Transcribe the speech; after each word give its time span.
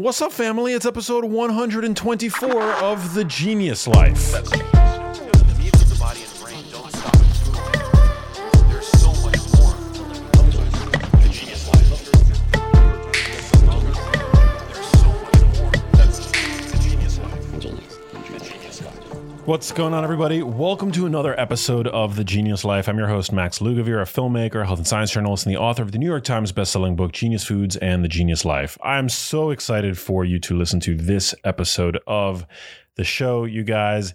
What's 0.00 0.22
up, 0.22 0.32
family? 0.32 0.72
It's 0.72 0.86
episode 0.86 1.26
124 1.26 2.62
of 2.62 3.12
The 3.12 3.22
Genius 3.22 3.86
Life. 3.86 4.79
What's 19.50 19.72
going 19.72 19.94
on, 19.94 20.04
everybody? 20.04 20.44
Welcome 20.44 20.92
to 20.92 21.06
another 21.06 21.38
episode 21.38 21.88
of 21.88 22.14
The 22.14 22.22
Genius 22.22 22.64
Life. 22.64 22.88
I'm 22.88 22.96
your 22.96 23.08
host, 23.08 23.32
Max 23.32 23.58
Lugavere, 23.58 24.00
a 24.00 24.04
filmmaker, 24.04 24.64
health 24.64 24.78
and 24.78 24.86
science 24.86 25.10
journalist, 25.10 25.44
and 25.44 25.52
the 25.52 25.58
author 25.58 25.82
of 25.82 25.90
the 25.90 25.98
New 25.98 26.06
York 26.06 26.22
Times 26.22 26.52
bestselling 26.52 26.94
book, 26.94 27.10
Genius 27.10 27.42
Foods 27.42 27.74
and 27.74 28.04
The 28.04 28.08
Genius 28.08 28.44
Life. 28.44 28.78
I'm 28.84 29.08
so 29.08 29.50
excited 29.50 29.98
for 29.98 30.24
you 30.24 30.38
to 30.38 30.56
listen 30.56 30.78
to 30.82 30.94
this 30.94 31.34
episode 31.42 31.98
of 32.06 32.46
the 32.94 33.02
show, 33.02 33.44
you 33.44 33.64
guys, 33.64 34.14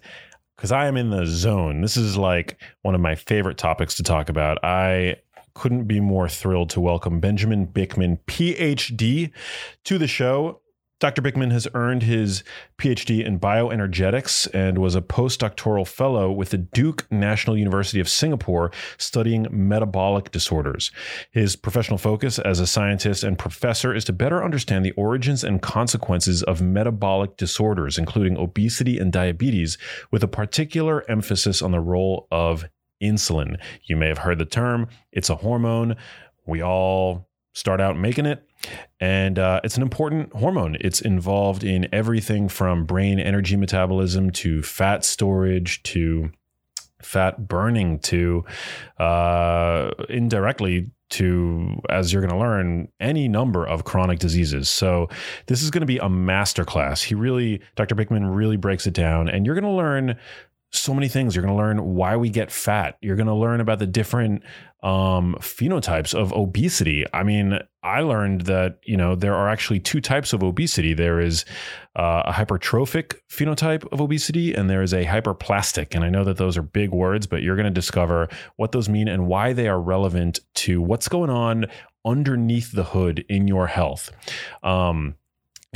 because 0.56 0.72
I 0.72 0.86
am 0.86 0.96
in 0.96 1.10
the 1.10 1.26
zone. 1.26 1.82
This 1.82 1.98
is 1.98 2.16
like 2.16 2.58
one 2.80 2.94
of 2.94 3.02
my 3.02 3.14
favorite 3.14 3.58
topics 3.58 3.94
to 3.96 4.02
talk 4.02 4.30
about. 4.30 4.64
I 4.64 5.16
couldn't 5.52 5.84
be 5.84 6.00
more 6.00 6.30
thrilled 6.30 6.70
to 6.70 6.80
welcome 6.80 7.20
Benjamin 7.20 7.66
Bikman, 7.66 8.20
PhD, 8.26 9.32
to 9.84 9.98
the 9.98 10.08
show. 10.08 10.62
Dr. 10.98 11.20
Bikman 11.20 11.52
has 11.52 11.68
earned 11.74 12.04
his 12.04 12.42
PhD 12.78 13.22
in 13.22 13.38
bioenergetics 13.38 14.48
and 14.54 14.78
was 14.78 14.94
a 14.94 15.02
postdoctoral 15.02 15.86
fellow 15.86 16.32
with 16.32 16.50
the 16.50 16.56
Duke 16.56 17.06
National 17.10 17.54
University 17.58 18.00
of 18.00 18.08
Singapore 18.08 18.70
studying 18.96 19.46
metabolic 19.50 20.30
disorders. 20.30 20.90
His 21.30 21.54
professional 21.54 21.98
focus 21.98 22.38
as 22.38 22.60
a 22.60 22.66
scientist 22.66 23.24
and 23.24 23.38
professor 23.38 23.94
is 23.94 24.06
to 24.06 24.14
better 24.14 24.42
understand 24.42 24.86
the 24.86 24.92
origins 24.92 25.44
and 25.44 25.60
consequences 25.60 26.42
of 26.42 26.62
metabolic 26.62 27.36
disorders, 27.36 27.98
including 27.98 28.38
obesity 28.38 28.98
and 28.98 29.12
diabetes, 29.12 29.76
with 30.10 30.22
a 30.22 30.28
particular 30.28 31.04
emphasis 31.10 31.60
on 31.60 31.72
the 31.72 31.80
role 31.80 32.26
of 32.30 32.64
insulin. 33.02 33.58
You 33.84 33.96
may 33.96 34.08
have 34.08 34.18
heard 34.18 34.38
the 34.38 34.46
term, 34.46 34.88
it's 35.12 35.28
a 35.28 35.36
hormone. 35.36 35.96
We 36.46 36.62
all 36.62 37.25
start 37.56 37.80
out 37.80 37.96
making 37.96 38.26
it. 38.26 38.46
And 39.00 39.38
uh, 39.38 39.60
it's 39.64 39.78
an 39.78 39.82
important 39.82 40.30
hormone. 40.34 40.76
It's 40.80 41.00
involved 41.00 41.64
in 41.64 41.88
everything 41.90 42.50
from 42.50 42.84
brain 42.84 43.18
energy 43.18 43.56
metabolism 43.56 44.30
to 44.32 44.62
fat 44.62 45.06
storage 45.06 45.82
to 45.84 46.32
fat 47.00 47.48
burning 47.48 47.98
to 48.00 48.44
uh, 48.98 49.90
indirectly 50.10 50.90
to, 51.08 51.80
as 51.88 52.12
you're 52.12 52.20
going 52.20 52.32
to 52.32 52.38
learn, 52.38 52.88
any 53.00 53.26
number 53.26 53.64
of 53.64 53.84
chronic 53.84 54.18
diseases. 54.18 54.68
So 54.68 55.08
this 55.46 55.62
is 55.62 55.70
going 55.70 55.80
to 55.80 55.86
be 55.86 55.98
a 55.98 56.08
masterclass. 56.08 57.02
He 57.02 57.14
really, 57.14 57.62
Dr. 57.74 57.94
Bikman 57.94 58.36
really 58.36 58.56
breaks 58.56 58.86
it 58.86 58.94
down, 58.94 59.30
and 59.30 59.46
you're 59.46 59.54
going 59.54 59.64
to 59.64 59.70
learn 59.70 60.18
so 60.72 60.92
many 60.94 61.08
things. 61.08 61.34
You're 61.34 61.44
going 61.44 61.54
to 61.54 61.62
learn 61.62 61.94
why 61.94 62.16
we 62.16 62.28
get 62.28 62.50
fat. 62.50 62.96
You're 63.00 63.16
going 63.16 63.26
to 63.26 63.34
learn 63.34 63.60
about 63.60 63.78
the 63.78 63.86
different 63.86 64.42
um, 64.82 65.36
phenotypes 65.40 66.14
of 66.14 66.32
obesity. 66.32 67.04
I 67.12 67.22
mean, 67.22 67.58
I 67.82 68.00
learned 68.00 68.42
that 68.42 68.78
you 68.84 68.96
know 68.96 69.14
there 69.14 69.34
are 69.34 69.48
actually 69.48 69.80
two 69.80 70.00
types 70.00 70.32
of 70.32 70.42
obesity. 70.42 70.94
There 70.94 71.20
is 71.20 71.44
uh, 71.96 72.22
a 72.26 72.32
hypertrophic 72.32 73.16
phenotype 73.30 73.90
of 73.92 74.00
obesity, 74.00 74.54
and 74.54 74.68
there 74.68 74.82
is 74.82 74.92
a 74.92 75.04
hyperplastic. 75.04 75.94
And 75.94 76.04
I 76.04 76.10
know 76.10 76.24
that 76.24 76.36
those 76.36 76.56
are 76.56 76.62
big 76.62 76.90
words, 76.90 77.26
but 77.26 77.42
you're 77.42 77.56
going 77.56 77.64
to 77.64 77.70
discover 77.70 78.28
what 78.56 78.72
those 78.72 78.88
mean 78.88 79.08
and 79.08 79.26
why 79.26 79.52
they 79.52 79.68
are 79.68 79.80
relevant 79.80 80.40
to 80.56 80.82
what's 80.82 81.08
going 81.08 81.30
on 81.30 81.66
underneath 82.04 82.72
the 82.72 82.84
hood 82.84 83.24
in 83.28 83.48
your 83.48 83.66
health. 83.66 84.10
Um, 84.62 85.16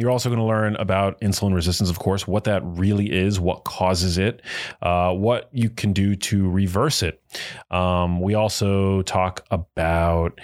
you're 0.01 0.11
also 0.11 0.29
going 0.29 0.39
to 0.39 0.45
learn 0.45 0.77
about 0.77 1.21
insulin 1.21 1.55
resistance, 1.55 1.91
of 1.91 1.99
course, 1.99 2.27
what 2.27 2.45
that 2.45 2.63
really 2.65 3.13
is, 3.13 3.39
what 3.39 3.65
causes 3.65 4.19
it, 4.19 4.43
uh, 4.83 5.13
what 5.13 5.49
you 5.53 5.69
can 5.69 5.93
do 5.93 6.17
to 6.17 6.49
reverse 6.49 7.03
it. 7.03 7.23
Um, 7.71 8.21
we 8.21 8.35
also 8.35 9.03
talk 9.03 9.47
about. 9.51 10.41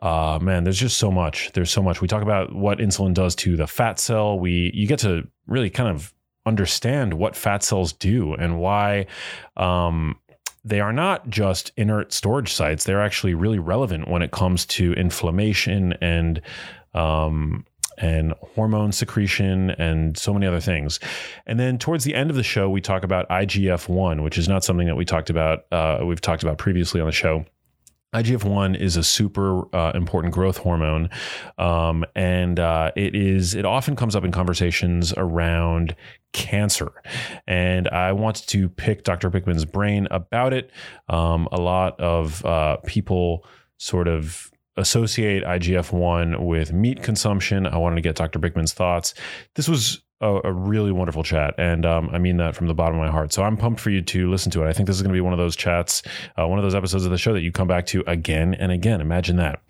Uh, 0.00 0.38
man, 0.42 0.64
there's 0.64 0.78
just 0.78 0.98
so 0.98 1.10
much. 1.10 1.50
There's 1.54 1.70
so 1.70 1.82
much. 1.82 2.02
We 2.02 2.08
talk 2.08 2.22
about 2.22 2.54
what 2.54 2.76
insulin 2.76 3.14
does 3.14 3.34
to 3.36 3.56
the 3.56 3.66
fat 3.66 3.98
cell. 3.98 4.38
We 4.38 4.70
you 4.74 4.86
get 4.86 4.98
to 4.98 5.26
really 5.46 5.70
kind 5.70 5.88
of 5.88 6.12
understand 6.44 7.14
what 7.14 7.34
fat 7.34 7.62
cells 7.62 7.94
do 7.94 8.34
and 8.34 8.58
why 8.58 9.06
um, 9.56 10.16
they 10.64 10.80
are 10.80 10.92
not 10.92 11.28
just 11.28 11.72
inert 11.76 12.12
storage 12.12 12.52
sites. 12.52 12.84
They're 12.84 13.02
actually 13.02 13.34
really 13.34 13.58
relevant 13.58 14.08
when 14.08 14.22
it 14.22 14.30
comes 14.30 14.66
to 14.66 14.92
inflammation 14.94 15.94
and 16.00 16.40
um, 16.94 17.64
and 17.98 18.32
hormone 18.54 18.92
secretion 18.92 19.70
and 19.70 20.16
so 20.16 20.32
many 20.32 20.46
other 20.46 20.60
things. 20.60 21.00
And 21.46 21.58
then 21.58 21.78
towards 21.78 22.04
the 22.04 22.14
end 22.14 22.30
of 22.30 22.36
the 22.36 22.42
show, 22.42 22.68
we 22.68 22.80
talk 22.80 23.04
about 23.04 23.28
IGF 23.28 23.88
1, 23.88 24.22
which 24.22 24.38
is 24.38 24.48
not 24.48 24.64
something 24.64 24.86
that 24.86 24.96
we 24.96 25.04
talked 25.04 25.30
about, 25.30 25.64
uh, 25.72 26.00
we've 26.04 26.20
talked 26.20 26.42
about 26.42 26.58
previously 26.58 27.00
on 27.00 27.06
the 27.06 27.12
show. 27.12 27.44
IGF 28.14 28.44
1 28.44 28.76
is 28.76 28.96
a 28.96 29.02
super 29.02 29.74
uh, 29.74 29.90
important 29.92 30.32
growth 30.32 30.58
hormone. 30.58 31.10
Um, 31.58 32.04
and 32.14 32.60
uh, 32.60 32.92
it 32.94 33.16
is, 33.16 33.54
it 33.54 33.64
often 33.64 33.96
comes 33.96 34.14
up 34.14 34.24
in 34.24 34.30
conversations 34.30 35.12
around 35.16 35.96
cancer. 36.32 36.92
And 37.48 37.88
I 37.88 38.12
want 38.12 38.46
to 38.46 38.68
pick 38.68 39.02
Dr. 39.02 39.30
Bikman's 39.30 39.64
brain 39.64 40.06
about 40.12 40.52
it. 40.52 40.70
Um, 41.08 41.48
a 41.50 41.60
lot 41.60 41.98
of 41.98 42.44
uh, 42.44 42.76
people 42.86 43.44
sort 43.78 44.06
of 44.06 44.52
associate 44.76 45.44
IGF 45.44 45.92
1 45.92 46.44
with 46.44 46.72
meat 46.72 47.02
consumption. 47.02 47.66
I 47.66 47.76
wanted 47.76 47.96
to 47.96 48.02
get 48.02 48.16
Dr. 48.16 48.38
Bikman's 48.38 48.72
thoughts. 48.72 49.14
This 49.54 49.68
was 49.68 50.02
a, 50.20 50.40
a 50.44 50.52
really 50.52 50.92
wonderful 50.92 51.22
chat. 51.22 51.54
And 51.58 51.84
um, 51.86 52.10
I 52.12 52.18
mean 52.18 52.36
that 52.38 52.56
from 52.56 52.66
the 52.66 52.74
bottom 52.74 52.98
of 52.98 53.04
my 53.04 53.10
heart. 53.10 53.32
So 53.32 53.42
I'm 53.42 53.56
pumped 53.56 53.80
for 53.80 53.90
you 53.90 54.02
to 54.02 54.30
listen 54.30 54.50
to 54.52 54.64
it. 54.64 54.68
I 54.68 54.72
think 54.72 54.86
this 54.86 54.96
is 54.96 55.02
going 55.02 55.12
to 55.12 55.16
be 55.16 55.20
one 55.20 55.32
of 55.32 55.38
those 55.38 55.56
chats, 55.56 56.02
uh, 56.38 56.46
one 56.46 56.58
of 56.58 56.64
those 56.64 56.74
episodes 56.74 57.04
of 57.04 57.10
the 57.10 57.18
show 57.18 57.32
that 57.32 57.42
you 57.42 57.52
come 57.52 57.68
back 57.68 57.86
to 57.86 58.02
again 58.06 58.54
and 58.54 58.72
again. 58.72 59.00
Imagine 59.00 59.36
that. 59.36 59.60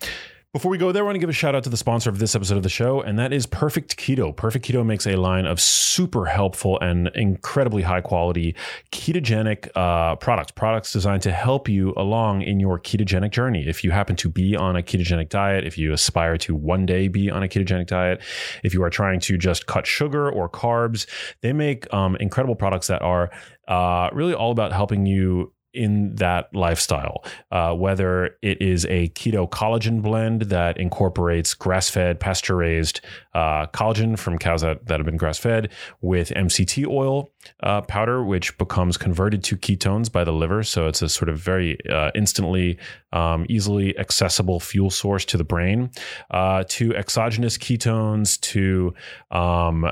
Before 0.55 0.71
we 0.71 0.77
go 0.77 0.93
there, 0.93 1.03
I 1.03 1.05
want 1.05 1.15
to 1.15 1.19
give 1.19 1.27
a 1.27 1.33
shout 1.33 1.53
out 1.53 1.65
to 1.65 1.69
the 1.69 1.75
sponsor 1.75 2.09
of 2.09 2.17
this 2.17 2.33
episode 2.33 2.55
of 2.55 2.63
the 2.63 2.69
show, 2.69 3.01
and 3.01 3.19
that 3.19 3.33
is 3.33 3.45
Perfect 3.45 3.97
Keto. 3.97 4.33
Perfect 4.33 4.65
Keto 4.65 4.85
makes 4.85 5.05
a 5.05 5.17
line 5.17 5.45
of 5.45 5.59
super 5.59 6.23
helpful 6.23 6.79
and 6.79 7.09
incredibly 7.13 7.81
high 7.81 7.99
quality 7.99 8.55
ketogenic 8.89 9.67
uh, 9.75 10.15
products, 10.15 10.51
products 10.53 10.93
designed 10.93 11.23
to 11.23 11.33
help 11.33 11.67
you 11.67 11.93
along 11.97 12.41
in 12.41 12.61
your 12.61 12.79
ketogenic 12.79 13.31
journey. 13.31 13.67
If 13.67 13.83
you 13.83 13.91
happen 13.91 14.15
to 14.15 14.29
be 14.29 14.55
on 14.55 14.77
a 14.77 14.81
ketogenic 14.81 15.27
diet, 15.27 15.65
if 15.65 15.77
you 15.77 15.91
aspire 15.91 16.37
to 16.37 16.55
one 16.55 16.85
day 16.85 17.09
be 17.09 17.29
on 17.29 17.43
a 17.43 17.49
ketogenic 17.49 17.87
diet, 17.87 18.21
if 18.63 18.73
you 18.73 18.81
are 18.81 18.89
trying 18.89 19.19
to 19.19 19.37
just 19.37 19.65
cut 19.65 19.85
sugar 19.85 20.31
or 20.31 20.47
carbs, 20.47 21.05
they 21.41 21.51
make 21.51 21.93
um, 21.93 22.15
incredible 22.21 22.55
products 22.55 22.87
that 22.87 23.01
are 23.01 23.29
uh, 23.67 24.09
really 24.13 24.33
all 24.33 24.51
about 24.51 24.71
helping 24.71 25.05
you 25.05 25.51
in 25.75 26.15
that 26.15 26.53
lifestyle, 26.53 27.23
uh, 27.51 27.73
whether 27.73 28.37
it 28.41 28.61
is 28.61 28.85
a 28.85 29.09
keto 29.09 29.49
collagen 29.49 30.01
blend 30.01 30.43
that 30.43 30.77
incorporates 30.77 31.53
grass 31.53 31.89
fed, 31.89 32.19
pasture 32.19 32.55
raised 32.55 33.01
uh, 33.33 33.67
collagen 33.67 34.17
from 34.17 34.37
cows 34.37 34.61
that, 34.61 34.85
that 34.87 34.99
have 34.99 35.05
been 35.05 35.17
grass 35.17 35.37
fed 35.37 35.71
with 36.01 36.29
MCT 36.29 36.87
oil 36.87 37.31
uh, 37.61 37.81
powder, 37.81 38.23
which 38.23 38.57
becomes 38.57 38.97
converted 38.97 39.43
to 39.43 39.57
ketones 39.57 40.11
by 40.11 40.23
the 40.23 40.33
liver. 40.33 40.63
So 40.63 40.87
it's 40.87 41.01
a 41.01 41.09
sort 41.09 41.29
of 41.29 41.37
very 41.37 41.77
uh, 41.89 42.11
instantly, 42.15 42.77
um, 43.15 43.45
easily 43.47 43.97
accessible 43.97 44.59
fuel 44.59 44.89
source 44.89 45.23
to 45.25 45.37
the 45.37 45.43
brain, 45.43 45.89
uh, 46.31 46.65
to 46.67 46.93
exogenous 46.95 47.57
ketones, 47.57 48.39
to 48.41 48.93
um, 49.31 49.89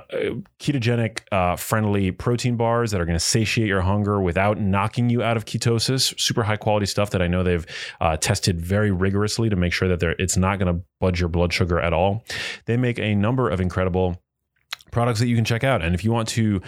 ketogenic 0.60 1.22
uh, 1.32 1.56
friendly 1.56 2.12
protein 2.12 2.58
bars 2.58 2.92
that 2.92 3.00
are 3.00 3.06
going 3.06 3.18
to 3.18 3.24
satiate 3.24 3.68
your 3.68 3.82
hunger 3.82 4.22
without 4.22 4.60
knocking 4.60 5.10
you 5.10 5.24
out 5.24 5.38
of 5.38 5.46
ketosis. 5.46 6.20
Super 6.20 6.44
high 6.44 6.58
quality 6.58 6.86
stuff 6.86 7.12
that 7.12 7.22
I 7.22 7.28
know 7.28 7.44
they've 7.44 7.66
uh, 8.02 8.18
tested 8.18 8.60
very 8.60 8.92
rigorously 8.92 9.50
to 9.50 9.56
make 9.56 9.72
sure 9.72 9.88
that 9.88 10.04
it's 10.20 10.36
not 10.36 10.60
going 10.60 10.76
to 10.76 10.84
budge 11.00 11.20
your 11.20 11.30
blood 11.30 11.54
sugar 11.54 11.80
at 11.80 11.94
all. 11.94 12.26
They 12.66 12.76
make 12.78 13.00
a 13.00 13.16
number 13.16 13.50
of 13.50 13.62
incredible 13.62 14.23
products 14.94 15.20
that 15.20 15.28
you 15.28 15.36
can 15.36 15.44
check 15.44 15.63
out. 15.63 15.81
And 15.81 15.94
if 15.94 16.04
you 16.04 16.12
want 16.12 16.30
to 16.30 16.62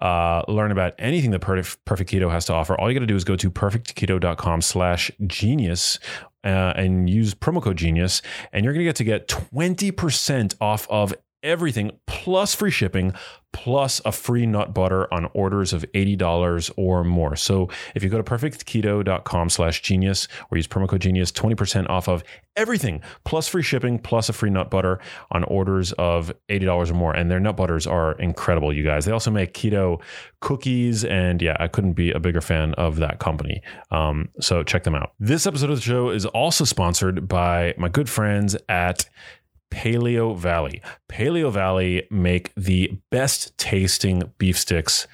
uh, 0.00 0.42
learn 0.46 0.70
about 0.70 0.94
anything 0.98 1.32
that 1.32 1.40
Perfect, 1.40 2.10
Keto 2.10 2.30
has 2.30 2.44
to 2.46 2.52
offer, 2.52 2.78
all 2.78 2.88
you 2.88 2.94
got 2.94 3.00
to 3.00 3.06
do 3.06 3.16
is 3.16 3.24
go 3.24 3.36
to 3.36 3.50
perfectketo.com 3.50 4.60
slash 4.62 5.10
genius 5.26 5.98
uh, 6.44 6.72
and 6.76 7.10
use 7.10 7.34
promo 7.34 7.62
code 7.62 7.76
genius. 7.76 8.22
And 8.52 8.64
you're 8.64 8.72
going 8.72 8.84
to 8.84 8.88
get 8.88 8.96
to 8.96 9.04
get 9.04 9.28
20% 9.28 10.54
off 10.60 10.86
of 10.88 11.14
everything 11.42 11.92
plus 12.06 12.54
free 12.54 12.70
shipping 12.70 13.12
plus 13.52 14.00
a 14.04 14.12
free 14.12 14.46
nut 14.46 14.72
butter 14.72 15.12
on 15.12 15.28
orders 15.34 15.72
of 15.72 15.84
$80 15.94 16.70
or 16.76 17.02
more. 17.02 17.34
So 17.34 17.68
if 17.94 18.02
you 18.02 18.08
go 18.08 18.20
to 18.20 18.22
perfectketo.com 18.22 19.50
slash 19.50 19.82
genius 19.82 20.28
or 20.50 20.56
use 20.56 20.68
promo 20.68 20.88
code 20.88 21.00
genius, 21.00 21.32
20% 21.32 21.88
off 21.88 22.08
of 22.08 22.22
everything 22.56 23.00
plus 23.24 23.48
free 23.48 23.62
shipping 23.62 23.98
plus 23.98 24.28
a 24.28 24.32
free 24.32 24.50
nut 24.50 24.70
butter 24.70 25.00
on 25.32 25.44
orders 25.44 25.92
of 25.92 26.32
$80 26.48 26.90
or 26.90 26.94
more. 26.94 27.12
And 27.12 27.30
their 27.30 27.40
nut 27.40 27.56
butters 27.56 27.86
are 27.86 28.12
incredible, 28.12 28.72
you 28.72 28.84
guys. 28.84 29.04
They 29.04 29.12
also 29.12 29.30
make 29.30 29.52
keto 29.52 30.00
cookies. 30.40 31.04
And 31.04 31.42
yeah, 31.42 31.56
I 31.58 31.68
couldn't 31.68 31.94
be 31.94 32.12
a 32.12 32.20
bigger 32.20 32.40
fan 32.40 32.74
of 32.74 32.96
that 32.96 33.18
company. 33.18 33.62
Um, 33.90 34.28
so 34.40 34.62
check 34.62 34.84
them 34.84 34.94
out. 34.94 35.12
This 35.18 35.46
episode 35.46 35.70
of 35.70 35.76
the 35.76 35.82
show 35.82 36.10
is 36.10 36.24
also 36.26 36.64
sponsored 36.64 37.26
by 37.26 37.74
my 37.76 37.88
good 37.88 38.08
friends 38.08 38.56
at 38.68 39.08
Paleo 39.70 40.36
Valley. 40.36 40.82
Paleo 41.08 41.52
Valley 41.52 42.06
make 42.10 42.52
the 42.54 42.98
best 43.10 43.56
tasting 43.58 44.32
beef 44.38 44.58
sticks 44.58 45.06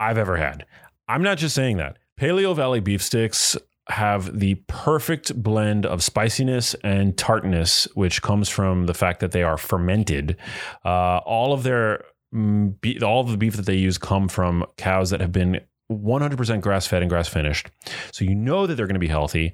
I've 0.00 0.18
ever 0.18 0.36
had. 0.36 0.66
I'm 1.08 1.22
not 1.22 1.38
just 1.38 1.54
saying 1.54 1.76
that. 1.78 1.98
Paleo 2.18 2.54
Valley 2.54 2.80
beef 2.80 3.02
sticks 3.02 3.56
have 3.88 4.38
the 4.38 4.54
perfect 4.66 5.42
blend 5.42 5.84
of 5.84 6.02
spiciness 6.02 6.74
and 6.82 7.16
tartness, 7.18 7.86
which 7.94 8.22
comes 8.22 8.48
from 8.48 8.86
the 8.86 8.94
fact 8.94 9.20
that 9.20 9.32
they 9.32 9.42
are 9.42 9.58
fermented. 9.58 10.36
Uh, 10.84 11.18
all 11.18 11.52
of 11.52 11.64
their 11.64 12.04
mm, 12.34 13.02
all 13.02 13.20
of 13.20 13.30
the 13.30 13.36
beef 13.36 13.56
that 13.56 13.66
they 13.66 13.76
use 13.76 13.98
come 13.98 14.28
from 14.28 14.64
cows 14.76 15.10
that 15.10 15.20
have 15.20 15.32
been 15.32 15.60
100% 15.92 16.60
grass 16.62 16.86
fed 16.86 17.02
and 17.02 17.10
grass 17.10 17.28
finished. 17.28 17.70
So 18.12 18.24
you 18.24 18.34
know 18.34 18.66
that 18.66 18.74
they're 18.74 18.86
going 18.86 18.94
to 18.94 19.00
be 19.00 19.08
healthy 19.08 19.52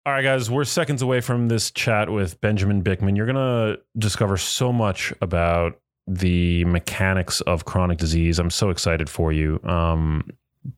All 0.05 0.13
right, 0.13 0.21
guys, 0.21 0.49
we're 0.49 0.63
seconds 0.63 1.01
away 1.01 1.19
from 1.19 1.49
this 1.49 1.69
chat 1.69 2.09
with 2.09 2.39
Benjamin 2.39 2.81
Bikman. 2.81 3.17
You're 3.17 3.25
going 3.25 3.35
to 3.35 3.81
discover 3.97 4.37
so 4.37 4.71
much 4.71 5.13
about 5.21 5.81
the 6.07 6.63
mechanics 6.63 7.41
of 7.41 7.65
chronic 7.65 7.97
disease. 7.97 8.39
I'm 8.39 8.49
so 8.49 8.69
excited 8.69 9.09
for 9.09 9.33
you. 9.33 9.59
Um, 9.65 10.29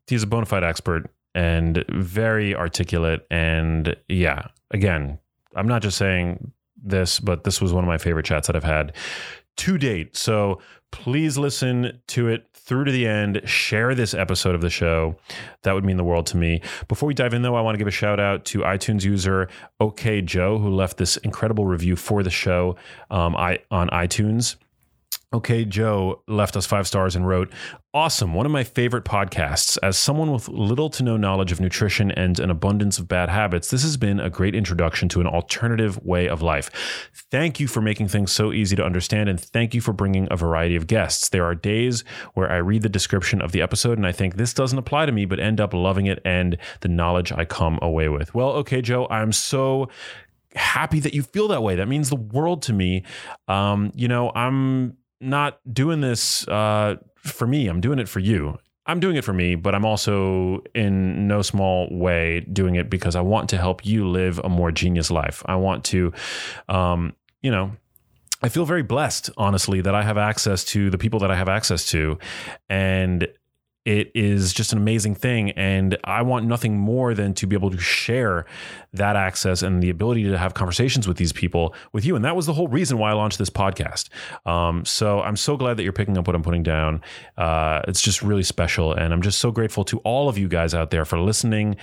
he's 0.08 0.24
a 0.24 0.28
bona 0.28 0.48
fide 0.48 0.64
expert 0.64 1.12
and 1.36 1.86
very 1.90 2.56
articulate. 2.56 3.28
And 3.30 3.96
yeah, 4.08 4.48
again, 4.72 5.20
I'm 5.56 5.68
not 5.68 5.84
just 5.84 5.98
saying 5.98 6.52
this, 6.84 7.20
but 7.20 7.44
this 7.44 7.62
was 7.62 7.72
one 7.72 7.84
of 7.84 7.88
my 7.88 8.00
favorite 8.00 8.26
chats 8.26 8.48
that 8.48 8.56
I've 8.56 8.64
had 8.64 8.96
to 9.60 9.78
date. 9.78 10.16
So 10.16 10.60
please 10.92 11.38
listen 11.38 12.02
to 12.08 12.30
it 12.30 12.48
through 12.54 12.86
to 12.86 12.92
the 12.92 13.06
end. 13.06 13.42
Share 13.46 13.94
this 13.94 14.14
episode 14.14 14.56
of 14.56 14.62
the 14.62 14.70
show. 14.70 15.16
That 15.64 15.74
would 15.74 15.84
mean 15.84 15.98
the 15.98 16.04
world 16.04 16.26
to 16.28 16.38
me. 16.38 16.62
Before 16.88 17.08
we 17.08 17.14
dive 17.14 17.34
in, 17.34 17.42
though, 17.42 17.56
I 17.56 17.62
want 17.62 17.76
to 17.76 17.78
give 17.78 17.88
a 17.88 17.92
shout 17.92 18.20
out 18.20 18.46
to 18.46 18.60
iTunes 18.60 19.04
user 19.04 19.50
OK 19.80 20.22
Joe, 20.22 20.58
who 20.60 20.70
left 20.70 20.98
this 20.98 21.18
incredible 21.18 21.66
review 21.66 21.96
for 21.96 22.24
the 22.24 22.30
show 22.30 22.78
um, 23.12 23.36
I, 23.36 23.60
on 23.70 23.90
iTunes. 23.90 24.56
Okay, 25.32 25.64
Joe 25.64 26.24
left 26.28 26.56
us 26.56 26.66
five 26.66 26.88
stars 26.88 27.16
and 27.16 27.28
wrote, 27.28 27.54
Awesome, 27.94 28.34
one 28.34 28.48
of 28.48 28.52
my 28.52 28.64
favorite 28.64 29.06
podcasts. 29.06 29.78
As 29.84 29.96
someone 29.96 30.32
with 30.32 30.48
little 30.48 30.90
to 30.90 31.04
no 31.04 31.18
knowledge 31.18 31.52
of 31.52 31.60
nutrition 31.60 32.10
and 32.10 32.40
an 32.40 32.50
abundance 32.50 32.98
of 32.98 33.08
bad 33.08 33.30
habits, 33.30 33.70
this 33.70 33.84
has 33.84 33.96
been 33.96 34.20
a 34.20 34.32
great 34.32 34.56
introduction 34.56 35.08
to 35.10 35.22
an 35.22 35.28
alternative 35.28 36.04
way 36.04 36.28
of 36.28 36.42
life. 36.42 37.12
Thank 37.30 37.60
you 37.60 37.68
for 37.68 37.80
making 37.80 38.08
things 38.08 38.32
so 38.32 38.52
easy 38.52 38.76
to 38.76 38.84
understand, 38.84 39.30
and 39.30 39.40
thank 39.40 39.76
you 39.76 39.82
for 39.82 39.94
bringing 39.94 40.28
a 40.32 40.36
variety 40.36 40.76
of 40.76 40.88
guests. 40.88 41.30
There 41.30 41.46
are 41.46 41.54
days 41.54 42.04
where 42.34 42.52
I 42.52 42.58
read 42.58 42.82
the 42.82 42.90
description 42.90 43.40
of 43.40 43.52
the 43.52 43.62
episode 43.62 44.00
and 44.00 44.08
I 44.08 44.12
think 44.12 44.36
this 44.36 44.56
doesn't 44.56 44.80
apply 44.80 45.06
to 45.06 45.12
me, 45.12 45.26
but 45.26 45.40
end 45.40 45.62
up 45.62 45.76
loving 45.76 46.08
it 46.08 46.20
and 46.26 46.58
the 46.80 46.90
knowledge 46.90 47.32
I 47.32 47.46
come 47.46 47.78
away 47.84 48.10
with. 48.10 48.34
Well, 48.34 48.50
okay, 48.54 48.82
Joe, 48.82 49.06
I'm 49.12 49.32
so 49.32 49.90
happy 50.56 51.00
that 51.02 51.14
you 51.14 51.22
feel 51.22 51.48
that 51.50 51.62
way. 51.62 51.76
That 51.76 51.88
means 51.88 52.10
the 52.10 52.16
world 52.16 52.64
to 52.64 52.74
me. 52.74 53.04
Um, 53.48 53.92
you 53.94 54.08
know, 54.08 54.32
I'm 54.34 54.98
not 55.20 55.60
doing 55.72 56.02
this 56.02 56.48
uh, 56.48 56.96
for 57.18 57.48
me. 57.48 57.68
I'm 57.68 57.82
doing 57.82 58.00
it 58.00 58.10
for 58.10 58.20
you. 58.20 58.58
I'm 58.86 59.00
doing 59.00 59.18
it 59.18 59.24
for 59.24 59.34
me, 59.34 59.54
but 59.54 59.76
I'm 59.76 59.86
also 59.86 60.64
in 60.74 61.28
no 61.28 61.44
small 61.44 61.88
way 61.92 62.40
doing 62.40 62.76
it 62.76 62.90
because 62.90 63.16
I 63.16 63.22
want 63.22 63.50
to 63.50 63.58
help 63.58 63.86
you 63.86 64.08
live 64.08 64.40
a 64.44 64.50
more 64.50 64.72
genius 64.72 65.12
life. 65.12 65.44
I 65.46 65.58
want 65.58 65.84
to, 65.86 66.12
um, 66.70 67.14
you 67.42 67.52
know, 67.52 67.74
I 68.42 68.50
feel 68.50 68.66
very 68.66 68.82
blessed, 68.82 69.30
honestly, 69.38 69.82
that 69.82 69.94
I 69.94 70.02
have 70.02 70.18
access 70.18 70.64
to 70.66 70.90
the 70.90 70.98
people 70.98 71.20
that 71.20 71.30
I 71.30 71.36
have 71.36 71.50
access 71.50 71.86
to. 71.88 72.18
And 72.70 73.28
it 73.86 74.12
is 74.14 74.54
just 74.54 74.72
an 74.72 74.78
amazing 74.78 75.16
thing. 75.16 75.52
And 75.52 75.98
I 76.04 76.22
want 76.22 76.46
nothing 76.46 76.78
more 76.78 77.14
than 77.14 77.34
to 77.36 77.48
be 77.48 77.56
able 77.56 77.72
to 77.72 77.78
share 77.78 78.46
that 78.94 79.16
access 79.16 79.62
and 79.62 79.82
the 79.82 79.90
ability 79.90 80.24
to 80.26 80.38
have 80.38 80.54
conversations 80.54 81.08
with 81.08 81.18
these 81.18 81.32
people 81.32 81.74
with 81.94 82.06
you. 82.06 82.16
And 82.16 82.26
that 82.26 82.36
was 82.36 82.46
the 82.46 82.54
whole 82.54 82.68
reason 82.68 82.98
why 82.98 83.12
I 83.12 83.14
launched 83.14 83.38
this 83.38 83.50
podcast. 83.50 84.10
Um, 84.46 84.86
so 84.86 85.22
I'm 85.22 85.38
so 85.38 85.58
glad 85.58 85.78
that 85.78 85.84
you're 85.84 85.94
picking 85.94 86.18
up 86.18 86.28
what 86.28 86.36
I'm 86.36 86.44
putting 86.44 86.64
down. 86.64 87.02
Uh, 87.38 87.82
it's 87.88 88.02
just 88.02 88.22
really 88.22 88.44
special. 88.44 88.94
And 88.94 89.14
I'm 89.14 89.22
just 89.22 89.40
so 89.40 89.52
grateful 89.52 89.84
to 89.86 90.00
all 90.00 90.30
of 90.30 90.38
you 90.38 90.48
guys 90.48 90.74
out 90.74 90.92
there 90.92 91.06
for 91.06 91.20
listening 91.20 91.78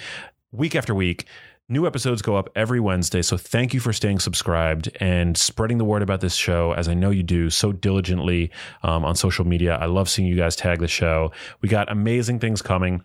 week 0.52 0.74
after 0.74 0.94
week. 0.94 1.26
New 1.68 1.84
episodes 1.84 2.22
go 2.22 2.36
up 2.36 2.48
every 2.54 2.78
Wednesday, 2.78 3.20
so 3.22 3.36
thank 3.36 3.74
you 3.74 3.80
for 3.80 3.92
staying 3.92 4.20
subscribed 4.20 4.88
and 5.00 5.36
spreading 5.36 5.78
the 5.78 5.84
word 5.84 6.00
about 6.00 6.20
this 6.20 6.36
show, 6.36 6.70
as 6.74 6.86
I 6.86 6.94
know 6.94 7.10
you 7.10 7.24
do 7.24 7.50
so 7.50 7.72
diligently 7.72 8.52
um, 8.84 9.04
on 9.04 9.16
social 9.16 9.44
media. 9.44 9.74
I 9.74 9.86
love 9.86 10.08
seeing 10.08 10.28
you 10.28 10.36
guys 10.36 10.54
tag 10.54 10.78
the 10.78 10.86
show. 10.86 11.32
We 11.62 11.68
got 11.68 11.90
amazing 11.90 12.38
things 12.38 12.62
coming. 12.62 13.02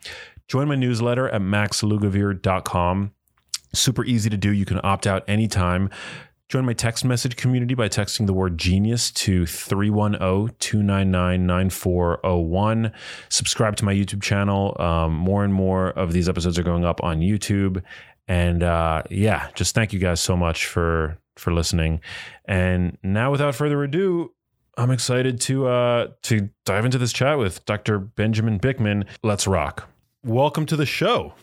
Join 0.47 0.67
my 0.67 0.75
newsletter 0.75 1.27
at 1.29 1.41
maxlugavere.com. 1.41 3.11
Super 3.73 4.05
easy 4.05 4.29
to 4.29 4.37
do. 4.37 4.51
You 4.51 4.65
can 4.65 4.79
opt 4.83 5.07
out 5.07 5.23
anytime. 5.27 5.89
Join 6.51 6.65
my 6.65 6.73
text 6.73 7.05
message 7.05 7.37
community 7.37 7.75
by 7.75 7.87
texting 7.87 8.27
the 8.27 8.33
word 8.33 8.57
genius 8.57 9.09
to 9.11 9.45
310 9.45 10.53
299 10.59 11.47
9401. 11.47 12.91
Subscribe 13.29 13.77
to 13.77 13.85
my 13.85 13.93
YouTube 13.93 14.21
channel. 14.21 14.75
Um, 14.77 15.15
more 15.15 15.45
and 15.45 15.53
more 15.53 15.91
of 15.91 16.11
these 16.11 16.27
episodes 16.27 16.59
are 16.59 16.63
going 16.63 16.83
up 16.83 17.01
on 17.05 17.21
YouTube. 17.21 17.81
And 18.31 18.63
uh, 18.63 19.03
yeah, 19.09 19.49
just 19.55 19.75
thank 19.75 19.91
you 19.91 19.99
guys 19.99 20.21
so 20.21 20.37
much 20.37 20.65
for 20.65 21.17
for 21.35 21.51
listening. 21.51 21.99
And 22.45 22.97
now, 23.03 23.29
without 23.29 23.55
further 23.55 23.83
ado, 23.83 24.31
I'm 24.77 24.89
excited 24.89 25.41
to 25.41 25.67
uh, 25.67 26.07
to 26.23 26.49
dive 26.63 26.85
into 26.85 26.97
this 26.97 27.11
chat 27.11 27.37
with 27.37 27.65
Dr. 27.65 27.99
Benjamin 27.99 28.57
Bikman. 28.57 29.05
Let's 29.21 29.47
rock. 29.47 29.89
Welcome 30.23 30.65
to 30.67 30.77
the 30.77 30.85
show. 30.85 31.33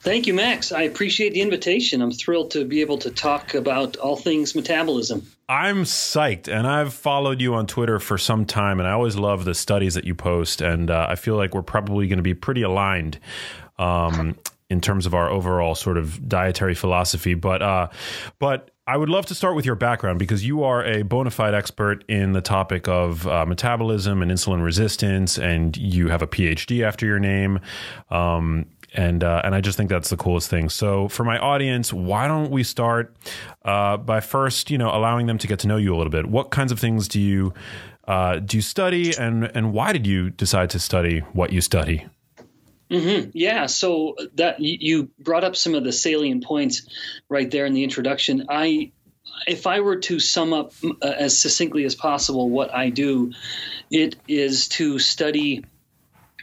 Thank 0.00 0.26
you, 0.26 0.34
Max. 0.34 0.72
I 0.72 0.82
appreciate 0.82 1.32
the 1.32 1.40
invitation. 1.40 2.02
I'm 2.02 2.12
thrilled 2.12 2.50
to 2.50 2.66
be 2.66 2.82
able 2.82 2.98
to 2.98 3.10
talk 3.10 3.54
about 3.54 3.96
all 3.96 4.16
things 4.16 4.54
metabolism. 4.54 5.26
I'm 5.48 5.84
psyched, 5.84 6.48
and 6.48 6.66
I've 6.66 6.92
followed 6.92 7.40
you 7.40 7.54
on 7.54 7.66
Twitter 7.66 7.98
for 7.98 8.18
some 8.18 8.44
time, 8.44 8.78
and 8.78 8.86
I 8.86 8.92
always 8.92 9.16
love 9.16 9.46
the 9.46 9.54
studies 9.54 9.94
that 9.94 10.04
you 10.04 10.14
post, 10.14 10.60
and 10.60 10.90
uh, 10.90 11.06
I 11.08 11.14
feel 11.14 11.36
like 11.36 11.54
we're 11.54 11.62
probably 11.62 12.08
going 12.08 12.18
to 12.18 12.22
be 12.22 12.34
pretty 12.34 12.60
aligned. 12.60 13.18
Um, 13.78 14.36
in 14.70 14.80
terms 14.80 15.06
of 15.06 15.14
our 15.14 15.30
overall 15.30 15.74
sort 15.74 15.96
of 15.96 16.28
dietary 16.28 16.74
philosophy. 16.74 17.34
But 17.34 17.62
uh, 17.62 17.88
but 18.38 18.70
I 18.86 18.96
would 18.96 19.08
love 19.08 19.26
to 19.26 19.34
start 19.34 19.54
with 19.54 19.66
your 19.66 19.74
background 19.74 20.18
because 20.18 20.46
you 20.46 20.64
are 20.64 20.84
a 20.84 21.02
bona 21.02 21.30
fide 21.30 21.54
expert 21.54 22.04
in 22.08 22.32
the 22.32 22.40
topic 22.40 22.88
of 22.88 23.26
uh, 23.26 23.44
metabolism 23.46 24.22
and 24.22 24.30
insulin 24.30 24.62
resistance, 24.64 25.38
and 25.38 25.76
you 25.76 26.08
have 26.08 26.22
a 26.22 26.26
PhD 26.26 26.82
after 26.82 27.04
your 27.04 27.18
name. 27.18 27.60
Um, 28.10 28.66
and 28.94 29.22
uh, 29.22 29.42
and 29.44 29.54
I 29.54 29.60
just 29.60 29.76
think 29.76 29.90
that's 29.90 30.08
the 30.08 30.16
coolest 30.16 30.48
thing. 30.48 30.68
So 30.70 31.08
for 31.08 31.24
my 31.24 31.38
audience, 31.38 31.92
why 31.92 32.26
don't 32.26 32.50
we 32.50 32.62
start 32.62 33.14
uh, 33.64 33.98
by 33.98 34.20
first, 34.20 34.70
you 34.70 34.78
know, 34.78 34.88
allowing 34.88 35.26
them 35.26 35.38
to 35.38 35.46
get 35.46 35.58
to 35.60 35.68
know 35.68 35.76
you 35.76 35.94
a 35.94 35.98
little 35.98 36.10
bit? 36.10 36.26
What 36.26 36.50
kinds 36.50 36.72
of 36.72 36.80
things 36.80 37.08
do 37.08 37.20
you 37.20 37.52
uh, 38.06 38.38
do 38.38 38.56
you 38.56 38.62
study, 38.62 39.14
and 39.16 39.44
and 39.54 39.72
why 39.74 39.92
did 39.92 40.06
you 40.06 40.30
decide 40.30 40.70
to 40.70 40.78
study 40.78 41.20
what 41.32 41.52
you 41.52 41.60
study? 41.60 42.06
Mm-hmm. 42.90 43.30
Yeah, 43.34 43.66
so 43.66 44.16
that 44.34 44.60
you 44.60 45.10
brought 45.18 45.44
up 45.44 45.56
some 45.56 45.74
of 45.74 45.84
the 45.84 45.92
salient 45.92 46.44
points 46.44 46.88
right 47.28 47.50
there 47.50 47.66
in 47.66 47.74
the 47.74 47.84
introduction. 47.84 48.46
I, 48.48 48.92
if 49.46 49.66
I 49.66 49.80
were 49.80 49.96
to 49.96 50.18
sum 50.18 50.52
up 50.52 50.72
uh, 50.84 51.06
as 51.06 51.38
succinctly 51.38 51.84
as 51.84 51.94
possible 51.94 52.48
what 52.48 52.74
I 52.74 52.90
do, 52.90 53.32
it 53.90 54.16
is 54.26 54.68
to 54.68 54.98
study 54.98 55.64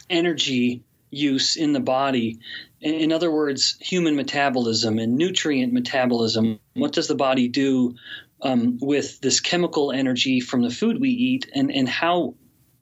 energy 0.10 0.84
use 1.10 1.56
in 1.56 1.74
the 1.74 1.80
body. 1.80 2.40
In 2.82 3.12
other 3.12 3.32
words, 3.32 3.78
human 3.80 4.16
metabolism 4.16 5.00
and 5.00 5.16
nutrient 5.16 5.74
metabolism. 5.74 6.60
What 6.74 6.92
does 6.92 7.08
the 7.08 7.16
body 7.16 7.48
do 7.48 7.96
um, 8.42 8.78
with 8.80 9.20
this 9.22 9.40
chemical 9.40 9.92
energy 9.92 10.40
from 10.40 10.62
the 10.62 10.70
food 10.70 11.02
we 11.02 11.10
eat, 11.10 11.50
and 11.56 11.72
and 11.72 11.90
how 11.90 12.36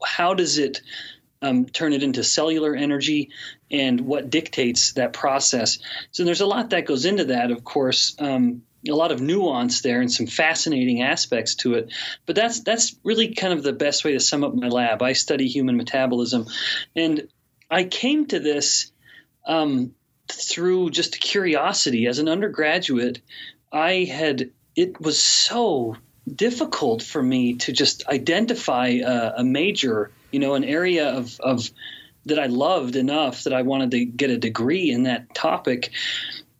how 0.04 0.34
does 0.34 0.58
it 0.58 0.82
um, 1.44 1.66
turn 1.66 1.94
it 1.94 2.04
into 2.04 2.24
cellular 2.24 2.76
energy, 2.76 3.30
and 3.70 4.02
what 4.02 4.30
dictates 4.30 4.94
that 4.94 5.14
process. 5.14 5.80
So 6.12 6.24
there's 6.24 6.42
a 6.42 6.48
lot 6.48 6.72
that 6.72 6.86
goes 6.86 7.06
into 7.06 7.26
that, 7.26 7.52
of 7.52 7.64
course. 7.64 8.16
Um, 8.20 8.64
a 8.90 8.94
lot 8.94 9.12
of 9.12 9.22
nuance 9.22 9.82
there 9.82 10.02
and 10.02 10.12
some 10.12 10.28
fascinating 10.28 11.04
aspects 11.04 11.56
to 11.56 11.76
it. 11.76 11.94
But 12.26 12.36
that's 12.36 12.62
that's 12.62 12.96
really 13.04 13.34
kind 13.34 13.54
of 13.54 13.64
the 13.64 13.74
best 13.74 14.04
way 14.04 14.14
to 14.14 14.20
sum 14.20 14.44
up 14.44 14.54
my 14.54 14.68
lab. 14.68 15.02
I 15.02 15.14
study 15.14 15.48
human 15.48 15.78
metabolism, 15.78 16.48
and 16.96 17.28
I 17.70 17.86
came 17.86 18.26
to 18.28 18.40
this 18.40 18.92
um, 19.46 19.96
through 20.28 20.90
just 20.90 21.20
curiosity. 21.20 22.08
As 22.08 22.20
an 22.20 22.28
undergraduate, 22.28 23.22
I 23.72 24.04
had 24.04 24.52
it 24.76 25.00
was 25.00 25.22
so 25.22 25.96
difficult 26.34 27.04
for 27.04 27.22
me 27.22 27.56
to 27.56 27.72
just 27.72 28.08
identify 28.08 28.88
a, 28.88 29.34
a 29.38 29.44
major, 29.44 30.12
you 30.34 30.40
know, 30.40 30.56
an 30.56 30.64
area 30.64 31.10
of, 31.10 31.40
of 31.40 31.70
that 32.26 32.40
I 32.40 32.48
loved 32.48 32.96
enough 32.96 33.44
that 33.44 33.54
I 33.54 33.64
wanted 33.64 33.92
to 33.92 34.06
get 34.06 34.30
a 34.30 34.38
degree 34.38 34.92
in 34.92 35.04
that 35.04 35.34
topic. 35.34 35.92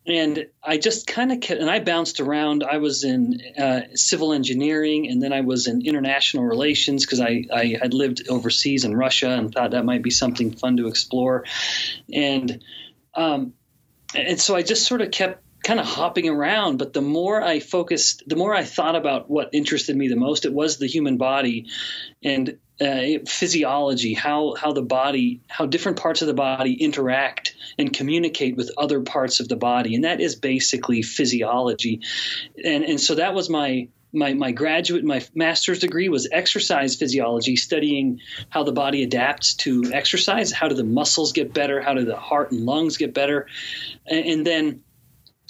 And 0.06 0.48
I 0.62 0.78
just 0.78 1.08
kind 1.08 1.32
of 1.32 1.40
kept, 1.40 1.62
and 1.62 1.70
I 1.70 1.80
bounced 1.80 2.20
around. 2.20 2.64
I 2.64 2.78
was 2.78 3.06
in 3.06 3.42
uh, 3.58 3.82
civil 3.96 4.34
engineering, 4.34 5.08
and 5.10 5.24
then 5.24 5.32
I 5.32 5.42
was 5.42 5.68
in 5.68 5.86
international 5.86 6.44
relations 6.44 7.06
because 7.06 7.22
I, 7.22 7.46
I 7.54 7.78
had 7.82 7.94
lived 7.94 8.28
overseas 8.28 8.84
in 8.84 8.98
Russia 8.98 9.30
and 9.30 9.54
thought 9.54 9.72
that 9.72 9.86
might 9.86 10.02
be 10.02 10.10
something 10.10 10.52
fun 10.52 10.76
to 10.78 10.88
explore. 10.88 11.46
And 12.12 12.62
um, 13.16 13.54
and 14.14 14.40
so 14.40 14.56
I 14.56 14.62
just 14.62 14.86
sort 14.86 15.02
of 15.02 15.12
kept 15.12 15.42
kind 15.64 15.80
of 15.80 15.86
hopping 15.86 16.28
around. 16.28 16.78
But 16.78 16.92
the 16.92 17.02
more 17.02 17.42
I 17.42 17.60
focused, 17.62 18.24
the 18.28 18.36
more 18.36 18.54
I 18.54 18.66
thought 18.66 18.96
about 18.96 19.30
what 19.30 19.50
interested 19.54 19.96
me 19.96 20.10
the 20.10 20.18
most, 20.18 20.46
it 20.46 20.54
was 20.54 20.78
the 20.78 20.88
human 20.88 21.18
body 21.18 21.68
and 22.22 22.58
uh, 22.82 23.20
physiology, 23.28 24.14
how 24.14 24.56
how 24.56 24.74
the 24.74 24.82
body, 24.82 25.42
how 25.48 25.66
different 25.66 26.00
parts 26.00 26.22
of 26.22 26.28
the 26.28 26.34
body 26.34 26.74
interact 26.74 27.56
and 27.78 27.94
communicate 27.94 28.56
with 28.56 28.72
other 28.78 29.02
parts 29.02 29.40
of 29.40 29.48
the 29.48 29.56
body, 29.56 29.96
and 29.96 30.04
that 30.04 30.20
is 30.20 30.36
basically 30.36 31.02
physiology. 31.02 32.02
And 32.64 32.84
and 32.84 33.00
so 33.00 33.16
that 33.16 33.34
was 33.34 33.50
my 33.50 33.90
my, 34.14 34.34
my 34.34 34.52
graduate, 34.52 35.04
my 35.04 35.26
master's 35.34 35.80
degree 35.80 36.08
was 36.08 36.30
exercise 36.32 36.96
physiology, 36.96 37.56
studying 37.56 38.20
how 38.50 38.64
the 38.64 38.72
body 38.72 39.04
adapts 39.04 39.56
to 39.56 39.92
exercise. 39.92 40.52
How 40.52 40.68
do 40.68 40.76
the 40.76 40.84
muscles 40.84 41.32
get 41.32 41.54
better? 41.54 41.82
How 41.82 41.96
do 41.96 42.06
the 42.06 42.16
heart 42.16 42.52
and 42.52 42.64
lungs 42.64 42.98
get 42.98 43.14
better? 43.14 43.48
And, 44.06 44.26
and 44.26 44.48
then 44.48 44.84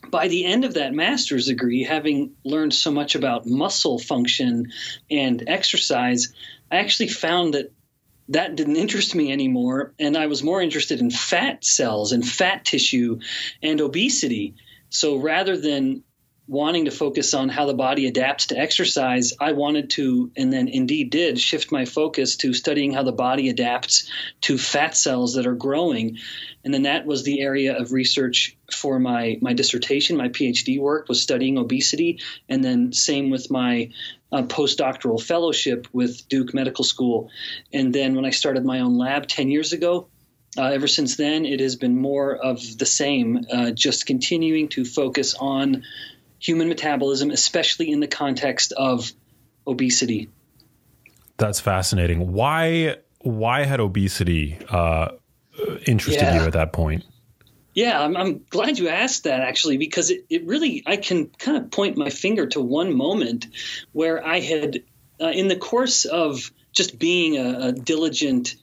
by 0.10 0.27
the 0.30 0.46
end 0.46 0.63
of 0.65 0.75
that 0.75 0.94
master's 0.94 1.48
degree, 1.48 1.84
having 1.84 2.36
learned 2.44 2.74
so 2.74 2.92
much 2.92 3.15
about 3.15 3.46
muscle 3.46 4.00
function 4.00 4.72
and 5.12 5.44
exercise, 5.48 6.34
I 6.74 6.77
actually 6.77 7.10
found 7.10 7.53
that 7.53 7.72
that 8.30 8.56
didn't 8.56 8.77
interest 8.77 9.13
me 9.13 9.32
anymore. 9.32 9.94
And 10.00 10.18
I 10.18 10.25
was 10.25 10.42
more 10.42 10.60
interested 10.60 11.01
in 11.01 11.12
fat 11.12 11.63
cells 11.63 12.13
and 12.13 12.27
fat 12.27 12.65
tissue 12.65 13.20
and 13.62 13.80
obesity. 13.80 14.56
So 14.89 15.18
rather 15.18 15.56
than 15.56 16.03
wanting 16.48 16.86
to 16.86 16.92
focus 16.92 17.34
on 17.34 17.48
how 17.48 17.66
the 17.66 17.74
body 17.74 18.06
adapts 18.06 18.48
to 18.48 18.58
exercise, 18.58 19.34
I 19.40 19.54
wanted 19.54 19.90
to, 19.92 20.32
and 20.36 20.52
then 20.52 20.68
indeed 20.68 21.10
did, 21.10 21.40
shift 21.40 21.72
my 21.72 21.86
focus 21.86 22.36
to 22.38 22.54
studying 22.54 22.92
how 22.92 23.04
the 23.04 23.14
body 23.14 23.48
adapts 23.50 24.10
to 24.42 24.58
fat 24.58 24.98
cells 24.98 25.36
that 25.36 25.48
are 25.48 25.56
growing. 25.56 26.18
And 26.66 26.74
then 26.74 26.84
that 26.84 27.06
was 27.06 27.24
the 27.24 27.42
area 27.42 27.78
of 27.78 27.94
research 27.94 28.58
for 28.74 29.00
my, 29.00 29.38
my 29.42 29.54
dissertation. 29.54 30.18
My 30.18 30.30
PhD 30.30 30.80
work 30.80 31.08
was 31.08 31.22
studying 31.22 31.58
obesity. 31.58 32.20
And 32.50 32.64
then, 32.64 32.92
same 32.92 33.30
with 33.30 33.50
my 33.50 33.92
uh, 34.32 34.44
postdoctoral 34.44 35.24
fellowship 35.24 35.88
with 35.94 36.28
Duke 36.28 36.54
Medical 36.54 36.84
School. 36.84 37.30
And 37.72 37.94
then, 37.94 38.16
when 38.16 38.26
I 38.26 38.32
started 38.32 38.66
my 38.66 38.82
own 38.82 38.98
lab 38.98 39.28
10 39.28 39.50
years 39.50 39.72
ago, 39.72 40.08
uh, 40.58 40.66
ever 40.66 40.88
since 40.88 41.16
then, 41.16 41.46
it 41.46 41.60
has 41.60 41.76
been 41.76 41.98
more 41.98 42.36
of 42.36 42.78
the 42.78 42.86
same, 42.86 43.46
uh, 43.52 43.72
just 43.72 44.06
continuing 44.06 44.68
to 44.70 44.86
focus 44.86 45.34
on 45.34 45.84
human 46.44 46.68
metabolism, 46.68 47.32
especially 47.32 47.92
in 47.92 48.00
the 48.00 48.08
context 48.08 48.74
of 48.74 49.12
obesity. 49.66 50.30
That's 51.38 51.60
fascinating. 51.60 52.34
Why 52.34 52.98
why 53.20 53.64
had 53.64 53.80
obesity 53.80 54.60
uh, 54.70 55.10
interested 55.88 56.24
yeah. 56.24 56.42
you 56.42 56.48
at 56.48 56.54
that 56.54 56.74
point? 56.74 57.06
Yeah, 57.74 58.00
I'm, 58.00 58.16
I'm, 58.16 58.46
glad 58.50 58.78
you 58.78 58.90
asked 58.90 59.24
that 59.24 59.40
actually, 59.40 59.78
because 59.78 60.12
it, 60.12 60.26
it 60.30 60.46
really, 60.46 60.84
I 60.86 60.98
can 60.98 61.28
kind 61.28 61.58
of 61.58 61.72
point 61.72 61.98
my 61.98 62.10
finger 62.10 62.46
to 62.48 62.62
one 62.62 62.96
moment 62.96 63.48
where 63.94 64.24
I 64.24 64.42
had, 64.42 64.84
uh, 65.20 65.30
in 65.30 65.48
the 65.48 65.56
course 65.56 66.06
of 66.06 66.52
just 66.72 67.00
being 67.00 67.38
a, 67.38 67.70
a 67.70 67.72
diligent 67.72 68.56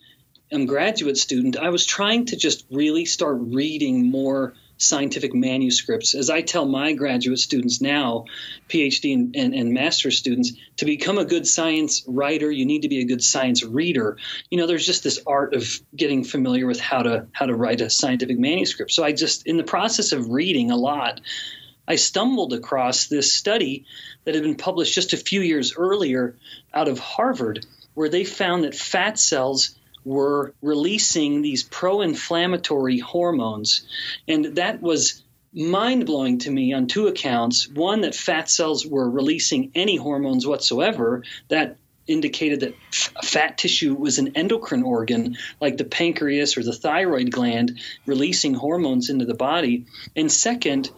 um, 0.53 0.67
graduate 0.67 1.17
student, 1.17 1.57
I 1.57 1.71
was 1.71 1.87
trying 1.87 2.27
to 2.27 2.37
just 2.37 2.67
really 2.71 3.05
start 3.05 3.39
reading 3.41 4.11
more 4.11 4.55
scientific 4.81 5.35
manuscripts. 5.35 6.15
As 6.15 6.31
I 6.31 6.41
tell 6.41 6.65
my 6.65 6.95
graduate 6.95 7.39
students 7.39 7.81
now, 7.81 8.25
PhD 8.69 9.13
and, 9.13 9.37
and, 9.37 9.55
and 9.55 9.73
master's 9.73 10.17
students, 10.17 10.53
to 10.79 10.87
become 10.87 11.19
a 11.19 11.25
good 11.25 11.47
science 11.47 12.03
writer, 12.07 12.51
you 12.51 12.65
need 12.65 12.83
to 12.83 12.89
be 12.89 13.01
a 13.01 13.05
good 13.05 13.23
science 13.23 13.63
reader. 13.63 14.17
You 14.51 14.59
know, 14.59 14.67
there's 14.67 14.87
just 14.87 15.05
this 15.05 15.21
art 15.27 15.55
of 15.55 15.81
getting 15.95 16.25
familiar 16.25 16.67
with 16.67 16.81
how 16.81 17.03
to 17.03 17.27
how 17.33 17.47
to 17.47 17.55
write 17.55 17.83
a 17.83 17.91
scientific 17.91 18.39
manuscript. 18.39 18.91
So 18.91 19.05
I 19.05 19.13
just, 19.13 19.47
in 19.47 19.59
the 19.59 19.65
process 19.65 20.13
of 20.13 20.31
reading 20.31 20.71
a 20.71 20.77
lot, 20.77 21.21
I 21.87 21.97
stumbled 21.97 22.55
across 22.55 23.07
this 23.07 23.35
study 23.35 23.85
that 24.25 24.35
had 24.35 24.45
been 24.45 24.57
published 24.57 24.95
just 24.95 25.13
a 25.13 25.19
few 25.19 25.43
years 25.43 25.75
earlier 25.77 26.37
out 26.73 26.89
of 26.89 26.99
Harvard, 26.99 27.67
where 27.95 28.09
they 28.09 28.25
found 28.25 28.65
that 28.65 28.75
fat 28.75 29.19
cells 29.19 29.75
were 30.05 30.55
releasing 30.63 31.43
these 31.43 31.63
pro 31.63 32.01
inflammatory 32.01 32.99
hormones. 32.99 33.87
And 34.27 34.57
that 34.57 34.81
was 34.81 35.23
mind 35.53 36.07
blowing 36.07 36.39
to 36.39 36.51
me 36.51 36.73
on 36.73 36.87
two 36.87 37.09
accounts. 37.09 37.69
One, 37.69 38.03
that 38.03 38.15
fat 38.15 38.49
cells 38.49 38.87
were 38.87 39.09
releasing 39.09 39.73
any 39.75 39.97
hormones 39.97 40.47
whatsoever. 40.47 41.25
That 41.49 41.77
indicated 42.07 42.61
that 42.61 42.75
f- 42.93 43.15
fat 43.23 43.59
tissue 43.59 43.95
was 43.95 44.19
an 44.19 44.37
endocrine 44.37 44.83
organ, 44.83 45.37
like 45.61 45.77
the 45.77 45.85
pancreas 45.85 46.57
or 46.57 46.63
the 46.63 46.73
thyroid 46.73 47.31
gland, 47.31 47.81
releasing 48.07 48.55
hormones 48.55 49.11
into 49.11 49.25
the 49.25 49.35
body. 49.35 49.87
And 50.17 50.31
second, 50.31 50.91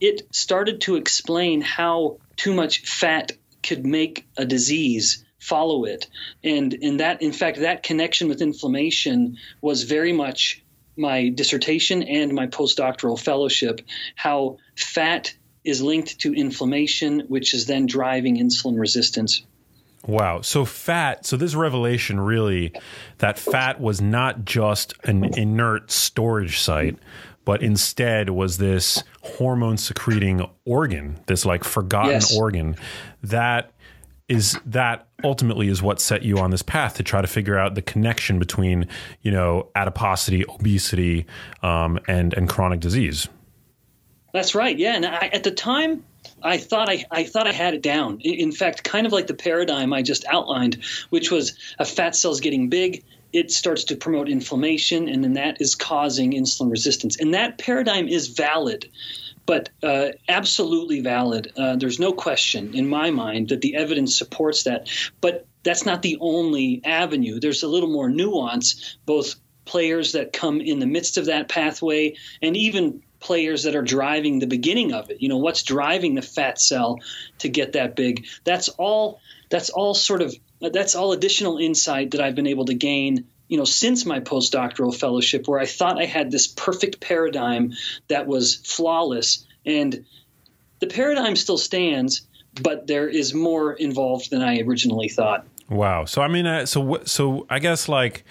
it 0.00 0.22
started 0.34 0.82
to 0.82 0.96
explain 0.96 1.60
how 1.60 2.18
too 2.36 2.52
much 2.52 2.84
fat 2.84 3.32
could 3.62 3.86
make 3.86 4.26
a 4.36 4.44
disease 4.44 5.24
follow 5.42 5.84
it. 5.84 6.06
And 6.44 6.72
in 6.72 6.98
that, 6.98 7.20
in 7.20 7.32
fact, 7.32 7.58
that 7.60 7.82
connection 7.82 8.28
with 8.28 8.40
inflammation 8.40 9.38
was 9.60 9.82
very 9.82 10.12
much 10.12 10.62
my 10.96 11.30
dissertation 11.30 12.02
and 12.04 12.32
my 12.32 12.46
postdoctoral 12.46 13.18
fellowship. 13.18 13.80
How 14.14 14.58
fat 14.76 15.34
is 15.64 15.82
linked 15.82 16.20
to 16.20 16.32
inflammation, 16.32 17.20
which 17.28 17.54
is 17.54 17.66
then 17.66 17.86
driving 17.86 18.36
insulin 18.36 18.78
resistance. 18.78 19.42
Wow. 20.06 20.42
So 20.42 20.64
fat, 20.64 21.26
so 21.26 21.36
this 21.36 21.54
revelation 21.54 22.20
really 22.20 22.72
that 23.18 23.38
fat 23.38 23.80
was 23.80 24.00
not 24.00 24.44
just 24.44 24.94
an 25.04 25.24
inert 25.36 25.90
storage 25.90 26.60
site, 26.60 26.98
but 27.44 27.62
instead 27.62 28.30
was 28.30 28.58
this 28.58 29.02
hormone 29.22 29.76
secreting 29.76 30.48
organ, 30.64 31.18
this 31.26 31.44
like 31.44 31.64
forgotten 31.64 32.12
yes. 32.12 32.36
organ 32.36 32.76
that 33.22 33.71
is 34.32 34.58
that 34.64 35.06
ultimately 35.22 35.68
is 35.68 35.82
what 35.82 36.00
set 36.00 36.22
you 36.22 36.38
on 36.38 36.50
this 36.50 36.62
path 36.62 36.94
to 36.94 37.02
try 37.02 37.20
to 37.20 37.26
figure 37.26 37.58
out 37.58 37.74
the 37.74 37.82
connection 37.82 38.38
between 38.38 38.88
you 39.20 39.30
know 39.30 39.68
adiposity, 39.76 40.42
obesity, 40.48 41.26
um, 41.62 41.98
and 42.08 42.32
and 42.32 42.48
chronic 42.48 42.80
disease. 42.80 43.28
That's 44.32 44.54
right. 44.54 44.76
Yeah, 44.76 44.96
and 44.96 45.04
I, 45.04 45.28
at 45.34 45.44
the 45.44 45.50
time, 45.50 46.04
I 46.42 46.56
thought 46.56 46.88
I, 46.88 47.04
I 47.10 47.24
thought 47.24 47.46
I 47.46 47.52
had 47.52 47.74
it 47.74 47.82
down. 47.82 48.20
In 48.20 48.52
fact, 48.52 48.82
kind 48.82 49.06
of 49.06 49.12
like 49.12 49.26
the 49.26 49.34
paradigm 49.34 49.92
I 49.92 50.00
just 50.00 50.24
outlined, 50.24 50.82
which 51.10 51.30
was 51.30 51.52
a 51.78 51.84
fat 51.84 52.16
cell's 52.16 52.40
getting 52.40 52.70
big, 52.70 53.04
it 53.34 53.50
starts 53.50 53.84
to 53.84 53.96
promote 53.96 54.30
inflammation, 54.30 55.10
and 55.10 55.22
then 55.22 55.34
that 55.34 55.60
is 55.60 55.74
causing 55.74 56.32
insulin 56.32 56.70
resistance. 56.70 57.20
And 57.20 57.34
that 57.34 57.58
paradigm 57.58 58.08
is 58.08 58.28
valid 58.28 58.88
but 59.46 59.70
uh, 59.82 60.08
absolutely 60.28 61.00
valid. 61.00 61.52
Uh, 61.56 61.76
there's 61.76 61.98
no 61.98 62.12
question 62.12 62.74
in 62.74 62.86
my 62.88 63.10
mind 63.10 63.48
that 63.48 63.60
the 63.60 63.76
evidence 63.76 64.16
supports 64.16 64.64
that. 64.64 64.88
But 65.20 65.46
that's 65.62 65.86
not 65.86 66.02
the 66.02 66.18
only 66.20 66.80
avenue. 66.84 67.40
There's 67.40 67.62
a 67.62 67.68
little 67.68 67.90
more 67.90 68.08
nuance, 68.08 68.96
both 69.06 69.36
players 69.64 70.12
that 70.12 70.32
come 70.32 70.60
in 70.60 70.78
the 70.78 70.86
midst 70.86 71.18
of 71.18 71.26
that 71.26 71.48
pathway 71.48 72.16
and 72.40 72.56
even 72.56 73.02
players 73.20 73.62
that 73.62 73.76
are 73.76 73.82
driving 73.82 74.38
the 74.38 74.46
beginning 74.46 74.92
of 74.92 75.10
it. 75.10 75.22
You 75.22 75.28
know, 75.28 75.38
what's 75.38 75.62
driving 75.62 76.14
the 76.14 76.22
fat 76.22 76.60
cell 76.60 76.98
to 77.38 77.48
get 77.48 77.72
that 77.72 77.94
big? 77.96 78.26
That's 78.44 78.68
all. 78.68 79.20
That's 79.50 79.70
all 79.70 79.94
sort 79.94 80.22
of. 80.22 80.34
That's 80.60 80.94
all 80.94 81.12
additional 81.12 81.58
insight 81.58 82.12
that 82.12 82.20
I've 82.20 82.34
been 82.34 82.46
able 82.46 82.66
to 82.66 82.74
gain 82.74 83.28
you 83.52 83.58
know, 83.58 83.64
since 83.64 84.06
my 84.06 84.18
postdoctoral 84.18 84.98
fellowship, 84.98 85.46
where 85.46 85.60
I 85.60 85.66
thought 85.66 86.00
I 86.00 86.06
had 86.06 86.30
this 86.30 86.46
perfect 86.46 87.00
paradigm 87.00 87.74
that 88.08 88.26
was 88.26 88.56
flawless. 88.56 89.44
And 89.66 90.06
the 90.78 90.86
paradigm 90.86 91.36
still 91.36 91.58
stands, 91.58 92.26
but 92.62 92.86
there 92.86 93.06
is 93.06 93.34
more 93.34 93.74
involved 93.74 94.30
than 94.30 94.40
I 94.40 94.60
originally 94.60 95.10
thought. 95.10 95.46
Wow. 95.68 96.06
So 96.06 96.22
I 96.22 96.28
mean, 96.28 96.46
uh, 96.46 96.64
so 96.64 97.02
so 97.04 97.46
I 97.50 97.58
guess 97.58 97.90
like 97.90 98.24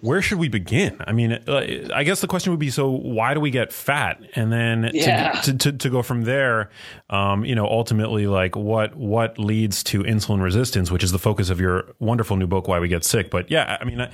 where 0.00 0.22
should 0.22 0.38
we 0.38 0.48
begin? 0.48 0.96
I 1.00 1.12
mean, 1.12 1.32
uh, 1.32 1.88
I 1.94 2.04
guess 2.04 2.20
the 2.20 2.26
question 2.26 2.50
would 2.52 2.60
be: 2.60 2.70
so 2.70 2.90
why 2.90 3.34
do 3.34 3.40
we 3.40 3.50
get 3.50 3.72
fat, 3.72 4.20
and 4.34 4.52
then 4.52 4.90
Yeah. 4.94 5.32
to, 5.42 5.52
to, 5.52 5.58
to, 5.72 5.78
to 5.78 5.90
go 5.90 6.02
from 6.02 6.22
there, 6.22 6.70
um, 7.10 7.44
you 7.44 7.54
know, 7.54 7.66
ultimately, 7.66 8.26
like 8.26 8.56
what 8.56 8.94
what 8.96 9.38
leads 9.38 9.82
to 9.84 10.02
insulin 10.02 10.42
resistance, 10.42 10.90
which 10.90 11.02
is 11.02 11.12
the 11.12 11.18
focus 11.18 11.50
of 11.50 11.60
your 11.60 11.94
wonderful 11.98 12.36
new 12.36 12.46
book, 12.46 12.68
Why 12.68 12.78
We 12.78 12.88
Get 12.88 13.04
Sick. 13.04 13.30
But 13.30 13.50
yeah, 13.50 13.76
I 13.80 13.84
mean, 13.84 14.00
I, 14.00 14.10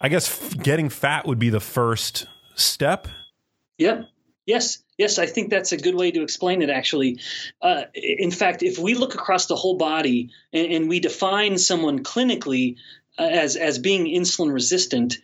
I 0.00 0.08
guess 0.08 0.28
f- 0.28 0.62
getting 0.62 0.88
fat 0.88 1.26
would 1.26 1.38
be 1.38 1.50
the 1.50 1.60
first 1.60 2.26
step. 2.54 3.08
Yep. 3.78 4.06
Yes. 4.46 4.78
Yes. 4.98 5.18
I 5.18 5.26
think 5.26 5.50
that's 5.50 5.72
a 5.72 5.76
good 5.78 5.94
way 5.94 6.10
to 6.10 6.22
explain 6.22 6.60
it, 6.62 6.68
actually. 6.70 7.18
Uh, 7.62 7.84
in 7.94 8.30
fact, 8.30 8.62
if 8.62 8.78
we 8.78 8.94
look 8.94 9.14
across 9.14 9.46
the 9.46 9.56
whole 9.56 9.76
body 9.78 10.30
and, 10.52 10.70
and 10.70 10.88
we 10.88 11.00
define 11.00 11.56
someone 11.58 12.04
clinically 12.04 12.76
as, 13.18 13.56
as 13.56 13.78
being 13.78 14.06
insulin 14.06 14.52
resistant, 14.52 15.18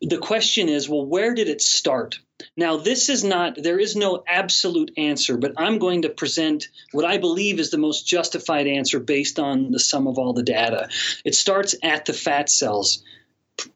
the 0.00 0.18
question 0.18 0.68
is 0.68 0.88
well, 0.88 1.06
where 1.06 1.34
did 1.34 1.48
it 1.48 1.60
start? 1.60 2.18
Now, 2.56 2.76
this 2.76 3.08
is 3.08 3.22
not, 3.22 3.56
there 3.62 3.78
is 3.78 3.94
no 3.94 4.24
absolute 4.26 4.90
answer, 4.96 5.36
but 5.36 5.52
I'm 5.56 5.78
going 5.78 6.02
to 6.02 6.08
present 6.08 6.68
what 6.90 7.04
I 7.04 7.18
believe 7.18 7.60
is 7.60 7.70
the 7.70 7.78
most 7.78 8.06
justified 8.06 8.66
answer 8.66 8.98
based 8.98 9.38
on 9.38 9.70
the 9.70 9.78
sum 9.78 10.08
of 10.08 10.18
all 10.18 10.32
the 10.32 10.42
data. 10.42 10.88
It 11.24 11.36
starts 11.36 11.76
at 11.82 12.04
the 12.04 12.12
fat 12.12 12.50
cells 12.50 13.02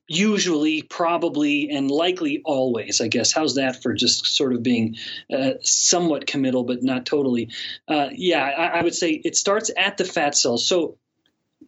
usually, 0.08 0.82
probably, 0.82 1.70
and 1.70 1.90
likely 1.90 2.42
always, 2.44 3.00
I 3.00 3.08
guess. 3.08 3.32
How's 3.32 3.56
that 3.56 3.82
for 3.82 3.92
just 3.92 4.26
sort 4.26 4.54
of 4.54 4.62
being 4.62 4.96
uh, 5.32 5.52
somewhat 5.62 6.26
committal, 6.26 6.64
but 6.64 6.82
not 6.82 7.06
totally? 7.06 7.50
Uh, 7.88 8.08
yeah, 8.12 8.42
I, 8.42 8.78
I 8.78 8.82
would 8.82 8.94
say 8.94 9.10
it 9.10 9.36
starts 9.36 9.70
at 9.76 9.96
the 9.96 10.04
fat 10.04 10.36
cells. 10.36 10.66
So 10.66 10.98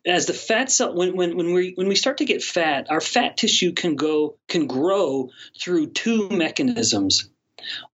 as 0.06 0.26
the 0.26 0.34
fat 0.34 0.70
cell 0.70 0.94
when, 0.94 1.16
when, 1.16 1.36
when 1.36 1.52
we 1.52 1.72
when 1.74 1.88
we 1.88 1.94
start 1.94 2.18
to 2.18 2.24
get 2.24 2.42
fat 2.42 2.86
our 2.90 3.00
fat 3.00 3.36
tissue 3.36 3.72
can 3.72 3.96
go 3.96 4.36
can 4.46 4.66
grow 4.66 5.30
through 5.60 5.88
two 5.88 6.28
mechanisms 6.28 7.28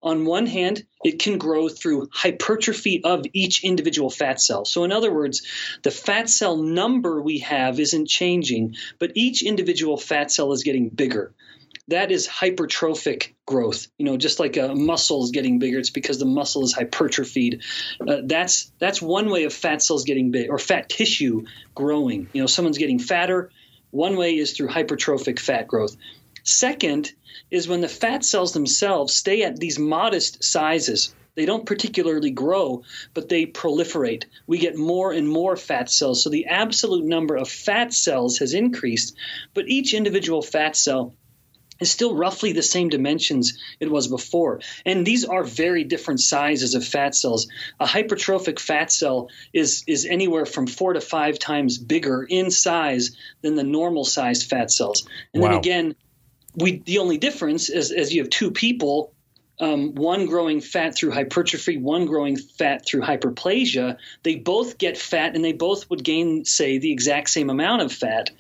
on 0.03 0.25
one 0.25 0.47
hand, 0.47 0.85
it 1.03 1.19
can 1.19 1.39
grow 1.39 1.69
through 1.69 2.09
hypertrophy 2.13 3.03
of 3.03 3.25
each 3.33 3.65
individual 3.65 4.11
fat 4.11 4.41
cell. 4.41 4.65
So, 4.65 4.85
in 4.85 4.93
other 4.93 5.13
words, 5.13 5.47
the 5.83 5.91
fat 5.91 6.29
cell 6.29 6.57
number 6.57 7.21
we 7.21 7.39
have 7.41 7.81
isn't 7.81 8.09
changing, 8.09 8.77
but 8.99 9.13
each 9.15 9.43
individual 9.43 9.97
fat 9.97 10.31
cell 10.31 10.53
is 10.53 10.63
getting 10.63 10.89
bigger. 10.89 11.35
That 11.89 12.11
is 12.11 12.29
hypertrophic 12.29 13.34
growth. 13.47 13.89
You 13.99 14.07
know, 14.07 14.17
just 14.17 14.41
like 14.41 14.57
a 14.57 14.75
muscle 14.75 15.25
is 15.25 15.31
getting 15.31 15.59
bigger, 15.59 15.79
it's 15.79 15.91
because 15.91 16.19
the 16.19 16.25
muscle 16.25 16.65
is 16.65 16.75
hypertrophied. 16.75 17.63
Uh, 18.07 18.23
that's 18.25 18.73
that's 18.79 19.03
one 19.03 19.31
way 19.31 19.45
of 19.45 19.53
fat 19.53 19.83
cells 19.83 20.05
getting 20.05 20.31
big 20.31 20.51
or 20.51 20.59
fat 20.59 20.89
tissue 20.89 21.45
growing. 21.75 22.29
You 22.33 22.43
know, 22.43 22.47
someone's 22.47 22.79
getting 22.79 22.99
fatter. 22.99 23.51
One 23.91 24.17
way 24.17 24.37
is 24.37 24.53
through 24.53 24.69
hypertrophic 24.69 25.39
fat 25.39 25.69
growth. 25.69 25.97
Second 26.43 27.13
is 27.51 27.69
when 27.69 27.81
the 27.81 27.89
fat 27.89 28.25
cells 28.25 28.53
themselves 28.53 29.15
stay 29.15 29.43
at 29.43 29.57
these 29.57 29.79
modest 29.79 30.43
sizes. 30.43 31.15
They 31.37 31.47
don't 31.47 31.67
particularly 31.67 32.31
grow, 32.31 32.83
but 33.13 33.29
they 33.29 33.47
proliferate. 33.47 34.25
We 34.47 34.59
get 34.59 34.77
more 34.77 35.13
and 35.13 35.29
more 35.29 35.57
fat 35.57 35.91
cells. 35.91 36.23
So 36.23 36.31
the 36.31 36.47
absolute 36.47 37.05
number 37.05 37.37
of 37.37 37.49
fat 37.49 37.93
cells 37.93 38.39
has 38.39 38.55
increased, 38.55 39.17
but 39.53 39.69
each 39.69 39.95
individual 39.95 40.43
fat 40.43 40.77
cell 40.77 41.15
is 41.85 41.93
still 41.93 42.17
roughly 42.17 42.53
the 42.53 42.63
same 42.63 42.89
dimensions 42.89 43.59
it 43.79 43.91
was 43.91 44.09
before. 44.09 44.61
And 44.85 45.07
these 45.07 45.25
are 45.25 45.45
very 45.45 45.85
different 45.85 46.21
sizes 46.21 46.75
of 46.75 46.85
fat 46.85 47.15
cells. 47.15 47.47
A 47.79 47.87
hypertrophic 47.87 48.59
fat 48.59 48.91
cell 48.91 49.29
is, 49.53 49.85
is 49.87 50.07
anywhere 50.07 50.47
from 50.47 50.67
four 50.67 50.95
to 50.95 51.01
five 51.01 51.39
times 51.39 51.79
bigger 51.79 52.23
in 52.23 52.51
size 52.51 53.17
than 53.43 53.55
the 53.55 53.65
normal 53.65 54.05
sized 54.05 54.49
fat 54.49 54.71
cells. 54.71 55.07
And 55.33 55.43
Wow. 55.43 55.51
then 55.51 55.59
again, 55.59 55.95
we 56.57 56.79
the 56.79 56.99
only 56.99 57.19
difference 57.19 57.69
is 57.69 57.91
as 57.91 58.15
you 58.15 58.23
have 58.23 58.31
two 58.31 58.51
people 58.51 59.14
um, 59.61 59.95
one 59.95 60.27
growing 60.27 60.61
fat 60.61 60.97
through 60.97 61.13
hypertrophy, 61.13 61.77
one 61.77 62.07
growing 62.07 62.37
fat 62.37 62.85
through 62.85 63.03
hyperplasia, 63.03 63.99
they 64.23 64.37
both 64.37 64.79
get 64.79 64.99
fat 64.99 65.35
and 65.35 65.45
they 65.45 65.53
both 65.53 65.89
would 65.91 66.03
gain, 66.03 66.45
say, 66.45 66.79
the 66.79 66.93
exact 66.93 67.31
same 67.31 67.51
amount 67.51 67.83
of 67.83 67.93
fat. 67.93 68.31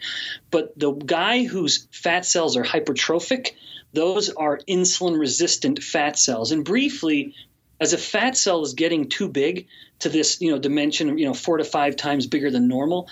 But 0.50 0.78
the 0.78 0.92
guy 0.92 1.44
whose 1.44 1.86
fat 1.92 2.24
cells 2.24 2.56
are 2.56 2.64
hypertrophic, 2.64 3.52
those 3.92 4.30
are 4.30 4.58
insulin 4.68 5.18
resistant 5.18 5.82
fat 5.82 6.18
cells. 6.18 6.50
And 6.50 6.64
briefly, 6.64 7.34
as 7.80 7.92
a 7.92 7.98
fat 7.98 8.36
cell 8.36 8.62
is 8.62 8.74
getting 8.74 9.08
too 9.08 9.28
big 9.28 9.68
to 10.00 10.08
this 10.08 10.40
you 10.40 10.50
know 10.50 10.58
dimension, 10.58 11.16
you 11.18 11.26
know, 11.26 11.34
four 11.34 11.58
to 11.58 11.64
five 11.64 11.96
times 11.96 12.26
bigger 12.26 12.50
than 12.50 12.66
normal, 12.66 13.08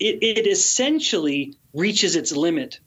it, 0.00 0.22
it 0.22 0.46
essentially 0.46 1.54
reaches 1.74 2.16
its 2.16 2.32
limit 2.32 2.80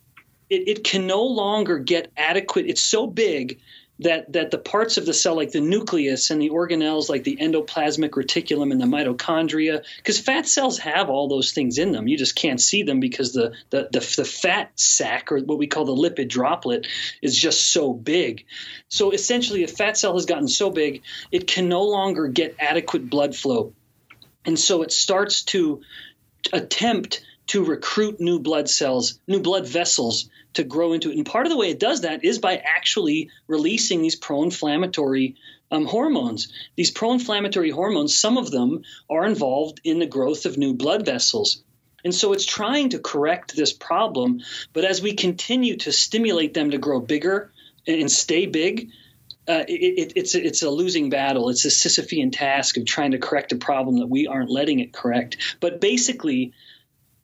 it, 0.49 0.67
it 0.67 0.83
can 0.83 1.07
no 1.07 1.23
longer 1.23 1.79
get 1.79 2.11
adequate. 2.17 2.65
It's 2.65 2.81
so 2.81 3.07
big 3.07 3.59
that 3.99 4.31
that 4.31 4.51
the 4.51 4.57
parts 4.57 4.97
of 4.97 5.05
the 5.05 5.13
cell, 5.13 5.35
like 5.35 5.51
the 5.51 5.61
nucleus 5.61 6.29
and 6.29 6.41
the 6.41 6.49
organelles, 6.49 7.09
like 7.09 7.23
the 7.23 7.37
endoplasmic 7.37 8.11
reticulum 8.11 8.71
and 8.71 8.79
the 8.79 8.85
mitochondria, 8.85 9.83
because 9.97 10.19
fat 10.19 10.47
cells 10.47 10.79
have 10.79 11.09
all 11.09 11.27
those 11.27 11.51
things 11.51 11.77
in 11.77 11.91
them. 11.91 12.07
You 12.07 12.17
just 12.17 12.35
can't 12.35 12.61
see 12.61 12.83
them 12.83 12.99
because 12.99 13.33
the 13.33 13.53
the, 13.69 13.89
the 13.91 13.99
the 14.17 14.25
fat 14.25 14.71
sac 14.75 15.31
or 15.31 15.39
what 15.39 15.57
we 15.57 15.67
call 15.67 15.85
the 15.85 15.95
lipid 15.95 16.29
droplet 16.29 16.87
is 17.21 17.37
just 17.37 17.71
so 17.71 17.93
big. 17.93 18.45
So 18.87 19.11
essentially, 19.11 19.63
a 19.63 19.67
fat 19.67 19.97
cell 19.97 20.13
has 20.13 20.25
gotten 20.25 20.47
so 20.47 20.69
big 20.69 21.01
it 21.31 21.47
can 21.47 21.67
no 21.67 21.83
longer 21.83 22.27
get 22.27 22.55
adequate 22.59 23.09
blood 23.09 23.35
flow, 23.35 23.73
and 24.45 24.57
so 24.57 24.81
it 24.81 24.93
starts 24.93 25.43
to 25.43 25.81
attempt 26.53 27.21
to 27.47 27.65
recruit 27.65 28.21
new 28.21 28.39
blood 28.39 28.69
cells, 28.69 29.19
new 29.27 29.41
blood 29.41 29.67
vessels 29.67 30.29
to 30.53 30.63
grow 30.63 30.93
into 30.93 31.11
it. 31.11 31.17
And 31.17 31.25
part 31.25 31.45
of 31.45 31.51
the 31.51 31.57
way 31.57 31.69
it 31.69 31.79
does 31.79 32.01
that 32.01 32.23
is 32.23 32.39
by 32.39 32.57
actually 32.57 33.29
releasing 33.47 34.01
these 34.01 34.15
pro 34.15 34.43
inflammatory 34.43 35.35
um, 35.71 35.85
hormones. 35.85 36.51
These 36.75 36.91
pro 36.91 37.13
inflammatory 37.13 37.69
hormones, 37.69 38.17
some 38.17 38.37
of 38.37 38.51
them 38.51 38.83
are 39.09 39.25
involved 39.25 39.81
in 39.83 39.99
the 39.99 40.05
growth 40.05 40.45
of 40.45 40.57
new 40.57 40.73
blood 40.73 41.05
vessels. 41.05 41.63
And 42.03 42.15
so 42.15 42.33
it's 42.33 42.45
trying 42.45 42.89
to 42.89 42.99
correct 42.99 43.55
this 43.55 43.73
problem. 43.73 44.41
But 44.73 44.85
as 44.85 45.01
we 45.01 45.13
continue 45.13 45.77
to 45.77 45.91
stimulate 45.91 46.53
them 46.53 46.71
to 46.71 46.77
grow 46.77 46.99
bigger 46.99 47.51
and, 47.85 48.11
stay 48.11 48.45
big, 48.45 48.91
uh, 49.47 49.65
it, 49.67 49.71
it, 49.71 50.13
it's 50.15 50.35
a, 50.35 50.45
it's 50.45 50.61
a 50.61 50.69
losing 50.69 51.09
battle. 51.09 51.49
It's 51.49 51.65
a 51.65 51.69
Sisyphean 51.69 52.31
task 52.31 52.77
of 52.77 52.85
trying 52.85 53.11
to 53.11 53.17
correct 53.17 53.51
a 53.51 53.57
problem 53.57 53.99
that 53.99 54.07
we 54.07 54.27
aren't 54.27 54.49
letting 54.49 54.79
it 54.79 54.93
correct. 54.93 55.57
But 55.59 55.81
basically, 55.81 56.53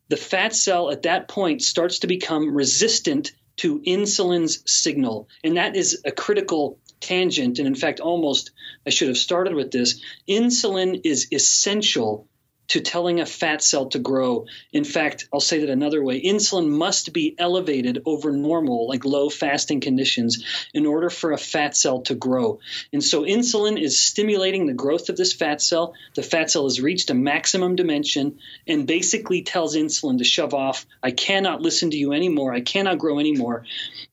the 0.08 0.18
fat 0.18 0.56
cell 0.56 0.92
at 0.92 1.04
that 1.04 1.28
point 1.28 1.62
starts 1.62 2.00
to 2.00 2.08
become 2.08 2.56
resistant 2.56 3.32
to 3.58 3.80
insulin's 3.80 4.62
signal. 4.72 5.30
And 5.44 5.58
that 5.58 5.76
is 5.76 6.02
a 6.06 6.12
critical 6.12 6.80
tangent. 7.00 7.60
And 7.60 7.68
in 7.68 7.76
fact, 7.76 8.00
almost 8.00 8.52
I 8.86 8.90
should 8.90 9.08
have 9.08 9.18
started 9.18 9.54
with 9.54 9.72
this. 9.72 10.02
Insulin 10.28 11.02
is 11.04 11.28
essential 11.32 12.28
to 12.68 12.82
telling 12.82 13.20
a 13.20 13.26
fat 13.26 13.64
cell 13.64 13.88
to 13.88 14.00
grow. 14.00 14.46
In 14.74 14.84
fact, 14.84 15.28
I'll 15.32 15.40
say 15.40 15.60
that 15.60 15.70
another 15.70 16.04
way 16.04 16.22
insulin 16.22 16.70
must 16.70 17.14
be 17.14 17.36
elevated 17.38 18.02
over 18.06 18.32
normal, 18.32 18.88
like 18.88 19.06
low 19.06 19.30
fasting 19.30 19.82
conditions, 19.82 20.44
in 20.74 20.86
order 20.86 21.10
for 21.10 21.32
a 21.32 21.38
fat 21.38 21.78
cell 21.78 22.02
to 22.02 22.16
grow. 22.16 22.60
And 22.92 23.04
so, 23.04 23.24
insulin 23.24 23.80
is 23.80 24.00
stimulating 24.00 24.66
the 24.66 24.74
growth 24.74 25.10
of 25.10 25.18
this 25.18 25.34
fat 25.34 25.62
cell. 25.62 25.94
The 26.16 26.24
fat 26.24 26.50
cell 26.50 26.64
has 26.64 26.82
reached 26.82 27.10
a 27.10 27.14
maximum 27.14 27.76
dimension 27.76 28.40
and 28.68 28.88
basically 28.88 29.44
tells 29.44 29.76
insulin 29.76 30.18
to 30.18 30.24
shove 30.24 30.54
off. 30.54 30.86
I 31.04 31.12
cannot 31.12 31.62
listen 31.62 31.92
to 31.92 31.98
you 31.98 32.14
anymore. 32.14 32.54
I 32.54 32.62
cannot 32.62 32.98
grow 32.98 33.20
anymore. 33.20 33.66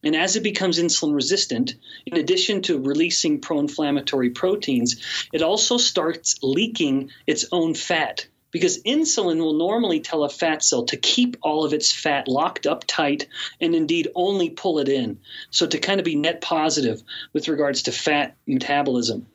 And 0.03 0.15
as 0.17 0.37
it 0.37 0.43
becomes 0.43 0.79
insulin 0.79 1.15
resistant, 1.15 1.75
in 2.07 2.19
addition 2.19 2.63
to 2.63 2.79
releasing 2.79 3.41
pro 3.41 3.61
inflammatory 3.61 4.31
proteins, 4.31 5.27
it 5.33 5.43
also 5.43 5.77
starts 5.77 6.39
leaking 6.43 7.11
its 7.27 7.47
own 7.53 7.75
fat 7.75 8.27
because 8.53 8.83
insulin 8.85 9.39
will 9.39 9.55
normally 9.55 9.99
tell 9.99 10.23
a 10.23 10.29
fat 10.29 10.63
cell 10.63 10.85
to 10.85 10.97
keep 10.97 11.37
all 11.43 11.65
of 11.65 11.73
its 11.73 11.91
fat 11.91 12.29
locked 12.29 12.67
up 12.67 12.85
tight 12.87 13.27
and 13.61 13.75
indeed 13.75 14.09
only 14.15 14.51
pull 14.51 14.79
it 14.79 14.89
in. 14.89 15.19
So 15.51 15.67
to 15.67 15.79
kind 15.79 15.99
of 15.99 16.05
be 16.05 16.15
net 16.15 16.41
positive 16.41 17.03
with 17.33 17.49
regards 17.49 17.83
to 17.85 17.93
fat 17.93 18.37
metabolism. 18.47 19.27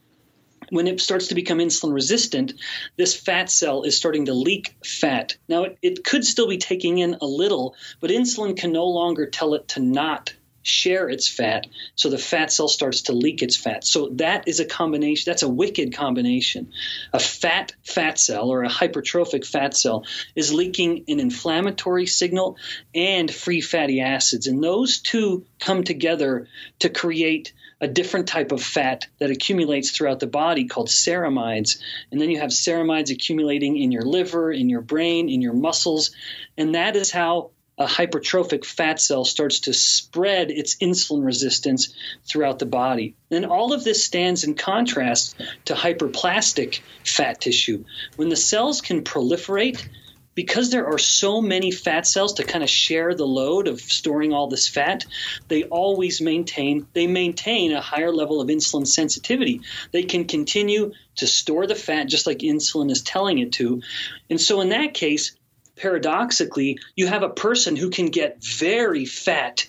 When 0.69 0.87
it 0.87 0.99
starts 0.99 1.27
to 1.27 1.35
become 1.35 1.59
insulin 1.59 1.93
resistant, 1.93 2.53
this 2.97 3.15
fat 3.15 3.49
cell 3.49 3.83
is 3.83 3.95
starting 3.95 4.25
to 4.25 4.33
leak 4.33 4.75
fat. 4.83 5.37
Now, 5.47 5.63
it, 5.63 5.77
it 5.81 6.03
could 6.03 6.25
still 6.25 6.47
be 6.47 6.57
taking 6.57 6.97
in 6.97 7.17
a 7.21 7.25
little, 7.25 7.75
but 8.01 8.09
insulin 8.09 8.57
can 8.57 8.73
no 8.73 8.85
longer 8.87 9.27
tell 9.27 9.53
it 9.53 9.69
to 9.69 9.79
not 9.79 10.33
share 10.67 11.09
its 11.09 11.29
fat. 11.29 11.65
So 11.95 12.09
the 12.09 12.17
fat 12.17 12.51
cell 12.51 12.67
starts 12.67 13.03
to 13.03 13.13
leak 13.13 13.41
its 13.41 13.55
fat. 13.55 13.85
So 13.85 14.09
that 14.15 14.47
is 14.47 14.59
a 14.59 14.65
combination, 14.65 15.31
that's 15.31 15.43
a 15.43 15.49
wicked 15.49 15.95
combination. 15.95 16.71
A 17.13 17.19
fat 17.19 17.73
fat 17.83 18.19
cell 18.19 18.49
or 18.49 18.63
a 18.63 18.69
hypertrophic 18.69 19.45
fat 19.45 19.77
cell 19.77 20.05
is 20.35 20.53
leaking 20.53 21.05
an 21.07 21.21
inflammatory 21.21 22.05
signal 22.05 22.57
and 22.93 23.33
free 23.33 23.61
fatty 23.61 24.01
acids. 24.01 24.47
And 24.47 24.61
those 24.61 24.99
two 24.99 25.45
come 25.59 25.83
together 25.83 26.47
to 26.79 26.89
create 26.89 27.53
a 27.79 27.87
different 27.87 28.27
type 28.27 28.51
of 28.51 28.61
fat 28.61 29.07
that 29.19 29.29
accumulates 29.29 29.91
throughout 29.91 30.19
the 30.19 30.27
body 30.27 30.65
called 30.65 30.89
ceramides. 30.89 31.79
And 32.11 32.19
then 32.19 32.29
you 32.29 32.39
have 32.39 32.49
ceramides 32.49 33.11
accumulating 33.11 33.77
in 33.77 33.91
your 33.91 34.01
liver, 34.01 34.51
in 34.51 34.67
your 34.67 34.81
brain, 34.81 35.29
in 35.29 35.41
your 35.41 35.53
muscles. 35.53 36.11
And 36.57 36.75
that 36.75 36.95
is 36.95 37.11
how 37.11 37.51
a 37.77 37.85
hypertrophic 37.85 38.65
fat 38.65 38.99
cell 38.99 39.23
starts 39.23 39.61
to 39.61 39.73
spread 39.73 40.49
its 40.49 40.77
insulin 40.77 41.23
resistance 41.23 41.93
throughout 42.25 42.59
the 42.59 42.65
body. 42.65 43.15
And 43.29 43.45
all 43.45 43.73
of 43.73 43.83
this 43.83 44.03
stands 44.03 44.43
in 44.43 44.55
contrast 44.55 45.35
to 45.65 45.75
hyperplastic 45.75 46.81
fat 47.05 47.41
tissue. 47.41 47.85
When 48.15 48.29
the 48.29 48.35
cells 48.35 48.81
can 48.81 49.03
proliferate, 49.03 49.87
because 50.33 50.69
there 50.69 50.85
are 50.85 50.99
so 50.99 51.41
many 51.41 51.71
fat 51.71 52.05
cells 52.05 52.33
to 52.33 52.43
kind 52.43 52.63
of 52.63 52.69
share 52.69 53.15
the 53.15 53.25
load 53.25 53.67
of 53.67 53.79
storing 53.81 54.33
all 54.33 54.47
this 54.47 54.67
fat, 54.67 55.03
they 55.47 55.63
always 55.63 56.21
maintain 56.21 56.85
they 56.93 57.07
maintain 57.07 57.73
a 57.73 57.81
higher 57.81 58.11
level 58.11 58.39
of 58.39 58.47
insulin 58.47 58.85
sensitivity. 58.85 59.61
They 59.91 60.03
can 60.03 60.25
continue 60.25 60.93
to 61.15 61.25
store 61.25 61.65
the 61.65 61.73
fat 61.73 62.07
just 62.07 62.27
like 62.27 62.39
insulin 62.39 62.91
is 62.91 63.01
telling 63.01 63.39
it 63.39 63.53
to. 63.53 63.81
And 64.29 64.39
so 64.39 64.61
in 64.61 64.69
that 64.69 64.93
case, 64.93 65.35
paradoxically, 65.77 66.79
you 66.95 67.07
have 67.07 67.23
a 67.23 67.29
person 67.29 67.75
who 67.75 67.89
can 67.89 68.07
get 68.07 68.43
very 68.43 69.05
fat 69.05 69.67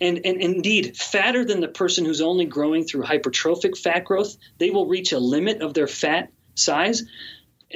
and, 0.00 0.20
and 0.24 0.40
indeed 0.40 0.96
fatter 0.96 1.44
than 1.44 1.60
the 1.60 1.68
person 1.68 2.04
who's 2.04 2.20
only 2.20 2.44
growing 2.44 2.84
through 2.84 3.04
hypertrophic 3.04 3.78
fat 3.78 4.04
growth. 4.04 4.36
They 4.58 4.70
will 4.70 4.86
reach 4.86 5.12
a 5.12 5.18
limit 5.18 5.62
of 5.62 5.74
their 5.74 5.86
fat 5.86 6.30
size 6.54 7.04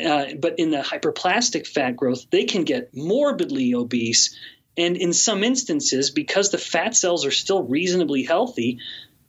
uh, 0.05 0.35
but 0.39 0.59
in 0.59 0.71
the 0.71 0.79
hyperplastic 0.79 1.67
fat 1.67 1.97
growth, 1.97 2.27
they 2.31 2.45
can 2.45 2.65
get 2.65 2.95
morbidly 2.95 3.75
obese. 3.75 4.37
And 4.77 4.97
in 4.97 5.13
some 5.13 5.43
instances, 5.43 6.11
because 6.11 6.51
the 6.51 6.59
fat 6.59 6.95
cells 6.95 7.25
are 7.25 7.31
still 7.31 7.63
reasonably 7.63 8.23
healthy, 8.23 8.81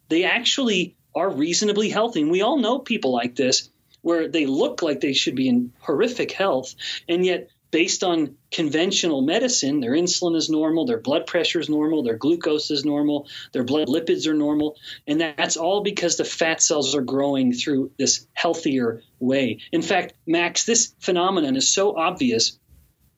they 0.09 0.25
actually 0.25 0.95
are 1.15 1.29
reasonably 1.29 1.89
healthy. 1.89 2.21
And 2.21 2.31
we 2.31 2.41
all 2.41 2.57
know 2.57 2.79
people 2.79 3.13
like 3.13 3.35
this 3.35 3.69
where 4.01 4.27
they 4.27 4.45
look 4.45 4.81
like 4.81 5.01
they 5.01 5.13
should 5.13 5.35
be 5.35 5.49
in 5.49 5.73
horrific 5.79 6.31
health, 6.31 6.75
and 7.09 7.25
yet 7.25 7.49
based 7.71 8.03
on 8.03 8.35
conventional 8.51 9.21
medicine, 9.21 9.79
their 9.79 9.91
insulin 9.91 10.35
is 10.35 10.49
normal, 10.49 10.85
their 10.85 10.99
blood 10.99 11.27
pressure 11.27 11.59
is 11.59 11.69
normal, 11.69 12.03
their 12.03 12.17
glucose 12.17 12.71
is 12.71 12.85
normal, 12.85 13.27
their 13.51 13.63
blood 13.63 13.87
lipids 13.87 14.27
are 14.27 14.33
normal. 14.33 14.77
And 15.05 15.19
that's 15.19 15.57
all 15.57 15.81
because 15.81 16.17
the 16.17 16.25
fat 16.25 16.61
cells 16.61 16.95
are 16.95 17.01
growing 17.01 17.53
through 17.53 17.91
this 17.97 18.25
healthier 18.33 19.01
way. 19.19 19.59
In 19.71 19.81
fact, 19.81 20.13
Max, 20.25 20.65
this 20.65 20.93
phenomenon 20.99 21.55
is 21.55 21.69
so 21.69 21.97
obvious 21.97 22.57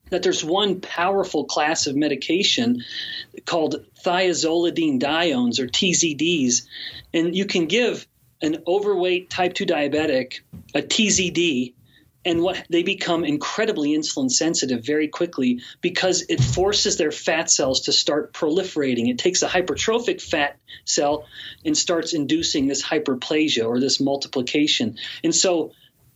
that 0.10 0.24
there's 0.24 0.44
one 0.44 0.82
powerful 0.82 1.46
class 1.46 1.86
of 1.86 1.96
medication 1.96 2.84
called 3.46 3.86
thiazolidine 4.04 5.00
thiazolidinediones 5.00 5.60
or 5.60 5.68
TZDs. 5.68 6.64
And 7.14 7.36
you 7.36 7.46
can 7.46 7.68
give 7.68 8.08
an 8.42 8.64
overweight 8.68 9.30
type 9.30 9.54
2 9.54 9.66
diabetic 9.66 10.40
a 10.74 10.82
TZD 10.82 11.74
and 12.30 12.44
what 12.44 12.64
they 12.70 12.84
become 12.84 13.26
incredibly 13.26 13.98
insulin 13.98 14.30
sensitive 14.30 14.86
very 14.86 15.08
quickly 15.08 15.62
because 15.82 16.26
it 16.30 16.40
forces 16.40 16.96
their 16.96 17.12
fat 17.12 17.50
cells 17.50 17.82
to 17.82 17.92
start 17.92 18.34
proliferating. 18.34 19.10
It 19.10 19.18
takes 19.18 19.42
a 19.42 19.48
hypertrophic 19.48 20.22
fat 20.22 20.58
cell 20.86 21.26
and 21.66 21.76
starts 21.76 22.14
inducing 22.14 22.68
this 22.68 22.84
hyperplasia 22.84 23.68
or 23.68 23.80
this 23.80 24.00
multiplication. 24.00 24.98
And 25.24 25.34
so 25.34 25.72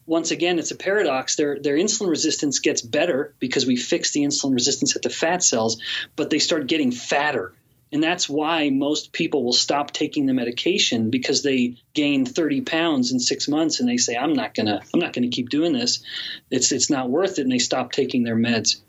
once 0.06 0.30
again, 0.30 0.60
it's 0.60 0.70
a 0.70 0.76
paradox. 0.76 1.36
Their 1.36 1.60
their 1.60 1.78
insulin 1.78 2.10
resistance 2.10 2.60
gets 2.60 2.82
better 2.82 3.34
because 3.40 3.66
we 3.66 3.76
fix 3.76 4.12
the 4.12 4.22
insulin 4.22 4.54
resistance 4.54 4.96
at 4.96 5.02
the 5.02 5.10
fat 5.10 5.44
cells, 5.44 5.82
but 6.16 6.30
they 6.30 6.40
start 6.40 6.68
getting 6.68 6.92
fatter 6.92 7.54
and 7.94 8.02
that's 8.02 8.28
why 8.28 8.72
most 8.72 9.14
people 9.14 9.44
will 9.44 9.54
stop 9.54 9.92
taking 9.92 10.26
the 10.26 10.34
medication 10.34 11.12
because 11.12 11.44
they 11.44 11.78
gain 11.94 12.26
30 12.26 12.62
pounds 12.62 13.12
in 13.12 13.20
six 13.20 13.48
months 13.48 13.80
and 13.80 13.88
they 13.88 13.98
say, 13.98 14.16
I'm 14.16 14.34
not 14.34 14.56
gonna, 14.56 14.82
I'm 14.92 15.00
not 15.00 15.14
gonna 15.14 15.30
keep 15.30 15.50
doing 15.50 15.74
this. 15.74 16.04
It's 16.50 16.72
it's 16.72 16.90
not 16.90 17.12
worth 17.12 17.38
it, 17.38 17.44
and 17.44 17.52
they 17.52 17.60
stop 17.60 17.92
taking 17.92 18.24
their 18.24 18.36
meds. 18.36 18.82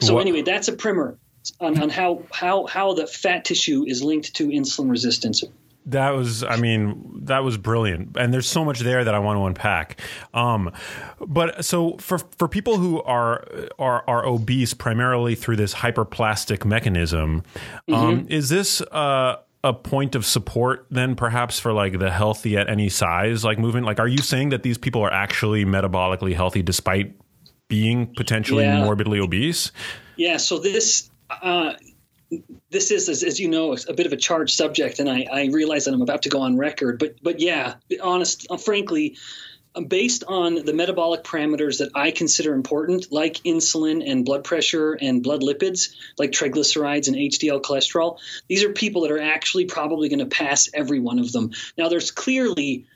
So 0.00 0.14
what? 0.14 0.22
anyway, 0.22 0.42
that's 0.42 0.68
a 0.68 0.72
primer 0.72 1.18
on, 1.60 1.78
on 1.78 1.90
how 1.90 2.22
how 2.32 2.66
how 2.66 2.94
the 2.94 3.06
fat 3.06 3.44
tissue 3.44 3.84
is 3.86 4.02
linked 4.02 4.34
to 4.36 4.48
insulin 4.48 4.90
resistance. 4.90 5.44
That 5.88 6.10
was, 6.10 6.44
I 6.44 6.56
mean, 6.56 7.20
that 7.24 7.42
was 7.42 7.56
brilliant, 7.56 8.16
and 8.18 8.32
there's 8.32 8.48
so 8.48 8.64
much 8.64 8.80
there 8.80 9.04
that 9.04 9.14
I 9.14 9.18
want 9.18 9.38
to 9.38 9.44
unpack. 9.44 10.00
Um, 10.34 10.70
but 11.20 11.64
so 11.64 11.96
for 11.98 12.18
for 12.18 12.46
people 12.46 12.78
who 12.78 13.02
are 13.02 13.46
are 13.78 14.04
are 14.06 14.26
obese 14.26 14.74
primarily 14.74 15.34
through 15.34 15.56
this 15.56 15.74
hyperplastic 15.74 16.64
mechanism, 16.64 17.42
um, 17.88 17.94
mm-hmm. 17.94 17.94
um, 17.94 18.26
is 18.28 18.50
this 18.50 18.82
uh, 18.82 19.36
a 19.64 19.72
point 19.72 20.14
of 20.14 20.26
support 20.26 20.86
then 20.90 21.14
perhaps 21.16 21.58
for 21.58 21.72
like 21.72 21.98
the 21.98 22.10
healthy 22.10 22.56
at 22.56 22.68
any 22.68 22.88
size 22.88 23.44
like 23.44 23.58
movement? 23.58 23.86
Like, 23.86 23.98
are 23.98 24.08
you 24.08 24.18
saying 24.18 24.50
that 24.50 24.62
these 24.62 24.78
people 24.78 25.02
are 25.02 25.12
actually 25.12 25.64
metabolically 25.64 26.34
healthy 26.34 26.62
despite 26.62 27.14
being 27.68 28.12
potentially 28.14 28.64
yeah. 28.64 28.84
morbidly 28.84 29.20
obese? 29.20 29.72
Yeah. 30.16 30.36
So 30.36 30.58
this. 30.58 31.10
Uh, 31.30 31.74
this 32.70 32.90
is, 32.90 33.08
as, 33.08 33.22
as, 33.22 33.40
you 33.40 33.48
know, 33.48 33.76
a 33.88 33.94
bit 33.94 34.06
of 34.06 34.12
a 34.12 34.16
charged 34.16 34.54
subject, 34.54 34.98
and 34.98 35.08
I, 35.08 35.26
I, 35.30 35.46
realize 35.46 35.86
that 35.86 35.94
I'm 35.94 36.02
about 36.02 36.22
to 36.22 36.28
go 36.28 36.42
on 36.42 36.58
record. 36.58 36.98
But 36.98 37.22
but 37.22 37.40
yeah, 37.40 37.74
honest, 38.02 38.46
frankly, 38.62 39.16
um, 39.74 39.84
based 39.84 40.24
on 40.28 40.56
the 40.56 40.74
metabolic 40.74 41.24
parameters 41.24 41.78
that 41.78 41.90
I 41.94 42.10
consider 42.10 42.52
important, 42.52 43.10
like 43.10 43.34
insulin 43.44 44.02
and 44.06 44.24
blood 44.24 44.44
pressure 44.44 44.92
and 44.92 45.22
blood 45.22 45.40
lipids, 45.42 45.94
like 46.18 46.30
triglycerides 46.30 47.08
and 47.08 47.16
HDL 47.16 47.62
cholesterol, 47.62 48.18
these 48.48 48.64
are 48.64 48.72
people 48.72 49.02
that 49.02 49.10
are 49.10 49.20
actually 49.20 49.64
probably 49.64 50.08
going 50.08 50.18
to 50.18 50.26
pass 50.26 50.68
every 50.74 51.00
one 51.00 51.18
of 51.18 51.32
them. 51.32 51.52
Now, 51.76 51.88
there's 51.88 52.10
clearly 52.10 52.86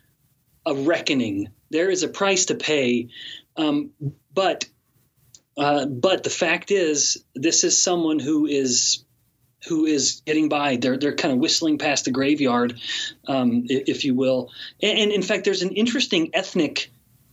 a 0.66 0.74
reckoning. 0.74 1.48
There 1.70 1.90
is 1.90 2.02
a 2.02 2.08
price 2.08 2.46
to 2.46 2.54
pay, 2.54 3.08
um, 3.56 3.90
but 4.32 4.66
uh, 5.56 5.86
but 5.86 6.24
the 6.24 6.30
fact 6.30 6.70
is, 6.70 7.24
this 7.34 7.64
is 7.64 7.80
someone 7.80 8.18
who 8.18 8.46
is 8.46 9.04
who 9.68 9.87
is 9.87 10.22
getting 10.27 10.48
by. 10.48 10.77
They're 10.77 10.96
they're 10.96 11.14
kind 11.14 11.33
of 11.33 11.40
whistling 11.40 11.79
past 11.79 12.05
the 12.05 12.11
graveyard, 12.11 12.81
um, 13.27 13.64
if 13.68 14.05
you 14.05 14.14
will. 14.14 14.51
And, 14.83 14.98
and, 14.98 15.12
in 15.12 15.22
fact, 15.22 15.44
there's 15.44 15.62
an 15.62 15.70
interesting 15.70 16.31
ethnic 16.35 16.90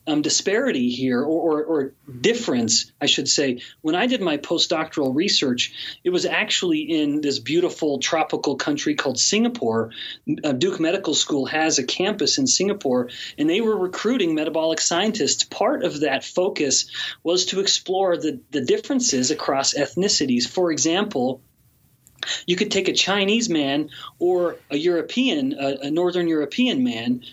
um, 0.09 0.21
disparity 0.21 0.89
here, 0.89 1.21
or, 1.21 1.61
or, 1.61 1.63
or, 1.63 1.93
difference, 2.19 2.91
I 2.99 3.05
should 3.05 3.27
say. 3.27 3.61
When 3.81 3.95
I 3.95 4.07
did 4.07 4.21
my 4.21 4.37
postdoctoral 4.37 5.15
research, 5.15 5.99
it 6.03 6.09
was 6.09 6.25
actually 6.25 6.81
in 6.81 7.21
this 7.21 7.37
beautiful 7.37 7.99
tropical 7.99 8.55
country 8.55 8.95
called 8.95 9.19
Singapore. 9.19 9.91
Uh, 10.43 10.53
Duke 10.53 10.79
Medical 10.79 11.13
School 11.13 11.45
has 11.45 11.77
a 11.77 11.83
campus 11.83 12.39
in 12.39 12.47
Singapore, 12.47 13.09
and 13.37 13.47
they 13.49 13.61
were 13.61 13.77
recruiting 13.77 14.33
metabolic 14.33 14.81
scientists. 14.81 15.43
Part 15.43 15.83
of 15.83 15.99
that 15.99 16.23
focus 16.23 16.89
was 17.23 17.47
to 17.47 17.59
explore 17.59 18.17
the, 18.17 18.39
the 18.49 18.61
differences 18.61 19.29
across 19.29 19.75
ethnicities. 19.75 20.47
For 20.47 20.71
example, 20.71 21.41
you 22.45 22.55
could 22.55 22.71
take 22.71 22.87
a 22.87 22.93
Chinese 22.93 23.49
man 23.49 23.89
or 24.17 24.57
a 24.69 24.77
European, 24.77 25.53
a, 25.59 25.87
a 25.87 25.91
Northern 25.91 26.27
European 26.27 26.83
man, 26.83 27.23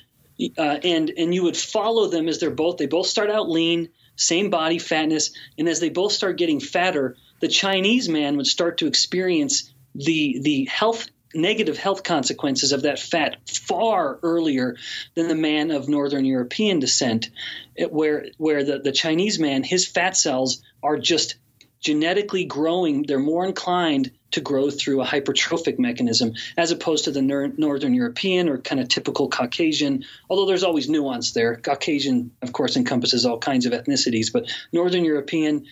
uh, 0.59 0.79
and 0.83 1.11
and 1.11 1.35
you 1.35 1.43
would 1.45 1.57
follow 1.57 2.09
them 2.09 2.29
as 2.29 2.39
they're 2.39 2.51
both. 2.51 2.77
They 2.77 2.87
both 2.87 3.07
start 3.07 3.31
out 3.31 3.49
lean, 3.49 3.89
same 4.17 4.51
body 4.51 4.79
fatness, 4.79 5.33
and 5.59 5.69
as 5.69 5.81
they 5.81 5.89
both 5.89 6.13
start 6.13 6.39
getting 6.39 6.61
fatter, 6.61 7.17
the 7.41 7.49
Chinese 7.49 8.09
man 8.09 8.37
would 8.37 8.47
start 8.47 8.79
to 8.79 8.87
experience 8.87 9.73
the 9.95 10.41
the 10.41 10.65
health 10.67 11.09
negative 11.35 11.77
health 11.77 12.03
consequences 12.03 12.73
of 12.73 12.83
that 12.83 12.99
fat 12.99 13.37
far 13.49 14.19
earlier 14.23 14.77
than 15.15 15.29
the 15.29 15.35
man 15.35 15.71
of 15.71 15.87
northern 15.87 16.25
european 16.25 16.79
descent 16.79 17.29
where 17.91 18.27
where 18.39 18.65
the, 18.65 18.79
the 18.79 18.93
chinese 18.93 19.39
man 19.39 19.63
his 19.63 19.87
fat 19.87 20.17
cells 20.17 20.63
are 20.83 20.97
just 20.97 21.35
genetically 21.87 22.45
growing, 22.45 23.03
they're 23.03 23.19
more 23.19 23.47
inclined 23.47 24.11
to 24.33 24.41
grow 24.41 24.71
through 24.71 25.01
a 25.03 25.07
hypertrophic 25.07 25.79
mechanism 25.79 26.35
as 26.57 26.71
opposed 26.71 27.05
to 27.05 27.11
the 27.11 27.23
ner- 27.23 27.53
Northern 27.57 27.95
European 27.95 28.49
or 28.49 28.59
kind 28.59 28.81
of 28.81 28.89
typical 28.89 29.29
Caucasian, 29.29 30.05
although 30.29 30.47
there's 30.47 30.65
always 30.65 30.89
nuance 30.89 31.33
there. 31.33 31.57
Caucasian, 31.57 32.33
of 32.43 32.53
course, 32.53 32.77
encompasses 32.77 33.25
all 33.25 33.39
kinds 33.39 33.67
of 33.67 33.73
ethnicities, 33.73 34.33
but 34.33 34.51
Northern 34.73 35.05
European, 35.05 35.67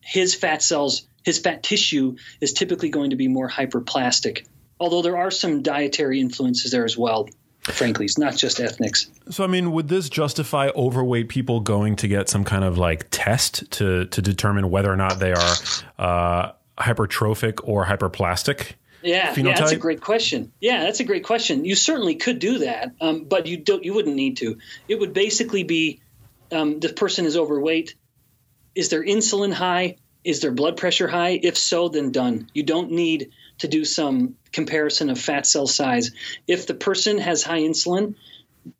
his 0.00 0.34
fat 0.34 0.62
cells, 0.62 1.06
his 1.24 1.38
fat 1.38 1.62
tissue 1.62 2.16
is 2.40 2.52
typically 2.52 2.88
going 2.88 3.10
to 3.10 3.16
be 3.16 3.28
more 3.28 3.48
hyperplastic, 3.48 4.46
although 4.78 5.02
there 5.02 5.16
are 5.16 5.30
some 5.30 5.62
dietary 5.62 6.20
influences 6.20 6.70
there 6.70 6.84
as 6.84 6.96
well 6.96 7.28
frankly. 7.62 8.06
It's 8.06 8.18
not 8.18 8.36
just 8.36 8.58
ethnics. 8.58 9.10
So, 9.30 9.44
I 9.44 9.46
mean, 9.46 9.72
would 9.72 9.88
this 9.88 10.08
justify 10.08 10.70
overweight 10.74 11.28
people 11.28 11.60
going 11.60 11.96
to 11.96 12.08
get 12.08 12.28
some 12.28 12.42
kind 12.42 12.64
of 12.64 12.78
like 12.78 13.08
test 13.10 13.70
to 13.72 14.06
to 14.06 14.22
determine 14.22 14.70
whether 14.70 14.90
or 14.90 14.96
not 14.96 15.18
they 15.18 15.32
are 15.32 15.54
uh, 15.98 16.52
hypertrophic 16.80 17.60
or 17.62 17.86
hyperplastic? 17.86 18.72
Yeah, 19.02 19.34
yeah, 19.34 19.54
that's 19.54 19.72
a 19.72 19.76
great 19.76 20.00
question. 20.00 20.52
Yeah, 20.60 20.84
that's 20.84 21.00
a 21.00 21.04
great 21.04 21.24
question. 21.24 21.64
You 21.64 21.74
certainly 21.74 22.16
could 22.16 22.38
do 22.38 22.58
that, 22.58 22.92
um, 23.00 23.24
but 23.24 23.46
you 23.46 23.56
don't. 23.56 23.82
You 23.82 23.94
wouldn't 23.94 24.14
need 24.14 24.38
to. 24.38 24.58
It 24.88 25.00
would 25.00 25.14
basically 25.14 25.62
be 25.62 26.00
um, 26.52 26.80
the 26.80 26.90
person 26.90 27.24
is 27.24 27.36
overweight. 27.36 27.94
Is 28.74 28.90
their 28.90 29.02
insulin 29.02 29.52
high? 29.52 29.96
Is 30.22 30.40
their 30.40 30.50
blood 30.50 30.76
pressure 30.76 31.08
high? 31.08 31.40
If 31.42 31.56
so, 31.56 31.88
then 31.88 32.12
done. 32.12 32.50
You 32.52 32.62
don't 32.62 32.90
need 32.90 33.30
to 33.58 33.68
do 33.68 33.84
some 33.84 34.36
comparison 34.52 35.08
of 35.08 35.18
fat 35.18 35.46
cell 35.46 35.66
size. 35.66 36.10
If 36.46 36.66
the 36.66 36.74
person 36.74 37.18
has 37.18 37.42
high 37.42 37.60
insulin 37.60 38.16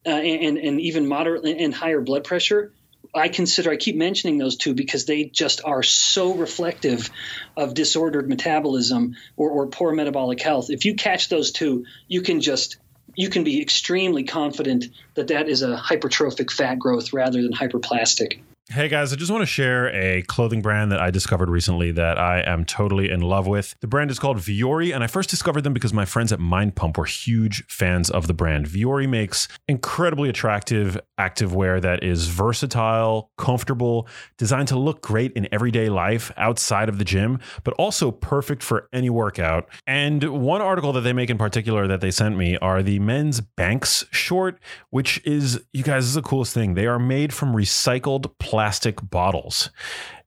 uh, 0.05 0.11
and, 0.11 0.59
and 0.59 0.81
even 0.81 1.09
moderate 1.09 1.45
and 1.45 1.73
higher 1.73 2.01
blood 2.01 2.25
pressure, 2.25 2.73
I 3.15 3.29
consider 3.29 3.71
I 3.71 3.77
keep 3.77 3.97
mentioning 3.97 4.39
those 4.39 4.57
two 4.57 4.75
because 4.75 5.05
they 5.05 5.25
just 5.25 5.63
are 5.65 5.83
so 5.83 6.35
reflective 6.35 7.11
of 7.57 7.75
disordered 7.75 8.29
metabolism 8.29 9.17
or, 9.37 9.51
or 9.51 9.67
poor 9.67 9.93
metabolic 9.93 10.41
health. 10.41 10.71
If 10.71 10.85
you 10.85 10.95
catch 10.95 11.29
those 11.29 11.51
two, 11.51 11.87
you 12.09 12.23
can 12.23 12.41
just 12.41 12.79
you 13.17 13.29
can 13.29 13.43
be 13.43 13.61
extremely 13.61 14.23
confident 14.25 14.87
that 15.15 15.29
that 15.29 15.49
is 15.49 15.63
a 15.63 15.77
hypertrophic 15.77 16.51
fat 16.51 16.79
growth 16.79 17.13
rather 17.13 17.43
than 17.43 17.53
hyperplastic. 17.53 18.41
Hey 18.73 18.87
guys, 18.87 19.13
I 19.13 19.17
just 19.17 19.33
want 19.33 19.43
to 19.43 19.47
share 19.47 19.93
a 19.93 20.23
clothing 20.23 20.63
brand 20.63 20.93
that 20.93 21.01
I 21.01 21.11
discovered 21.11 21.51
recently 21.51 21.91
that 21.91 22.19
I 22.19 22.41
am 22.43 22.65
totally 22.65 23.11
in 23.11 23.21
love 23.21 23.49
with. 23.49 23.75
The 23.81 23.89
brand 23.89 24.13
is 24.13 24.21
called 24.21 24.37
Vuori, 24.37 24.95
and 24.95 25.03
I 25.03 25.09
first 25.09 25.29
discovered 25.29 25.63
them 25.63 25.73
because 25.73 25.93
my 25.93 26.05
friends 26.05 26.33
at 26.33 26.39
Mind 26.39 26.77
Pump 26.77 26.97
were 26.97 27.05
huge 27.05 27.65
fans 27.67 28.11
of 28.11 28.29
the 28.29 28.33
brand. 28.33 28.67
Vuori 28.67 29.09
makes 29.09 29.49
incredibly 29.67 30.29
attractive 30.29 30.97
activewear 31.19 31.83
that 31.83 32.05
is 32.05 32.29
versatile, 32.29 33.33
comfortable, 33.37 34.07
designed 34.39 34.69
to 34.69 34.79
look 34.79 35.03
great 35.03 35.33
in 35.33 35.49
everyday 35.51 35.89
life 35.89 36.31
outside 36.37 36.89
of 36.89 36.99
the 36.99 37.05
gym, 37.05 37.41
but 37.65 37.75
also 37.75 38.13
perfect 38.13 38.63
for 38.63 38.89
any 38.93 39.11
workout. 39.11 39.69
And 39.85 40.23
one 40.45 40.63
article 40.63 40.93
that 40.93 41.01
they 41.01 41.13
make 41.13 41.29
in 41.29 41.39
particular 41.39 41.89
that 41.89 42.01
they 42.01 42.13
sent 42.13 42.37
me 42.37 42.57
are 42.59 42.85
the 42.85 43.01
men's 43.01 43.41
Banks 43.41 44.05
short, 44.13 44.61
which 44.91 45.21
is, 45.27 45.61
you 45.73 45.83
guys, 45.83 46.05
is 46.05 46.15
the 46.15 46.23
coolest 46.23 46.55
thing. 46.55 46.75
They 46.75 46.87
are 46.87 47.01
made 47.01 47.35
from 47.35 47.53
recycled 47.53 48.31
plastic 48.39 48.60
plastic 48.61 48.99
bottles. 49.09 49.71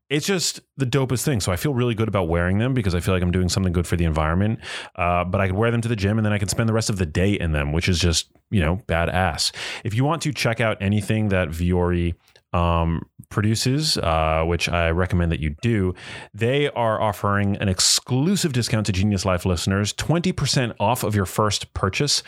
It's 0.09 0.25
just 0.25 0.59
the 0.75 0.87
dopest 0.87 1.23
thing. 1.23 1.39
So 1.39 1.51
I 1.51 1.55
feel 1.55 1.75
really 1.75 1.93
good 1.93 2.07
about 2.07 2.27
wearing 2.27 2.57
them 2.57 2.73
because 2.73 2.95
I 2.95 2.99
feel 2.99 3.13
like 3.13 3.21
I'm 3.21 3.29
doing 3.29 3.47
something 3.47 3.71
good 3.71 3.85
for 3.85 3.95
the 3.95 4.05
environment. 4.05 4.57
Uh, 4.95 5.23
but 5.23 5.39
I 5.39 5.45
could 5.45 5.55
wear 5.55 5.69
them 5.69 5.81
to 5.81 5.87
the 5.87 5.95
gym 5.95 6.17
and 6.17 6.25
then 6.25 6.33
I 6.33 6.39
can 6.39 6.47
spend 6.47 6.67
the 6.67 6.73
rest 6.73 6.89
of 6.89 6.97
the 6.97 7.05
day 7.05 7.33
in 7.33 7.51
them, 7.51 7.73
which 7.73 7.87
is 7.87 7.99
just, 7.99 8.31
you 8.49 8.59
know, 8.59 8.77
badass. 8.87 9.51
If 9.83 9.93
you 9.93 10.03
want 10.03 10.23
to 10.23 10.33
check 10.33 10.59
out 10.59 10.77
anything 10.81 11.29
that 11.29 11.49
Vuori 11.49 12.15
um, 12.53 13.01
produces, 13.29 13.97
uh, 13.97 14.43
which 14.45 14.69
I 14.69 14.91
recommend 14.91 15.31
that 15.31 15.39
you 15.39 15.55
do, 15.61 15.93
they 16.33 16.69
are 16.69 17.01
offering 17.01 17.57
an 17.57 17.67
exclusive 17.67 18.53
discount 18.53 18.85
to 18.85 18.91
Genius 18.91 19.25
Life 19.25 19.45
listeners 19.45 19.93
20% 19.93 20.75
off 20.79 21.03
of 21.03 21.15
your 21.15 21.25
first 21.25 21.73
purchase. 21.73 22.23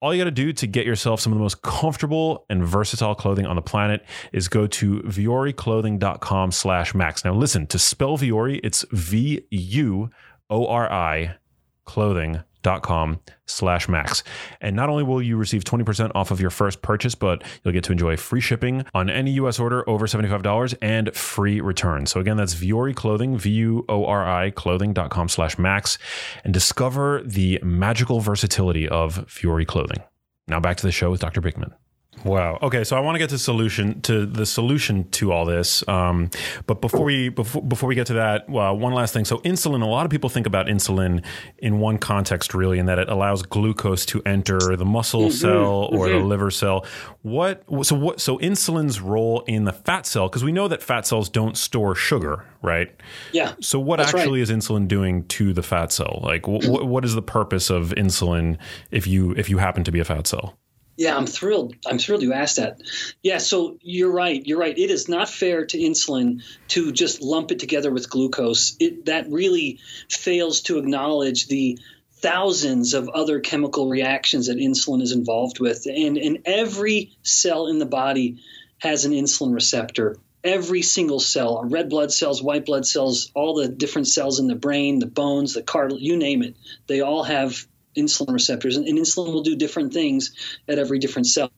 All 0.00 0.14
you 0.14 0.20
got 0.20 0.26
to 0.26 0.30
do 0.30 0.52
to 0.52 0.66
get 0.66 0.86
yourself 0.86 1.20
some 1.20 1.32
of 1.32 1.38
the 1.38 1.42
most 1.42 1.62
comfortable 1.62 2.46
and 2.48 2.64
versatile 2.64 3.14
clothing 3.14 3.46
on 3.46 3.56
the 3.56 3.62
planet 3.62 4.04
is 4.32 4.48
go 4.48 4.66
to 4.66 5.00
vuoriclothing.com 5.00 6.52
slash 6.52 6.94
max. 6.94 7.24
Now, 7.24 7.34
listen, 7.34 7.66
to 7.68 7.78
spell 7.78 8.16
Vuori, 8.16 8.60
it's 8.62 8.84
V 8.92 9.44
U 9.50 10.10
O 10.50 10.66
R 10.66 10.90
I 10.90 11.36
clothing 11.84 12.42
dot 12.64 12.82
com 12.82 13.20
slash 13.46 13.88
max. 13.88 14.24
And 14.60 14.74
not 14.74 14.88
only 14.88 15.04
will 15.04 15.22
you 15.22 15.36
receive 15.36 15.62
20% 15.62 16.10
off 16.14 16.32
of 16.32 16.40
your 16.40 16.50
first 16.50 16.82
purchase 16.82 17.14
but 17.14 17.44
you'll 17.62 17.72
get 17.72 17.84
to 17.84 17.92
enjoy 17.92 18.16
free 18.16 18.40
shipping 18.40 18.84
on 18.94 19.08
any 19.08 19.32
us 19.34 19.60
order 19.60 19.88
over 19.88 20.06
$75 20.06 20.74
and 20.82 21.14
free 21.14 21.60
return 21.60 22.06
so 22.06 22.20
again 22.20 22.36
that's 22.36 22.54
vuori 22.54 22.96
clothing 22.96 23.36
v-u-o-r-i 23.38 24.50
clothing.com 24.50 25.28
slash 25.28 25.58
max 25.58 25.98
and 26.42 26.52
discover 26.54 27.22
the 27.24 27.60
magical 27.62 28.20
versatility 28.20 28.88
of 28.88 29.26
vuori 29.26 29.66
clothing. 29.66 30.02
Now 30.48 30.58
back 30.58 30.78
to 30.78 30.86
the 30.86 30.92
show 30.92 31.10
with 31.10 31.20
dr 31.20 31.40
Bikman 31.40 31.72
Wow. 32.22 32.58
Okay, 32.62 32.84
so 32.84 32.96
I 32.96 33.00
want 33.00 33.16
to 33.16 33.18
get 33.18 33.30
to 33.30 33.38
solution 33.38 34.00
to 34.02 34.24
the 34.24 34.46
solution 34.46 35.08
to 35.10 35.32
all 35.32 35.44
this, 35.44 35.86
um, 35.88 36.30
but 36.66 36.80
before 36.80 37.04
we 37.04 37.28
before, 37.28 37.62
before 37.62 37.88
we 37.88 37.94
get 37.94 38.06
to 38.08 38.14
that, 38.14 38.48
well, 38.48 38.76
one 38.76 38.94
last 38.94 39.12
thing. 39.12 39.24
So 39.24 39.38
insulin. 39.38 39.82
A 39.82 39.86
lot 39.86 40.06
of 40.06 40.10
people 40.10 40.30
think 40.30 40.46
about 40.46 40.66
insulin 40.66 41.24
in 41.58 41.80
one 41.80 41.98
context, 41.98 42.54
really, 42.54 42.78
in 42.78 42.86
that 42.86 42.98
it 42.98 43.08
allows 43.08 43.42
glucose 43.42 44.06
to 44.06 44.22
enter 44.24 44.58
the 44.76 44.84
muscle 44.84 45.22
mm-hmm, 45.22 45.30
cell 45.30 45.88
or 45.92 46.06
mm-hmm. 46.06 46.18
the 46.18 46.24
liver 46.24 46.50
cell. 46.50 46.86
What? 47.22 47.64
So 47.82 47.94
what? 47.94 48.20
So 48.20 48.38
insulin's 48.38 49.00
role 49.00 49.42
in 49.46 49.64
the 49.64 49.72
fat 49.72 50.06
cell, 50.06 50.28
because 50.28 50.44
we 50.44 50.52
know 50.52 50.68
that 50.68 50.82
fat 50.82 51.06
cells 51.06 51.28
don't 51.28 51.56
store 51.56 51.94
sugar, 51.94 52.46
right? 52.62 52.94
Yeah. 53.32 53.54
So 53.60 53.78
what 53.78 54.00
actually 54.00 54.40
right. 54.40 54.48
is 54.48 54.50
insulin 54.50 54.88
doing 54.88 55.24
to 55.28 55.52
the 55.52 55.62
fat 55.62 55.92
cell? 55.92 56.20
Like, 56.22 56.46
wh- 56.46 56.86
what 56.86 57.04
is 57.04 57.14
the 57.14 57.22
purpose 57.22 57.70
of 57.70 57.90
insulin 57.96 58.58
if 58.90 59.06
you 59.06 59.32
if 59.32 59.50
you 59.50 59.58
happen 59.58 59.84
to 59.84 59.92
be 59.92 60.00
a 60.00 60.04
fat 60.04 60.26
cell? 60.26 60.56
Yeah, 60.96 61.16
I'm 61.16 61.26
thrilled. 61.26 61.74
I'm 61.86 61.98
thrilled 61.98 62.22
you 62.22 62.32
asked 62.32 62.56
that. 62.56 62.80
Yeah, 63.22 63.38
so 63.38 63.78
you're 63.82 64.12
right. 64.12 64.46
You're 64.46 64.58
right. 64.58 64.76
It 64.76 64.90
is 64.90 65.08
not 65.08 65.28
fair 65.28 65.66
to 65.66 65.78
insulin 65.78 66.42
to 66.68 66.92
just 66.92 67.20
lump 67.20 67.50
it 67.50 67.58
together 67.58 67.90
with 67.90 68.08
glucose. 68.08 68.76
It 68.78 69.06
that 69.06 69.28
really 69.28 69.80
fails 70.08 70.60
to 70.62 70.78
acknowledge 70.78 71.48
the 71.48 71.78
thousands 72.24 72.94
of 72.94 73.08
other 73.08 73.40
chemical 73.40 73.88
reactions 73.88 74.46
that 74.46 74.56
insulin 74.56 75.02
is 75.02 75.12
involved 75.12 75.60
with. 75.60 75.86
And, 75.86 76.16
and 76.16 76.38
every 76.46 77.18
cell 77.22 77.66
in 77.66 77.78
the 77.78 77.86
body 77.86 78.40
has 78.78 79.04
an 79.04 79.12
insulin 79.12 79.52
receptor. 79.52 80.16
Every 80.42 80.82
single 80.82 81.20
cell, 81.20 81.62
red 81.64 81.88
blood 81.88 82.12
cells, 82.12 82.42
white 82.42 82.66
blood 82.66 82.86
cells, 82.86 83.30
all 83.34 83.54
the 83.54 83.68
different 83.68 84.08
cells 84.08 84.38
in 84.38 84.46
the 84.46 84.54
brain, 84.54 85.00
the 85.00 85.06
bones, 85.06 85.54
the 85.54 85.62
cartilage, 85.62 86.02
you 86.02 86.16
name 86.16 86.42
it, 86.42 86.54
they 86.86 87.00
all 87.00 87.24
have 87.24 87.66
insulin 87.96 88.32
receptors, 88.32 88.76
and, 88.76 88.86
and, 88.86 88.98
insulin 88.98 89.32
will 89.32 89.42
do 89.42 89.56
different 89.56 89.92
things 89.92 90.32
at 90.68 90.78
every 90.78 90.98
different 90.98 91.26
cell. 91.26 91.50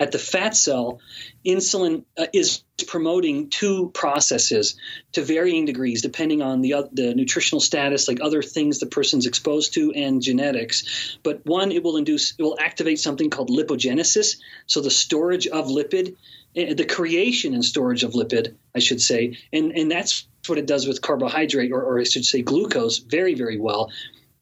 At 0.00 0.12
the 0.12 0.18
fat 0.18 0.56
cell, 0.56 1.00
insulin 1.44 2.04
uh, 2.18 2.26
is 2.32 2.64
promoting 2.86 3.50
two 3.50 3.90
processes 3.94 4.76
to 5.12 5.22
varying 5.22 5.64
degrees, 5.64 6.02
depending 6.02 6.42
on 6.42 6.60
the, 6.60 6.74
uh, 6.74 6.82
the 6.92 7.14
nutritional 7.14 7.60
status, 7.60 8.08
like 8.08 8.20
other 8.20 8.42
things 8.42 8.78
the 8.78 8.86
person's 8.86 9.26
exposed 9.26 9.74
to, 9.74 9.92
and 9.92 10.22
genetics. 10.22 11.18
But 11.22 11.44
one, 11.46 11.70
it 11.70 11.82
will 11.82 11.96
induce, 11.96 12.34
it 12.38 12.42
will 12.42 12.58
activate 12.58 12.98
something 12.98 13.30
called 13.30 13.50
lipogenesis, 13.50 14.36
so 14.66 14.80
the 14.80 14.90
storage 14.90 15.46
of 15.46 15.66
lipid, 15.66 16.16
eh, 16.56 16.74
the 16.74 16.84
creation 16.84 17.54
and 17.54 17.64
storage 17.64 18.02
of 18.02 18.12
lipid, 18.12 18.54
I 18.74 18.80
should 18.80 19.00
say, 19.00 19.38
and 19.52 19.72
and 19.72 19.90
that's 19.90 20.26
what 20.46 20.58
it 20.58 20.66
does 20.66 20.86
with 20.86 21.00
carbohydrate, 21.00 21.72
or, 21.72 21.82
or 21.82 22.00
I 22.00 22.04
should 22.04 22.24
say 22.24 22.42
glucose, 22.42 22.98
very 22.98 23.34
very 23.34 23.58
well 23.58 23.90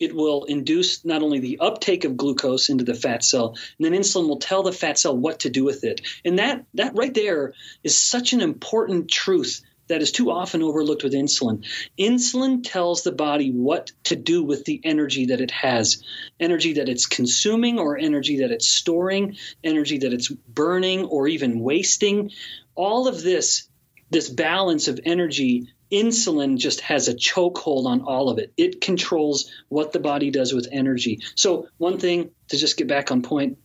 it 0.03 0.15
will 0.15 0.45
induce 0.45 1.05
not 1.05 1.23
only 1.23 1.39
the 1.39 1.61
uptake 1.61 2.05
of 2.05 2.17
glucose 2.17 2.69
into 2.69 2.85
the 2.85 2.95
fat 2.95 3.25
cell, 3.25 3.57
and 3.79 3.85
then 3.85 3.93
insulin 3.93 4.29
will 4.29 4.39
tell 4.39 4.63
the 4.63 4.73
fat 4.73 4.99
cell 4.99 5.17
what 5.17 5.41
to 5.41 5.51
do 5.51 5.65
with 5.65 5.85
it. 5.85 6.01
And 6.25 6.39
that 6.39 6.65
that 6.75 6.95
right 6.97 7.15
there 7.15 7.55
is 7.85 7.99
such 7.99 8.33
an 8.33 8.41
important 8.41 9.09
truth 9.09 9.63
that 9.89 10.03
is 10.03 10.13
too 10.13 10.31
often 10.31 10.63
overlooked 10.63 11.05
with 11.05 11.13
insulin. 11.13 11.65
Insulin 11.99 12.63
tells 12.65 13.03
the 13.03 13.13
body 13.13 13.51
what 13.51 13.93
to 14.05 14.17
do 14.17 14.43
with 14.43 14.65
the 14.65 14.81
energy 14.85 15.27
that 15.27 15.41
it 15.41 15.51
has 15.51 16.03
energy 16.41 16.75
that 16.75 16.89
it's 16.89 17.07
consuming, 17.07 17.79
or 17.79 17.99
energy 17.99 18.41
that 18.41 18.51
it's 18.51 18.69
storing, 18.69 19.37
energy 19.63 19.99
that 19.99 20.13
it's 20.13 20.29
burning, 20.29 21.05
or 21.05 21.29
even 21.29 21.61
wasting. 21.61 22.31
All 22.75 23.07
of 23.07 23.23
this, 23.23 23.69
this 24.11 24.29
balance 24.29 24.89
of 24.89 24.99
energy 25.05 25.69
insulin 25.93 26.57
just 26.59 26.81
has 26.81 27.09
a 27.09 27.15
chokehold 27.15 27.87
on 27.87 28.03
all 28.03 28.31
of 28.31 28.39
it. 28.39 28.53
It 28.57 28.81
controls 28.81 29.51
what 29.69 29.93
the 29.93 30.01
body 30.01 30.31
does 30.31 30.53
with 30.53 30.69
energy. 30.73 31.21
So, 31.35 31.69
one 31.79 31.99
thing 31.99 32.31
to 32.49 32.57
just 32.57 32.77
get 32.77 32.89
back 32.89 33.11
on 33.11 33.23
point 33.23 33.59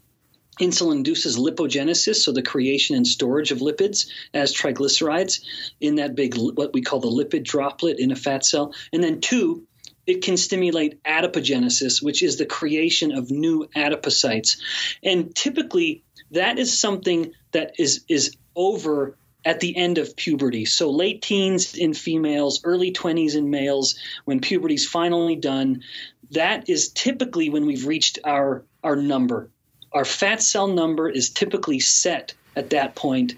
insulin 0.59 0.97
induces 0.97 1.37
lipogenesis, 1.37 2.15
so 2.15 2.31
the 2.31 2.41
creation 2.41 2.95
and 2.95 3.05
storage 3.05 3.51
of 3.51 3.59
lipids 3.59 4.09
as 4.33 4.53
triglycerides 4.53 5.41
in 5.79 5.95
that 5.95 6.15
big, 6.15 6.35
what 6.35 6.73
we 6.73 6.81
call 6.81 6.99
the 6.99 7.07
lipid 7.07 7.43
droplet 7.43 7.99
in 7.99 8.11
a 8.11 8.15
fat 8.15 8.45
cell. 8.45 8.73
And 8.91 9.03
then, 9.03 9.21
two, 9.21 9.67
it 10.05 10.23
can 10.23 10.37
stimulate 10.37 11.03
adipogenesis, 11.03 12.01
which 12.01 12.23
is 12.23 12.37
the 12.37 12.45
creation 12.45 13.11
of 13.11 13.29
new 13.29 13.67
adipocytes. 13.75 14.57
And 15.03 15.35
typically, 15.35 16.03
that 16.31 16.57
is 16.57 16.77
something 16.77 17.33
that 17.51 17.75
is, 17.77 18.03
is 18.07 18.35
over 18.55 19.17
at 19.47 19.61
the 19.61 19.77
end 19.77 19.97
of 19.97 20.17
puberty. 20.17 20.65
So 20.65 20.91
late 20.91 21.21
teens 21.21 21.73
in 21.73 21.93
females, 21.93 22.59
early 22.65 22.91
20s 22.91 23.33
in 23.33 23.49
males, 23.49 23.95
when 24.25 24.41
puberty's 24.41 24.85
finally 24.85 25.37
done, 25.37 25.83
that 26.31 26.67
is 26.67 26.89
typically 26.89 27.49
when 27.49 27.65
we've 27.65 27.87
reached 27.87 28.19
our 28.25 28.65
our 28.83 28.97
number. 28.97 29.49
Our 29.93 30.03
fat 30.03 30.41
cell 30.41 30.67
number 30.67 31.09
is 31.09 31.29
typically 31.29 31.79
set 31.79 32.33
at 32.57 32.71
that 32.71 32.95
point. 32.95 33.35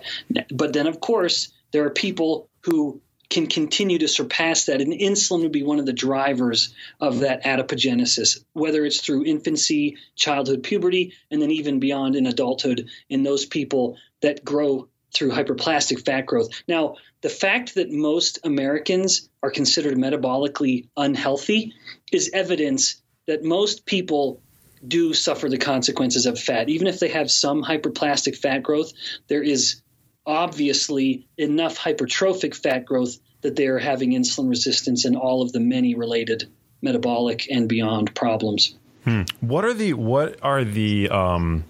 But 0.52 0.74
then 0.74 0.88
of 0.88 1.00
course, 1.00 1.50
there 1.72 1.86
are 1.86 1.92
people 1.92 2.50
who 2.62 3.00
can 3.30 3.46
continue 3.46 4.00
to 4.00 4.08
surpass 4.08 4.66
that. 4.66 4.82
And 4.82 4.92
insulin 4.92 5.44
would 5.44 5.52
be 5.52 5.62
one 5.62 5.78
of 5.78 5.86
the 5.86 5.94
drivers 5.94 6.74
of 7.00 7.20
that 7.20 7.44
adipogenesis, 7.44 8.44
whether 8.54 8.84
it's 8.84 9.00
through 9.00 9.26
infancy, 9.26 9.98
childhood, 10.16 10.64
puberty, 10.64 11.14
and 11.30 11.40
then 11.40 11.52
even 11.52 11.80
beyond 11.80 12.16
in 12.16 12.26
adulthood 12.26 12.90
in 13.10 13.22
those 13.22 13.46
people 13.46 13.98
that 14.22 14.44
grow 14.44 14.90
through 15.14 15.32
hyperplastic 15.32 16.06
fat 16.06 16.26
growth. 16.26 16.50
Now, 16.68 16.96
the 17.22 17.30
fact 17.30 17.76
that 17.76 17.92
most 17.92 18.40
Americans 18.44 19.30
are 19.44 19.52
considered 19.52 19.98
metabolically 19.98 20.88
unhealthy 20.96 21.74
is 22.12 22.32
evidence 22.34 23.02
that 23.28 23.44
most 23.44 23.86
people 23.86 24.42
do 24.88 25.14
suffer 25.14 25.50
the 25.50 25.58
consequences 25.58 26.26
of 26.26 26.40
fat. 26.40 26.70
Even 26.70 26.88
if 26.88 27.00
they 27.00 27.10
have 27.10 27.30
some 27.30 27.64
hyperplastic 27.64 28.38
fat 28.38 28.64
growth, 28.64 28.94
there 29.28 29.44
is 29.44 29.82
obviously 30.26 31.28
enough 31.38 31.78
hypertrophic 31.78 32.56
fat 32.56 32.86
growth 32.86 33.18
that 33.42 33.56
they 33.56 33.68
are 33.68 33.80
having 33.80 34.12
insulin 34.12 34.50
resistance 34.50 35.06
and 35.06 35.16
all 35.16 35.42
of 35.42 35.52
the 35.52 35.60
many 35.60 35.96
related 35.96 36.50
metabolic 36.82 37.48
and 37.52 37.68
beyond 37.68 38.14
problems. 38.16 38.76
Hmm. 39.04 39.24
What 39.42 39.66
are 39.66 39.74
the 39.74 39.94
what 39.94 40.38
are 40.42 40.64
the 40.64 41.10
um 41.10 41.64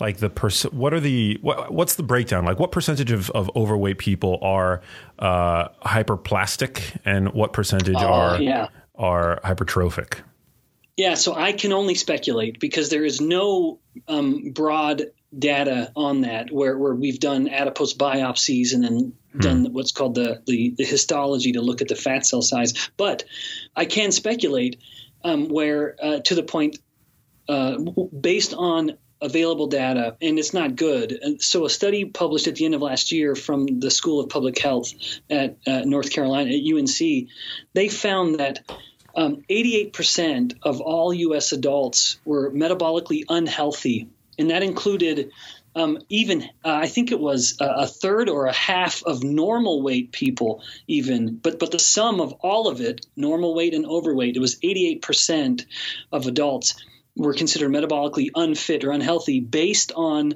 like 0.00 0.18
the 0.18 0.28
what 0.72 0.92
are 0.92 1.00
the 1.00 1.38
what, 1.42 1.72
what's 1.72 1.94
the 1.96 2.02
breakdown 2.02 2.44
like 2.44 2.58
what 2.58 2.72
percentage 2.72 3.12
of, 3.12 3.30
of 3.30 3.50
overweight 3.56 3.98
people 3.98 4.38
are 4.42 4.80
uh, 5.18 5.68
hyperplastic 5.84 6.98
and 7.04 7.32
what 7.32 7.52
percentage 7.52 7.96
are 7.96 8.36
Oh, 8.36 8.38
yeah. 8.38 8.68
are 8.94 9.40
hypertrophic 9.44 10.20
Yeah, 10.96 11.14
so 11.14 11.34
I 11.34 11.52
can 11.52 11.72
only 11.72 11.94
speculate 11.94 12.60
because 12.60 12.88
there 12.88 13.04
is 13.04 13.20
no 13.20 13.80
um, 14.08 14.50
broad 14.52 15.02
data 15.36 15.90
on 15.96 16.20
that 16.22 16.52
where, 16.52 16.78
where 16.78 16.94
we've 16.94 17.18
done 17.18 17.48
adipose 17.48 17.94
biopsies 17.94 18.72
and 18.72 18.84
then 18.84 19.12
done 19.38 19.72
what's 19.72 19.92
called 19.92 20.14
the, 20.14 20.40
the, 20.46 20.74
the 20.78 20.84
histology 20.84 21.52
to 21.52 21.60
look 21.60 21.82
at 21.82 21.88
the 21.88 21.96
fat 21.96 22.24
cell 22.24 22.42
size. 22.42 22.90
But 22.96 23.24
I 23.74 23.84
can 23.84 24.12
speculate 24.12 24.80
um, 25.24 25.48
where, 25.48 25.96
uh, 26.00 26.20
to 26.20 26.34
the 26.34 26.42
point, 26.42 26.78
uh, 27.48 27.78
based 28.18 28.54
on 28.54 28.96
available 29.24 29.66
data, 29.66 30.16
and 30.20 30.38
it's 30.38 30.52
not 30.52 30.76
good. 30.76 31.12
And 31.12 31.42
So, 31.42 31.64
a 31.64 31.70
study 31.70 32.04
published 32.04 32.46
at 32.46 32.56
the 32.56 32.66
end 32.66 32.74
of 32.74 32.82
last 32.82 33.10
year 33.10 33.34
from 33.34 33.80
the 33.80 33.90
School 33.90 34.20
of 34.20 34.28
Public 34.28 34.58
Health 34.58 34.92
at 35.30 35.56
uh, 35.66 35.80
North 35.80 36.10
Carolina, 36.10 36.50
at 36.50 36.62
UNC, 36.62 37.28
they 37.72 37.88
found 37.88 38.38
that 38.38 38.60
um, 39.16 39.42
88% 39.48 40.58
of 40.62 40.80
all 40.80 41.14
U.S. 41.14 41.52
adults 41.52 42.18
were 42.24 42.50
metabolically 42.50 43.24
unhealthy, 43.28 44.08
and 44.38 44.50
that 44.50 44.62
included 44.62 45.30
um, 45.76 45.98
even 46.08 46.42
uh, 46.42 46.46
I 46.64 46.86
think 46.86 47.10
it 47.10 47.18
was 47.18 47.56
a, 47.60 47.64
a 47.64 47.86
third 47.86 48.28
or 48.28 48.46
a 48.46 48.52
half 48.52 49.02
of 49.02 49.24
normal 49.24 49.82
weight 49.82 50.12
people, 50.12 50.62
even. 50.86 51.36
But 51.36 51.58
but 51.58 51.72
the 51.72 51.78
sum 51.80 52.20
of 52.20 52.32
all 52.34 52.68
of 52.68 52.80
it, 52.80 53.06
normal 53.16 53.54
weight 53.54 53.74
and 53.74 53.86
overweight, 53.86 54.36
it 54.36 54.40
was 54.40 54.56
88% 54.60 55.64
of 56.12 56.26
adults 56.26 56.74
were 57.16 57.34
considered 57.34 57.70
metabolically 57.70 58.30
unfit 58.34 58.84
or 58.84 58.90
unhealthy 58.90 59.40
based 59.40 59.92
on 59.94 60.34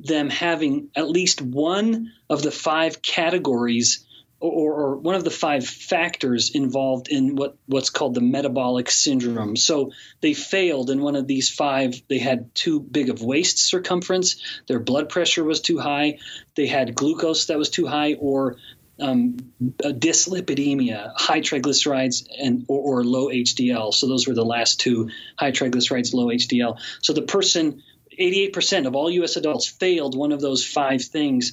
them 0.00 0.30
having 0.30 0.88
at 0.94 1.08
least 1.08 1.42
one 1.42 2.12
of 2.30 2.42
the 2.42 2.50
five 2.50 3.02
categories 3.02 4.04
or, 4.40 4.72
or 4.72 4.96
one 4.96 5.16
of 5.16 5.24
the 5.24 5.30
five 5.30 5.66
factors 5.66 6.50
involved 6.54 7.08
in 7.08 7.34
what, 7.34 7.56
what's 7.66 7.90
called 7.90 8.14
the 8.14 8.20
metabolic 8.20 8.90
syndrome. 8.90 9.56
So 9.56 9.90
they 10.20 10.32
failed 10.32 10.90
in 10.90 11.00
one 11.00 11.16
of 11.16 11.26
these 11.26 11.50
five. 11.50 12.00
They 12.08 12.18
had 12.18 12.54
too 12.54 12.78
big 12.80 13.10
of 13.10 13.20
waist 13.20 13.58
circumference, 13.58 14.40
their 14.68 14.78
blood 14.78 15.08
pressure 15.08 15.42
was 15.42 15.60
too 15.60 15.78
high, 15.78 16.18
they 16.54 16.66
had 16.66 16.94
glucose 16.94 17.46
that 17.46 17.58
was 17.58 17.70
too 17.70 17.86
high, 17.86 18.14
or 18.14 18.58
um, 19.00 19.52
a 19.84 19.92
dyslipidemia, 19.92 21.12
high 21.16 21.40
triglycerides, 21.40 22.26
and 22.38 22.64
or, 22.68 23.00
or 23.00 23.04
low 23.04 23.28
HDL. 23.28 23.94
So 23.94 24.08
those 24.08 24.26
were 24.26 24.34
the 24.34 24.44
last 24.44 24.80
two: 24.80 25.10
high 25.38 25.52
triglycerides, 25.52 26.14
low 26.14 26.26
HDL. 26.26 26.78
So 27.00 27.12
the 27.12 27.22
person 27.22 27.82
88% 28.18 28.86
of 28.86 28.96
all 28.96 29.10
U.S. 29.10 29.36
adults 29.36 29.66
failed 29.66 30.16
one 30.16 30.32
of 30.32 30.40
those 30.40 30.64
five 30.66 31.02
things, 31.02 31.52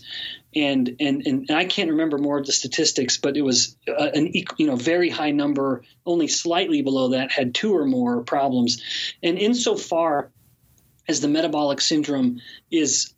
and 0.55 0.95
and 0.99 1.25
and 1.25 1.51
I 1.51 1.65
can't 1.65 1.91
remember 1.91 2.17
more 2.17 2.39
of 2.39 2.45
the 2.45 2.51
statistics, 2.51 3.17
but 3.17 3.38
it 3.38 3.41
was 3.41 3.77
uh, 3.88 4.10
an 4.13 4.31
you 4.58 4.67
know 4.67 4.75
very 4.75 5.10
high 5.10 5.31
number. 5.31 5.84
Only 6.05 6.27
slightly 6.27 6.81
below 6.81 7.10
that 7.10 7.31
had 7.31 7.53
two 7.53 7.75
or 7.75 7.86
more 7.86 8.23
problems, 8.23 8.81
and 9.21 9.38
insofar 9.38 10.31
as 11.08 11.21
the 11.21 11.27
metabolic 11.27 11.81
syndrome 11.81 12.41
is 12.71 13.13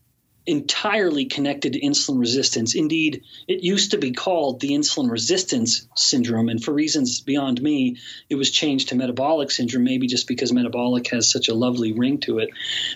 entirely 0.47 1.25
connected 1.25 1.73
to 1.73 1.79
insulin 1.79 2.19
resistance. 2.19 2.73
Indeed, 2.73 3.23
it 3.47 3.63
used 3.63 3.91
to 3.91 3.97
be 3.97 4.11
called 4.11 4.59
the 4.59 4.71
insulin 4.71 5.11
resistance 5.11 5.87
syndrome, 5.95 6.49
and 6.49 6.63
for 6.63 6.73
reasons 6.73 7.19
beyond 7.19 7.61
me, 7.61 7.97
it 8.29 8.35
was 8.35 8.49
changed 8.49 8.89
to 8.89 8.95
metabolic 8.95 9.51
syndrome, 9.51 9.83
maybe 9.83 10.07
just 10.07 10.27
because 10.27 10.53
metabolic 10.53 11.09
has 11.09 11.29
such 11.29 11.49
a 11.49 11.53
lovely 11.53 11.91
ring 11.91 12.19
to 12.19 12.39
it. 12.39 12.49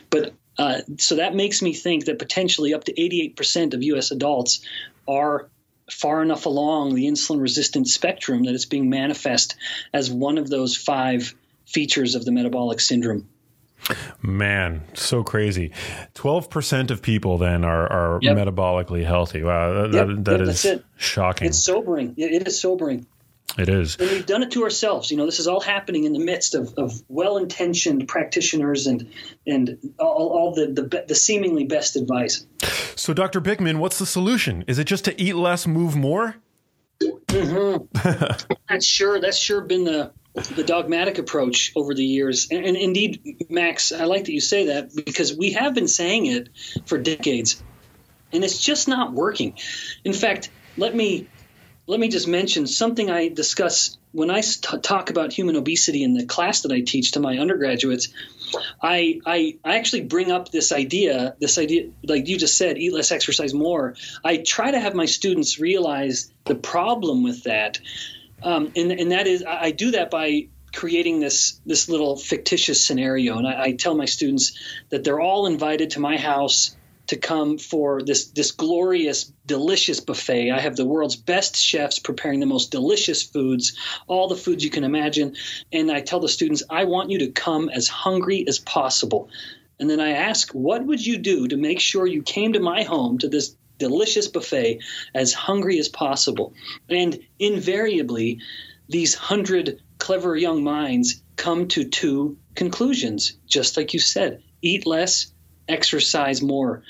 But 0.10 0.34
uh, 0.58 0.82
so 0.98 1.16
that 1.16 1.36
makes 1.36 1.62
me 1.62 1.74
think 1.74 2.06
that 2.06 2.20
potentially 2.20 2.74
up 2.74 2.86
to 2.86 2.94
88% 2.94 3.74
of 3.74 3.84
U.S. 3.84 4.12
adults 4.12 4.62
are 5.08 5.50
far 5.90 6.22
enough 6.22 6.46
along 6.46 6.96
the 6.96 7.08
insulin 7.08 7.42
resistant 7.42 7.88
spectrum 7.88 8.44
that 8.46 8.56
it's 8.56 8.66
being 8.66 8.90
manifest 8.90 9.56
as 9.94 10.10
one 10.10 10.38
of 10.38 10.50
those 10.50 10.78
five 10.78 11.36
features 11.66 12.16
of 12.16 12.26
the 12.26 12.32
metabolic 12.32 12.80
syndrome. 12.80 13.28
Man, 14.22 14.84
so 14.94 15.24
crazy. 15.24 15.72
Twelve 16.13 16.50
percent 16.50 16.91
of 16.91 17.02
people 17.02 17.38
then 17.38 17.63
are, 17.65 17.91
are 17.91 18.20
Yep. 18.22 18.38
metabolically 18.38 19.04
healthy. 19.06 19.44
Wow, 19.44 19.88
that, 19.88 19.94
Yep, 19.94 20.08
that, 20.08 20.26
that 20.26 20.46
that's 20.46 20.65
is 20.65 20.65
it. 20.65 20.86
shocking. 20.98 21.48
It's 21.48 21.60
sobering. 21.63 22.13
It- 22.17 22.32
it 22.41 22.48
is 22.48 22.60
sobering. 22.62 23.06
it 23.58 23.67
is. 23.67 23.98
and 24.00 24.10
we've 24.10 24.26
done 24.26 24.44
it 24.44 24.52
to 24.52 24.63
ourselves. 24.63 25.12
You 25.12 25.17
know, 25.17 25.26
this 25.26 25.39
is 25.39 25.48
all 25.48 25.60
happening 25.60 26.06
in 26.06 26.13
the 26.13 26.20
midst 26.20 26.56
of, 26.56 26.74
of 26.78 26.94
well-intentioned 27.10 28.08
practitioners 28.08 28.88
and 28.88 29.10
and 29.48 29.78
all, 30.00 30.30
all 30.30 30.54
the, 30.56 30.67
the 30.67 31.04
the 31.08 31.15
seemingly 31.15 31.65
best 31.65 31.96
advice. 31.98 32.46
So, 32.96 33.13
Dr. 33.13 33.41
Bikman, 33.41 33.80
what's 33.80 33.98
the 34.00 34.06
solution? 34.06 34.63
Is 34.67 34.78
it 34.80 34.86
just 34.86 35.04
to 35.06 35.20
eat 35.22 35.36
less, 35.36 35.65
move 35.67 35.96
more? 35.96 36.36
Mm-hmm. 37.02 38.56
That's 38.70 38.86
sure. 38.86 39.20
That's 39.20 39.38
sure 39.38 39.62
been 39.62 39.84
the 39.86 40.12
the 40.34 40.63
dogmatic 40.63 41.17
approach 41.17 41.72
over 41.76 41.94
the 41.94 42.06
years. 42.06 42.48
And, 42.52 42.65
and 42.65 42.78
indeed, 42.78 43.46
Max, 43.50 43.91
I 43.91 44.06
like 44.06 44.26
that 44.26 44.34
you 44.34 44.41
say 44.41 44.67
that 44.67 44.89
because 45.06 45.36
we 45.36 45.52
have 45.52 45.74
been 45.74 45.88
saying 45.88 46.26
it 46.28 46.50
for 46.86 46.98
decades, 46.98 47.62
and 48.32 48.44
it's 48.44 48.60
just 48.60 48.88
not 48.88 49.13
working. 49.13 49.58
In 50.04 50.13
fact, 50.13 50.52
let 50.78 50.96
me 50.96 51.28
let 51.88 52.00
me 52.00 52.08
just 52.08 52.28
mention 52.28 52.67
something 52.67 53.10
I 53.10 53.28
discuss 53.28 53.98
when 54.13 54.30
I 54.30 54.39
s- 54.39 54.58
t- 54.58 54.78
talk 54.78 55.10
about 55.10 55.34
human 55.34 55.56
obesity 55.56 56.04
in 56.04 56.13
the 56.13 56.26
class 56.26 56.62
that 56.62 56.72
I 56.72 56.82
teach 56.82 57.13
to 57.13 57.20
my 57.20 57.38
undergraduates. 57.38 58.10
I, 58.82 59.20
I 59.26 59.58
I 59.63 59.78
actually 59.78 60.04
bring 60.04 60.32
up 60.32 60.52
this 60.52 60.72
idea, 60.72 61.36
this 61.39 61.58
idea, 61.58 61.89
like 62.04 62.28
you 62.28 62.38
just 62.38 62.58
said, 62.58 62.78
eat 62.78 62.94
less, 62.94 63.12
exercise 63.12 63.54
more. 63.54 63.96
I 64.24 64.38
try 64.38 64.72
to 64.72 64.80
have 64.80 64.94
my 64.96 65.06
students 65.06 65.60
realize 65.60 66.32
the 66.46 66.56
problem 66.56 67.24
with 67.24 67.44
that, 67.44 67.80
um, 68.44 68.72
and 68.76 68.92
and 68.92 69.12
that 69.12 69.28
is 69.28 69.44
I, 69.44 69.66
I 69.66 69.72
do 69.72 69.92
that 69.92 70.12
by 70.12 70.48
creating 70.74 71.20
this 71.20 71.60
this 71.66 71.90
little 71.90 72.16
fictitious 72.16 72.84
scenario, 72.84 73.38
and 73.38 73.48
I, 73.48 73.64
I 73.64 73.72
tell 73.74 73.96
my 73.96 74.06
students 74.06 74.58
that 74.90 75.04
they're 75.04 75.20
all 75.20 75.48
invited 75.48 75.92
to 75.92 76.00
my 76.00 76.18
house 76.18 76.76
to 77.08 77.18
come 77.18 77.58
for 77.58 78.02
this 78.02 78.28
this 78.28 78.52
glorious, 78.52 79.26
delicious 79.46 80.00
buffet. 80.00 80.52
I 80.52 80.60
have 80.62 80.78
the 80.78 80.86
world's 80.86 81.18
best 81.18 81.58
chefs 81.58 82.00
preparing 82.00 82.40
the 82.40 82.46
most 82.46 82.72
delicious 82.72 83.22
foods, 83.22 83.78
all 84.08 84.30
the 84.30 84.36
foods 84.38 84.64
you 84.64 84.70
can 84.70 84.86
imagine. 84.86 85.36
And 85.74 85.92
I 85.92 86.00
tell 86.00 86.22
the 86.22 86.30
students, 86.30 86.64
I 86.70 86.86
want 86.86 87.10
you 87.12 87.20
to 87.20 87.32
come 87.32 87.68
as 87.68 87.90
hungry 87.90 88.46
as 88.48 88.60
possible. 88.60 89.30
And 89.78 89.90
then 89.90 90.00
I 90.00 90.12
ask, 90.12 90.52
what 90.52 90.86
would 90.86 91.06
you 91.06 91.18
do 91.18 91.48
to 91.48 91.58
make 91.58 91.80
sure 91.80 92.08
you 92.08 92.22
came 92.22 92.54
to 92.54 92.60
my 92.60 92.84
home 92.84 93.18
to 93.18 93.28
this 93.28 93.58
delicious 93.89 94.28
buffet 94.28 94.80
as 95.13 95.34
hungry 95.34 95.80
as 95.80 95.89
possible? 95.89 96.54
And 96.89 97.20
invariably, 97.39 98.39
these 98.88 99.13
hundred 99.15 99.82
clever 99.98 100.36
young 100.36 100.63
minds 100.63 101.22
come 101.36 101.67
to 101.70 101.84
two 101.84 102.38
conclusions, 102.56 103.38
just 103.48 103.78
like 103.78 103.94
you 103.94 104.00
said 104.00 104.44
eat 104.62 104.86
less, 104.86 105.34
exercise 105.67 106.41
more. 106.41 106.84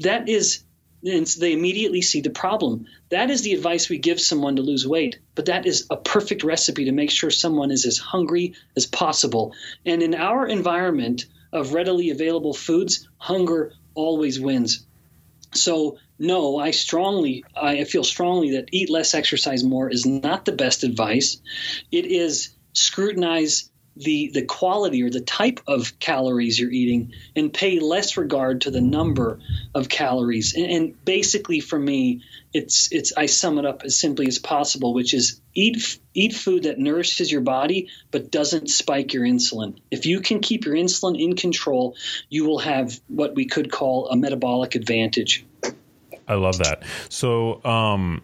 That 0.00 0.28
is, 0.28 0.64
they 1.02 1.52
immediately 1.52 2.02
see 2.02 2.22
the 2.22 2.30
problem. 2.30 2.86
That 3.10 3.30
is 3.30 3.42
the 3.42 3.54
advice 3.54 3.88
we 3.88 3.98
give 3.98 4.20
someone 4.20 4.56
to 4.56 4.62
lose 4.62 4.86
weight, 4.86 5.20
but 5.34 5.46
that 5.46 5.66
is 5.66 5.86
a 5.90 5.96
perfect 5.96 6.42
recipe 6.42 6.86
to 6.86 6.92
make 6.92 7.10
sure 7.10 7.30
someone 7.30 7.70
is 7.70 7.86
as 7.86 7.98
hungry 7.98 8.54
as 8.76 8.86
possible. 8.86 9.54
And 9.86 10.02
in 10.02 10.14
our 10.14 10.46
environment 10.46 11.26
of 11.52 11.72
readily 11.72 12.10
available 12.10 12.54
foods, 12.54 13.08
hunger 13.16 13.72
always 13.94 14.40
wins. 14.40 14.84
So, 15.54 15.98
no, 16.18 16.58
I 16.58 16.70
strongly, 16.72 17.46
I 17.56 17.84
feel 17.84 18.04
strongly 18.04 18.52
that 18.52 18.68
eat 18.72 18.90
less, 18.90 19.14
exercise 19.14 19.64
more 19.64 19.90
is 19.90 20.06
not 20.06 20.44
the 20.44 20.52
best 20.52 20.84
advice. 20.84 21.40
It 21.90 22.06
is 22.06 22.54
scrutinize 22.72 23.70
the 23.96 24.30
the 24.32 24.44
quality 24.44 25.02
or 25.02 25.10
the 25.10 25.20
type 25.20 25.60
of 25.66 25.98
calories 25.98 26.58
you're 26.58 26.70
eating 26.70 27.12
and 27.36 27.52
pay 27.52 27.78
less 27.78 28.16
regard 28.16 28.62
to 28.62 28.70
the 28.70 28.80
number 28.80 29.40
of 29.74 29.88
calories. 29.88 30.54
And, 30.54 30.66
and 30.66 31.04
basically 31.04 31.60
for 31.60 31.78
me 31.78 32.22
it's 32.52 32.90
it's 32.92 33.12
I 33.16 33.26
sum 33.26 33.58
it 33.58 33.66
up 33.66 33.82
as 33.84 33.98
simply 33.98 34.26
as 34.26 34.38
possible 34.38 34.94
which 34.94 35.14
is 35.14 35.40
eat 35.54 35.98
eat 36.12 36.34
food 36.34 36.64
that 36.64 36.78
nourishes 36.78 37.30
your 37.30 37.40
body 37.40 37.88
but 38.10 38.30
doesn't 38.30 38.68
spike 38.68 39.12
your 39.12 39.24
insulin. 39.24 39.78
If 39.90 40.06
you 40.06 40.20
can 40.20 40.40
keep 40.40 40.64
your 40.64 40.74
insulin 40.74 41.20
in 41.20 41.36
control 41.36 41.96
you 42.28 42.44
will 42.44 42.58
have 42.58 43.00
what 43.08 43.34
we 43.34 43.46
could 43.46 43.70
call 43.70 44.08
a 44.08 44.16
metabolic 44.16 44.74
advantage 44.74 45.44
I 46.26 46.34
love 46.34 46.58
that. 46.58 46.82
So, 47.08 47.64
um, 47.64 48.22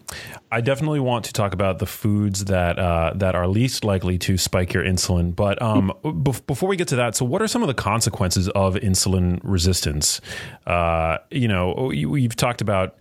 I 0.51 0.61
definitely 0.61 1.01
want 1.01 1.26
to 1.26 1.32
talk 1.32 1.53
about 1.53 1.78
the 1.78 1.86
foods 1.86 2.46
that 2.46 2.78
uh, 2.78 3.12
that 3.16 3.34
are 3.34 3.46
least 3.46 3.84
likely 3.84 4.18
to 4.18 4.38
spike 4.38 4.72
your 4.72 4.84
insulin. 4.84 5.34
But 5.34 5.61
um, 5.61 5.92
bef- 6.03 6.44
before 6.46 6.68
we 6.68 6.76
get 6.76 6.88
to 6.88 6.96
that, 6.96 7.14
so 7.14 7.24
what 7.24 7.42
are 7.42 7.48
some 7.48 7.62
of 7.62 7.68
the 7.68 7.74
consequences 7.74 8.48
of 8.51 8.74
insulin 8.74 9.40
resistance? 9.42 10.20
Uh, 10.66 11.18
you 11.30 11.48
know, 11.48 11.90
we've 11.92 12.36
talked 12.36 12.61
about 12.61 12.96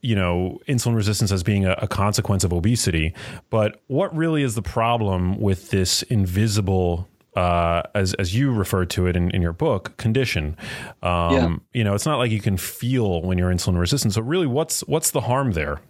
you 0.00 0.14
know 0.14 0.60
insulin 0.68 0.94
resistance 0.94 1.32
as 1.32 1.42
being 1.42 1.66
a, 1.66 1.72
a 1.78 1.88
consequence 1.88 2.44
of 2.44 2.52
obesity, 2.52 3.14
but 3.50 3.80
what 3.88 4.14
really 4.16 4.42
is 4.42 4.54
the 4.54 4.62
problem 4.62 5.40
with 5.40 5.70
this 5.70 6.02
invisible 6.04 7.07
uh, 7.36 7.82
as 7.94 8.14
as 8.14 8.34
you 8.34 8.52
refer 8.52 8.84
to 8.86 9.06
it 9.06 9.16
in, 9.16 9.30
in 9.30 9.42
your 9.42 9.52
book, 9.52 9.96
condition. 9.96 10.56
Um, 11.02 11.32
Yeah. 11.32 11.56
You 11.74 11.84
know, 11.84 11.94
it's 11.94 12.06
not 12.06 12.18
like 12.18 12.30
you 12.30 12.40
can 12.40 12.56
feel 12.56 13.22
when 13.22 13.38
you're 13.38 13.52
insulin 13.52 13.78
resistant. 13.78 14.14
So 14.14 14.22
really, 14.22 14.46
what's 14.46 14.80
what's 14.80 15.10
the 15.10 15.20
harm 15.20 15.52
there? 15.52 15.80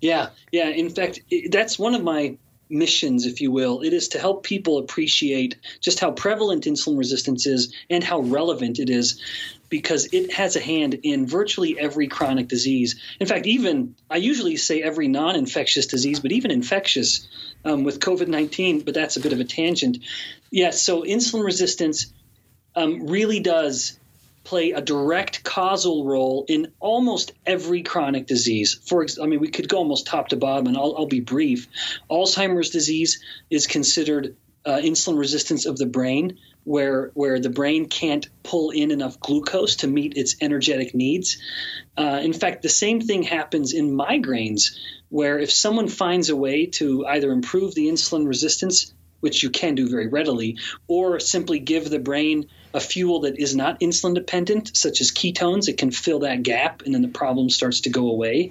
Yeah, 0.00 0.30
yeah. 0.50 0.68
In 0.68 0.90
fact, 0.90 1.20
that's 1.50 1.78
one 1.78 1.94
of 1.94 2.02
my 2.02 2.36
missions, 2.68 3.26
if 3.26 3.40
you 3.40 3.52
will. 3.52 3.82
It 3.82 3.92
is 3.92 4.08
to 4.08 4.18
help 4.18 4.42
people 4.42 4.78
appreciate 4.78 5.56
just 5.80 6.00
how 6.00 6.10
prevalent 6.10 6.64
insulin 6.64 6.98
resistance 6.98 7.46
is 7.46 7.72
and 7.88 8.02
how 8.02 8.20
relevant 8.20 8.78
it 8.78 8.90
is 8.90 9.20
because 9.68 10.08
it 10.12 10.32
has 10.32 10.56
a 10.56 10.60
hand 10.60 10.98
in 11.02 11.26
virtually 11.26 11.78
every 11.78 12.08
chronic 12.08 12.48
disease. 12.48 12.96
In 13.20 13.26
fact, 13.26 13.46
even 13.46 13.94
I 14.10 14.16
usually 14.16 14.56
say 14.56 14.82
every 14.82 15.08
non 15.08 15.36
infectious 15.36 15.86
disease, 15.86 16.20
but 16.20 16.32
even 16.32 16.50
infectious 16.50 17.26
um, 17.64 17.84
with 17.84 18.00
COVID 18.00 18.28
19, 18.28 18.80
but 18.80 18.94
that's 18.94 19.16
a 19.16 19.20
bit 19.20 19.32
of 19.32 19.40
a 19.40 19.44
tangent. 19.44 19.98
Yes, 20.52 20.82
so 20.82 21.02
insulin 21.02 21.44
resistance 21.44 22.12
um, 22.76 23.06
really 23.06 23.40
does 23.40 23.98
play 24.44 24.72
a 24.72 24.82
direct 24.82 25.42
causal 25.42 26.04
role 26.04 26.44
in 26.46 26.72
almost 26.78 27.32
every 27.46 27.82
chronic 27.82 28.26
disease. 28.26 28.78
For 28.86 29.06
I 29.20 29.26
mean, 29.26 29.40
we 29.40 29.48
could 29.48 29.66
go 29.66 29.78
almost 29.78 30.06
top 30.06 30.28
to 30.28 30.36
bottom, 30.36 30.66
and 30.66 30.76
I'll, 30.76 30.94
I'll 30.96 31.06
be 31.06 31.20
brief. 31.20 31.68
Alzheimer's 32.10 32.68
disease 32.68 33.22
is 33.48 33.66
considered 33.66 34.36
uh, 34.66 34.76
insulin 34.76 35.18
resistance 35.18 35.64
of 35.64 35.78
the 35.78 35.86
brain, 35.86 36.38
where 36.64 37.12
where 37.14 37.40
the 37.40 37.48
brain 37.48 37.86
can't 37.86 38.28
pull 38.42 38.70
in 38.70 38.90
enough 38.90 39.18
glucose 39.20 39.76
to 39.76 39.86
meet 39.86 40.18
its 40.18 40.36
energetic 40.42 40.94
needs. 40.94 41.38
Uh, 41.96 42.20
in 42.22 42.34
fact, 42.34 42.60
the 42.60 42.68
same 42.68 43.00
thing 43.00 43.22
happens 43.22 43.72
in 43.72 43.96
migraines, 43.96 44.76
where 45.08 45.38
if 45.38 45.50
someone 45.50 45.88
finds 45.88 46.28
a 46.28 46.36
way 46.36 46.66
to 46.66 47.06
either 47.06 47.32
improve 47.32 47.74
the 47.74 47.88
insulin 47.88 48.26
resistance 48.26 48.92
which 49.22 49.42
you 49.42 49.50
can 49.50 49.74
do 49.74 49.88
very 49.88 50.08
readily, 50.08 50.58
or 50.88 51.20
simply 51.20 51.58
give 51.58 51.88
the 51.88 51.98
brain 51.98 52.48
a 52.74 52.80
fuel 52.80 53.20
that 53.20 53.38
is 53.38 53.54
not 53.54 53.80
insulin 53.80 54.14
dependent, 54.14 54.76
such 54.76 55.00
as 55.00 55.10
ketones. 55.10 55.68
It 55.68 55.78
can 55.78 55.90
fill 55.90 56.20
that 56.20 56.42
gap, 56.42 56.82
and 56.82 56.94
then 56.94 57.02
the 57.02 57.08
problem 57.08 57.50
starts 57.50 57.82
to 57.82 57.90
go 57.90 58.08
away. 58.08 58.50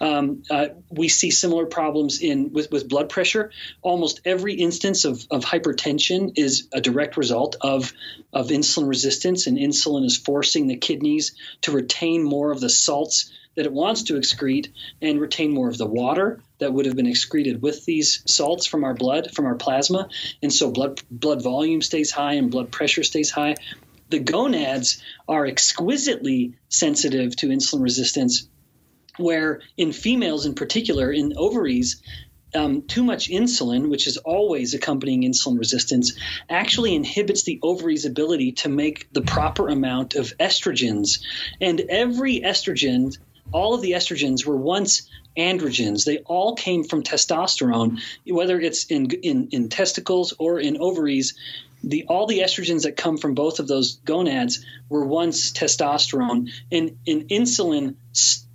Um, 0.00 0.42
uh, 0.50 0.68
we 0.90 1.08
see 1.08 1.30
similar 1.30 1.66
problems 1.66 2.20
in 2.20 2.52
with, 2.52 2.70
with 2.70 2.88
blood 2.88 3.08
pressure. 3.08 3.50
Almost 3.80 4.20
every 4.24 4.54
instance 4.54 5.04
of, 5.04 5.24
of 5.30 5.44
hypertension 5.44 6.32
is 6.36 6.68
a 6.72 6.80
direct 6.80 7.16
result 7.16 7.56
of 7.60 7.92
of 8.32 8.48
insulin 8.48 8.88
resistance, 8.88 9.46
and 9.46 9.56
insulin 9.56 10.04
is 10.04 10.16
forcing 10.16 10.66
the 10.66 10.76
kidneys 10.76 11.34
to 11.62 11.72
retain 11.72 12.22
more 12.22 12.50
of 12.50 12.60
the 12.60 12.68
salts 12.68 13.30
that 13.56 13.66
it 13.66 13.72
wants 13.72 14.04
to 14.04 14.14
excrete 14.14 14.68
and 15.02 15.20
retain 15.20 15.52
more 15.52 15.68
of 15.68 15.78
the 15.78 15.86
water 15.86 16.40
that 16.58 16.72
would 16.72 16.86
have 16.86 16.96
been 16.96 17.06
excreted 17.06 17.60
with 17.60 17.84
these 17.84 18.22
salts 18.26 18.66
from 18.66 18.84
our 18.84 18.94
blood, 18.94 19.32
from 19.32 19.46
our 19.46 19.56
plasma. 19.56 20.08
And 20.42 20.52
so 20.52 20.70
blood 20.70 21.00
blood 21.10 21.42
volume 21.42 21.82
stays 21.82 22.10
high 22.10 22.34
and 22.34 22.50
blood 22.50 22.70
pressure 22.70 23.02
stays 23.02 23.30
high. 23.30 23.56
The 24.08 24.18
gonads 24.18 25.02
are 25.28 25.46
exquisitely 25.46 26.54
sensitive 26.68 27.36
to 27.36 27.48
insulin 27.48 27.82
resistance, 27.82 28.48
where 29.18 29.60
in 29.76 29.92
females 29.92 30.46
in 30.46 30.54
particular, 30.54 31.12
in 31.12 31.34
ovaries, 31.36 32.02
um, 32.54 32.82
too 32.82 33.04
much 33.04 33.28
insulin, 33.28 33.88
which 33.88 34.06
is 34.06 34.16
always 34.16 34.74
accompanying 34.74 35.22
insulin 35.22 35.58
resistance, 35.58 36.14
actually 36.48 36.94
inhibits 36.94 37.44
the 37.44 37.60
ovary's 37.62 38.04
ability 38.04 38.52
to 38.52 38.68
make 38.68 39.12
the 39.12 39.22
proper 39.22 39.68
amount 39.68 40.14
of 40.16 40.36
estrogens. 40.38 41.20
And 41.60 41.80
every 41.80 42.40
estrogen, 42.40 43.16
all 43.52 43.74
of 43.74 43.82
the 43.82 43.92
estrogens 43.92 44.44
were 44.44 44.56
once 44.56 45.08
androgens. 45.36 46.04
They 46.04 46.18
all 46.18 46.54
came 46.54 46.84
from 46.84 47.02
testosterone, 47.02 48.00
whether 48.26 48.60
it's 48.60 48.86
in, 48.86 49.10
in, 49.10 49.48
in 49.52 49.68
testicles 49.68 50.34
or 50.38 50.58
in 50.60 50.78
ovaries. 50.78 51.34
The, 51.82 52.04
all 52.08 52.26
the 52.26 52.40
estrogens 52.40 52.82
that 52.82 52.96
come 52.96 53.16
from 53.16 53.34
both 53.34 53.58
of 53.58 53.66
those 53.66 53.96
gonads 53.96 54.64
were 54.88 55.04
once 55.04 55.52
testosterone, 55.52 56.50
and, 56.70 56.98
and 57.06 57.28
insulin 57.28 57.96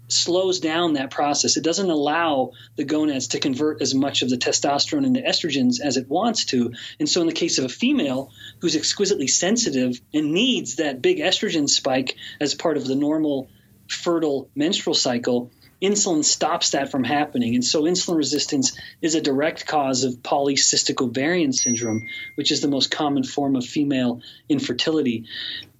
slows 0.07 0.59
down 0.59 0.93
that 0.93 1.09
process. 1.09 1.57
It 1.57 1.63
doesn't 1.63 1.89
allow 1.89 2.51
the 2.75 2.83
gonads 2.83 3.29
to 3.29 3.39
convert 3.39 3.81
as 3.81 3.95
much 3.95 4.21
of 4.21 4.29
the 4.29 4.37
testosterone 4.37 5.05
into 5.05 5.21
estrogens 5.21 5.79
as 5.81 5.97
it 5.97 6.07
wants 6.07 6.45
to. 6.45 6.73
And 6.99 7.09
so, 7.09 7.21
in 7.21 7.27
the 7.27 7.33
case 7.33 7.57
of 7.57 7.65
a 7.65 7.69
female 7.69 8.31
who's 8.59 8.75
exquisitely 8.75 9.27
sensitive 9.27 9.99
and 10.13 10.31
needs 10.31 10.75
that 10.75 11.01
big 11.01 11.17
estrogen 11.17 11.67
spike 11.67 12.15
as 12.39 12.53
part 12.53 12.77
of 12.77 12.85
the 12.85 12.95
normal 12.95 13.49
fertile 13.89 14.49
menstrual 14.55 14.95
cycle, 14.95 15.51
insulin 15.81 16.23
stops 16.23 16.71
that 16.71 16.91
from 16.91 17.03
happening. 17.03 17.55
And 17.55 17.63
so, 17.63 17.83
insulin 17.83 18.17
resistance 18.17 18.77
is 19.01 19.15
a 19.15 19.21
direct 19.21 19.67
cause 19.67 20.03
of 20.03 20.15
polycystic 20.15 21.01
ovarian 21.01 21.53
syndrome, 21.53 22.07
which 22.35 22.51
is 22.51 22.61
the 22.61 22.67
most 22.67 22.91
common 22.91 23.23
form 23.23 23.55
of 23.55 23.65
female 23.65 24.21
infertility. 24.49 25.25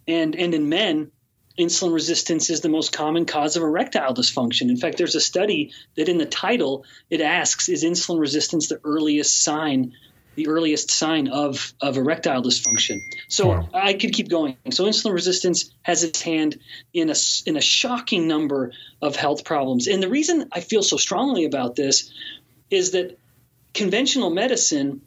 And, 0.07 0.35
and 0.35 0.53
in 0.53 0.69
men, 0.69 1.11
insulin 1.57 1.93
resistance 1.93 2.49
is 2.49 2.61
the 2.61 2.69
most 2.69 2.91
common 2.91 3.25
cause 3.25 3.55
of 3.55 3.63
erectile 3.63 4.13
dysfunction. 4.13 4.69
In 4.69 4.77
fact, 4.77 4.97
there's 4.97 5.15
a 5.15 5.21
study 5.21 5.71
that 5.95 6.09
in 6.09 6.17
the 6.17 6.25
title 6.25 6.85
it 7.09 7.21
asks 7.21 7.69
Is 7.69 7.83
insulin 7.83 8.19
resistance 8.19 8.67
the 8.67 8.81
earliest 8.83 9.43
sign? 9.43 9.93
The 10.35 10.47
earliest 10.47 10.91
sign 10.91 11.27
of, 11.27 11.73
of 11.81 11.97
erectile 11.97 12.41
dysfunction. 12.41 13.01
So 13.27 13.47
Wow. 13.47 13.69
I 13.73 13.93
could 13.93 14.13
keep 14.13 14.29
going. 14.29 14.57
So 14.71 14.85
insulin 14.85 15.13
resistance 15.13 15.71
has 15.81 16.03
its 16.03 16.21
hand 16.21 16.59
in 16.93 17.09
a 17.09 17.15
in 17.45 17.57
a 17.57 17.61
shocking 17.61 18.27
number 18.27 18.71
of 19.01 19.15
health 19.15 19.43
problems. 19.45 19.87
And 19.87 20.01
the 20.01 20.09
reason 20.09 20.49
I 20.51 20.61
feel 20.61 20.83
so 20.83 20.97
strongly 20.97 21.45
about 21.45 21.75
this 21.75 22.11
is 22.69 22.91
that 22.91 23.17
conventional 23.73 24.29
medicine 24.29 25.01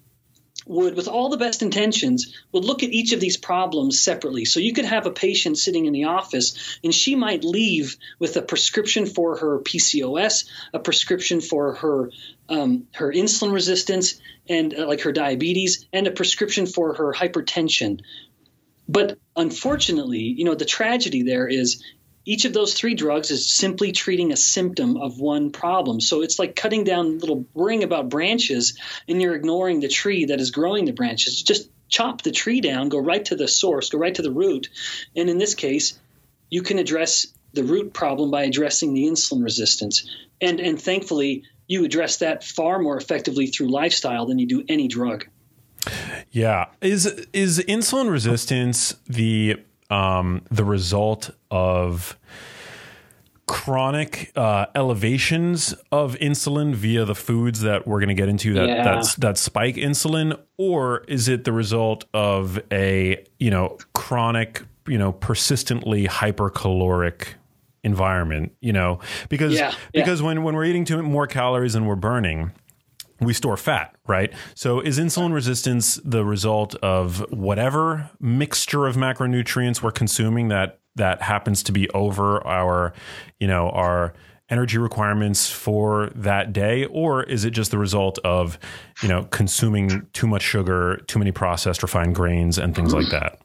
would, 0.67 0.97
with 0.97 1.09
all 1.09 1.29
the 1.29 1.37
best 1.37 1.63
intentions, 1.63 2.35
would 2.53 2.65
look 2.65 2.83
at 2.83 2.91
each 2.91 3.13
of 3.13 3.21
these 3.21 3.37
problems 3.37 4.01
separately. 4.01 4.45
So 4.45 4.61
you 4.61 4.73
could 4.73 4.85
have 4.85 5.07
a 5.07 5.11
patient 5.11 5.59
sitting 5.59 5.87
in 5.87 5.93
the 5.93 6.05
office, 6.05 6.79
and 6.85 6.95
she 6.95 7.15
might 7.15 7.45
leave 7.45 7.97
with 8.19 8.37
a 8.37 8.43
prescription 8.43 9.07
for 9.07 9.37
her 9.39 9.61
PCOS, 9.61 10.47
a 10.73 10.79
prescription 10.79 11.41
for 11.41 11.75
her 11.75 12.11
um, 12.49 12.87
her 12.95 13.13
insulin 13.13 13.53
resistance, 13.53 14.21
and 14.49 14.75
uh, 14.75 14.87
like 14.87 15.03
her 15.03 15.13
diabetes, 15.13 15.87
and 15.93 16.07
a 16.07 16.11
prescription 16.11 16.67
for 16.67 16.95
her 16.95 17.13
hypertension. 17.13 18.01
But 18.89 19.19
unfortunately, 19.37 20.21
you 20.21 20.45
know, 20.45 20.55
the 20.55 20.65
tragedy 20.65 21.23
there 21.23 21.47
is 21.47 21.85
each 22.29 22.45
of 22.45 22.53
those 22.53 22.74
three 22.74 22.93
drugs 22.93 23.31
is 23.31 23.51
simply 23.51 23.91
treating 23.91 24.33
a 24.33 24.37
symptom 24.37 24.99
of 24.99 25.18
one 25.18 25.51
problem. 25.51 25.99
So 25.99 26.20
it's 26.20 26.39
like 26.39 26.55
cutting 26.55 26.85
down 26.85 27.20
little, 27.20 27.47
worrying 27.55 27.85
about 27.85 28.11
branches, 28.11 28.79
and 29.09 29.22
you're 29.22 29.35
ignoring 29.35 29.81
the 29.81 29.89
tree 29.89 30.26
that 30.26 30.39
is 30.39 30.51
growing 30.51 30.85
the 30.85 30.93
branches. 30.93 31.43
Just 31.43 31.70
chop 31.89 32.20
the 32.20 32.31
tree 32.31 32.61
down, 32.61 32.91
go 32.91 32.99
right 32.99 33.24
to 33.24 33.35
the 33.35 33.49
source, 33.49 33.89
go 33.89 33.97
right 33.97 34.14
to 34.14 34.20
the 34.20 34.31
root. 34.31 34.68
And 35.16 35.31
in 35.31 35.39
this 35.39 35.55
case, 35.55 35.99
you 36.51 36.61
can 36.61 36.79
address 36.79 37.29
the 37.55 37.64
root 37.64 37.95
problem 37.95 38.31
by 38.31 38.43
addressing 38.43 38.93
the 38.93 39.05
insulin 39.05 39.43
resistance. 39.43 40.07
And, 40.39 40.61
and 40.61 40.79
thankfully, 40.79 41.45
you 41.66 41.87
address 41.87 42.18
that 42.18 42.45
far 42.45 42.79
more 42.79 42.99
effectively 42.99 43.47
through 43.47 43.68
lifestyle 43.68 44.26
than 44.26 44.39
you 44.39 44.47
do 44.47 44.64
any 44.68 44.87
drug. 44.87 45.26
Yeah, 46.31 46.66
is 46.83 47.07
is 47.33 47.59
insulin 47.61 48.11
resistance 48.11 48.97
the 49.07 49.57
um, 49.91 50.43
the 50.51 50.64
result 50.64 51.30
of 51.51 52.18
chronic 53.47 54.30
uh, 54.36 54.66
elevations 54.74 55.74
of 55.91 56.14
insulin 56.16 56.74
via 56.74 57.05
the 57.07 57.14
foods 57.14 57.61
that 57.62 57.86
we're 57.86 57.99
going 57.99 58.09
to 58.11 58.14
get 58.14 58.28
into 58.28 58.53
that 58.55 58.68
Yeah. 58.68 58.84
that's 58.84 59.14
that 59.16 59.39
spike 59.39 59.76
insulin, 59.76 60.39
or 60.59 61.05
is 61.09 61.28
it 61.28 61.45
the 61.45 61.53
result 61.53 62.05
of 62.12 62.61
a 62.70 63.24
you 63.39 63.51
know 63.51 63.78
chronic 63.95 64.62
you 64.86 64.99
know 64.99 65.12
persistently 65.12 66.07
hypercaloric 66.07 67.28
environment? 67.82 68.53
You 68.61 68.74
know 68.74 69.01
because 69.30 69.55
Yeah, 69.55 69.70
yeah. 69.70 70.03
because 70.03 70.20
when 70.20 70.43
when 70.43 70.55
we're 70.55 70.64
eating 70.66 70.84
too 70.84 71.03
more 71.03 71.26
calories 71.26 71.72
than 71.72 71.86
we're 71.86 71.97
burning 71.97 72.53
we 73.21 73.33
store 73.33 73.57
fat, 73.57 73.95
right? 74.07 74.33
So 74.55 74.81
is 74.81 74.99
insulin 74.99 75.33
resistance 75.33 76.01
the 76.05 76.25
result 76.25 76.75
of 76.77 77.25
whatever 77.31 78.11
mixture 78.21 78.87
of 78.87 78.97
macronutrients 78.97 79.83
we're 79.83 79.91
consuming 79.91 80.49
that 80.49 80.81
that 80.97 81.23
happens 81.23 81.62
to 81.64 81.73
be 81.73 81.89
over 81.91 82.45
our, 82.47 82.93
you 83.39 83.47
know, 83.47 83.71
our 83.71 84.14
energy 84.51 84.79
requirements 84.79 85.51
for 85.51 86.11
that 86.14 86.53
day 86.53 86.87
or 86.87 87.23
is 87.25 87.45
it 87.45 87.51
just 87.51 87.71
the 87.71 87.79
result 87.79 88.19
of, 88.25 88.59
you 89.03 89.09
know, 89.09 89.25
consuming 89.25 90.07
too 90.12 90.27
much 90.27 90.43
sugar, 90.43 91.03
too 91.07 91.19
many 91.19 91.31
processed 91.31 91.83
refined 91.83 92.14
grains 92.14 92.59
and 92.59 92.75
things 92.75 92.95
like 92.95 93.09
that? 93.11 93.39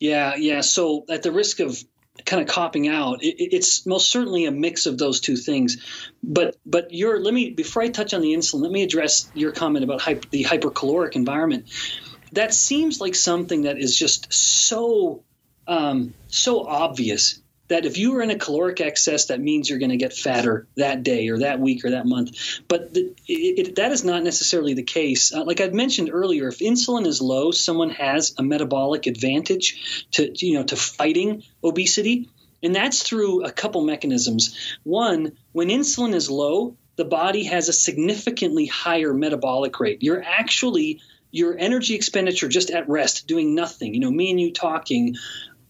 Yeah, 0.00 0.34
yeah. 0.34 0.60
So 0.60 1.04
at 1.08 1.22
the 1.22 1.32
risk 1.32 1.60
of 1.60 1.82
kind 2.24 2.42
of 2.42 2.48
copping 2.48 2.88
out, 2.88 3.22
it, 3.22 3.36
it's 3.38 3.86
most 3.86 4.10
certainly 4.10 4.46
a 4.46 4.50
mix 4.50 4.86
of 4.86 4.98
those 4.98 5.20
two 5.20 5.36
things. 5.36 5.82
But 6.22 6.56
but 6.64 6.92
your 6.92 7.20
let 7.20 7.34
me 7.34 7.50
before 7.50 7.82
I 7.82 7.88
touch 7.88 8.14
on 8.14 8.20
the 8.20 8.34
insulin, 8.34 8.62
let 8.62 8.72
me 8.72 8.82
address 8.82 9.30
your 9.34 9.52
comment 9.52 9.84
about 9.84 10.00
hyper, 10.00 10.28
the 10.30 10.44
hypercaloric 10.44 11.16
environment. 11.16 11.66
That 12.32 12.52
seems 12.52 13.00
like 13.00 13.14
something 13.14 13.62
that 13.62 13.78
is 13.78 13.96
just 13.96 14.32
so 14.32 15.22
um, 15.66 16.14
so 16.28 16.66
obvious 16.66 17.40
that 17.74 17.86
if 17.86 17.98
you 17.98 18.16
are 18.16 18.22
in 18.22 18.30
a 18.30 18.38
caloric 18.38 18.80
excess, 18.80 19.26
that 19.26 19.40
means 19.40 19.68
you're 19.68 19.80
going 19.80 19.90
to 19.90 19.96
get 19.96 20.12
fatter 20.12 20.68
that 20.76 21.02
day 21.02 21.28
or 21.28 21.40
that 21.40 21.58
week 21.58 21.84
or 21.84 21.90
that 21.90 22.06
month. 22.06 22.60
But 22.68 22.94
the, 22.94 23.12
it, 23.26 23.58
it, 23.58 23.76
that 23.76 23.90
is 23.90 24.04
not 24.04 24.22
necessarily 24.22 24.74
the 24.74 24.84
case. 24.84 25.34
Uh, 25.34 25.42
like 25.42 25.60
I'd 25.60 25.74
mentioned 25.74 26.08
earlier, 26.12 26.46
if 26.46 26.60
insulin 26.60 27.04
is 27.04 27.20
low, 27.20 27.50
someone 27.50 27.90
has 27.90 28.32
a 28.38 28.44
metabolic 28.44 29.08
advantage 29.08 30.06
to 30.12 30.32
you 30.46 30.54
know 30.54 30.62
to 30.62 30.76
fighting 30.76 31.42
obesity, 31.64 32.28
and 32.62 32.76
that's 32.76 33.02
through 33.02 33.44
a 33.44 33.50
couple 33.50 33.84
mechanisms. 33.84 34.78
One, 34.84 35.32
when 35.50 35.66
insulin 35.66 36.14
is 36.14 36.30
low, 36.30 36.76
the 36.94 37.04
body 37.04 37.42
has 37.42 37.68
a 37.68 37.72
significantly 37.72 38.66
higher 38.66 39.12
metabolic 39.12 39.80
rate. 39.80 40.00
You're 40.00 40.22
actually 40.22 41.00
your 41.32 41.58
energy 41.58 41.96
expenditure 41.96 42.46
just 42.46 42.70
at 42.70 42.88
rest, 42.88 43.26
doing 43.26 43.56
nothing. 43.56 43.94
You 43.94 43.98
know, 43.98 44.12
me 44.12 44.30
and 44.30 44.40
you 44.40 44.52
talking. 44.52 45.16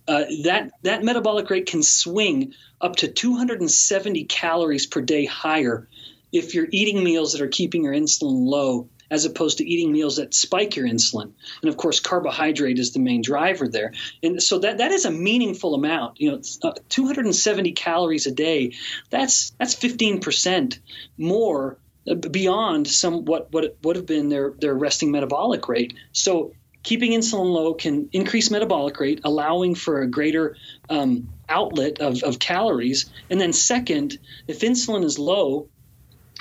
Uh, 0.07 0.25
that 0.43 0.71
that 0.83 1.03
metabolic 1.03 1.49
rate 1.49 1.67
can 1.67 1.83
swing 1.83 2.53
up 2.81 2.97
to 2.97 3.09
270 3.09 4.25
calories 4.25 4.87
per 4.87 5.01
day 5.01 5.25
higher 5.25 5.89
if 6.33 6.55
you're 6.55 6.69
eating 6.71 7.03
meals 7.03 7.33
that 7.33 7.41
are 7.41 7.49
keeping 7.49 7.85
your 7.85 7.95
insulin 7.95 8.45
low 8.47 8.89
as 9.11 9.25
opposed 9.25 9.59
to 9.59 9.65
eating 9.65 9.93
meals 9.93 10.17
that 10.17 10.35
spike 10.35 10.77
your 10.77 10.87
insulin. 10.87 11.33
And 11.63 11.69
of 11.69 11.77
course, 11.77 12.01
carbohydrate 12.01 12.79
is 12.79 12.93
the 12.93 12.99
main 12.99 13.23
driver 13.23 13.69
there. 13.69 13.93
And 14.23 14.43
so 14.43 14.59
that, 14.59 14.79
that 14.79 14.93
is 14.93 15.05
a 15.05 15.11
meaningful 15.11 15.75
amount. 15.75 16.21
You 16.21 16.33
know, 16.33 16.41
uh, 16.63 16.73
270 16.89 17.73
calories 17.73 18.27
a 18.27 18.33
day. 18.33 18.73
That's 19.11 19.51
that's 19.51 19.75
15% 19.75 20.79
more 21.17 21.79
uh, 22.09 22.15
beyond 22.15 22.89
some 22.89 23.25
what 23.25 23.53
what 23.53 23.77
would 23.83 23.97
have 23.97 24.07
been 24.07 24.29
their 24.29 24.53
their 24.59 24.75
resting 24.75 25.11
metabolic 25.11 25.69
rate. 25.69 25.95
So 26.13 26.55
keeping 26.85 27.13
insulin 27.13 27.53
low 27.53 27.75
can 27.75 28.09
increase 28.13 28.51
metabolic 28.51 29.01
rate, 29.01 29.23
allowing 29.25 29.75
for 29.75 30.03
a 30.03 30.07
greater 30.07 30.57
um, 30.89 31.31
outlet 31.49 32.01
of, 32.01 32.23
of 32.23 32.39
calories. 32.39 33.11
And 33.29 33.41
then 33.41 33.53
second, 33.53 34.19
if 34.47 34.61
insulin 34.61 35.03
is 35.03 35.19
low, 35.19 35.69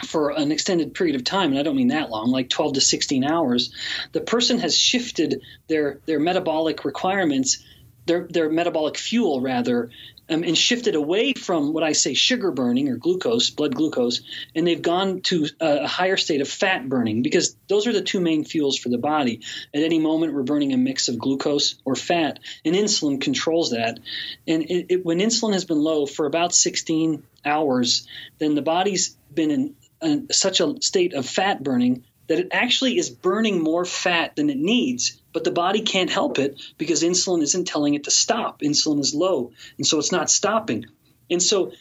for 0.07 0.31
an 0.31 0.51
extended 0.51 0.93
period 0.95 1.15
of 1.15 1.23
time, 1.23 1.51
and 1.51 1.59
I 1.59 1.63
don't 1.63 1.75
mean 1.75 1.89
that 1.89 2.09
long, 2.09 2.31
like 2.31 2.49
12 2.49 2.73
to 2.73 2.81
16 2.81 3.23
hours, 3.23 3.73
the 4.11 4.21
person 4.21 4.59
has 4.59 4.75
shifted 4.75 5.41
their 5.67 5.99
their 6.07 6.19
metabolic 6.19 6.83
requirements, 6.83 7.63
their 8.07 8.27
their 8.27 8.49
metabolic 8.49 8.97
fuel 8.97 9.39
rather, 9.39 9.91
um, 10.29 10.43
and 10.43 10.57
shifted 10.57 10.95
away 10.95 11.33
from 11.33 11.73
what 11.73 11.83
I 11.83 11.93
say 11.93 12.13
sugar 12.13 12.51
burning 12.51 12.89
or 12.89 12.97
glucose, 12.97 13.49
blood 13.49 13.75
glucose, 13.75 14.21
and 14.55 14.65
they've 14.65 14.81
gone 14.81 15.21
to 15.21 15.47
a, 15.59 15.87
higher 15.87 16.17
state 16.17 16.41
of 16.41 16.47
fat 16.47 16.87
burning 16.87 17.21
because 17.21 17.55
those 17.67 17.87
are 17.87 17.93
the 17.93 18.01
two 18.01 18.19
main 18.19 18.43
fuels 18.43 18.77
for 18.77 18.89
the 18.89 18.97
body. 18.97 19.41
At 19.73 19.83
any 19.83 19.99
moment, 19.99 20.33
we're 20.33 20.43
burning 20.43 20.73
a 20.73 20.77
mix 20.77 21.07
of 21.09 21.19
glucose 21.19 21.75
or 21.85 21.95
fat, 21.95 22.39
and 22.65 22.75
insulin 22.75 23.21
controls 23.21 23.71
that. 23.71 23.99
And 24.47 24.63
it, 24.63 24.85
it, 24.89 25.05
when 25.05 25.19
insulin 25.19 25.53
has 25.53 25.65
been 25.65 25.79
low 25.79 26.05
for 26.05 26.25
about 26.25 26.53
16 26.53 27.23
hours, 27.45 28.07
then 28.39 28.55
the 28.55 28.61
body's 28.61 29.17
been 29.33 29.75
in 30.01 30.29
such 30.31 30.59
a 30.59 30.81
state 30.81 31.13
of 31.13 31.25
fat 31.25 31.63
burning 31.63 32.03
that 32.27 32.39
it 32.39 32.49
actually 32.51 32.97
is 32.97 33.09
burning 33.09 33.61
more 33.61 33.85
fat 33.85 34.35
than 34.35 34.49
it 34.49 34.57
needs, 34.57 35.21
but 35.33 35.43
the 35.43 35.51
body 35.51 35.81
can't 35.81 36.09
help 36.09 36.39
it 36.39 36.61
because 36.77 37.03
insulin 37.03 37.41
isn't 37.41 37.65
telling 37.65 37.95
it 37.95 38.05
to 38.05 38.11
stop. 38.11 38.61
Insulin 38.61 38.99
is 38.99 39.13
low, 39.13 39.51
and 39.77 39.85
so 39.85 39.99
it's 39.99 40.11
not 40.11 40.29
stopping. 40.29 40.85
And 41.29 41.41
so 41.41 41.71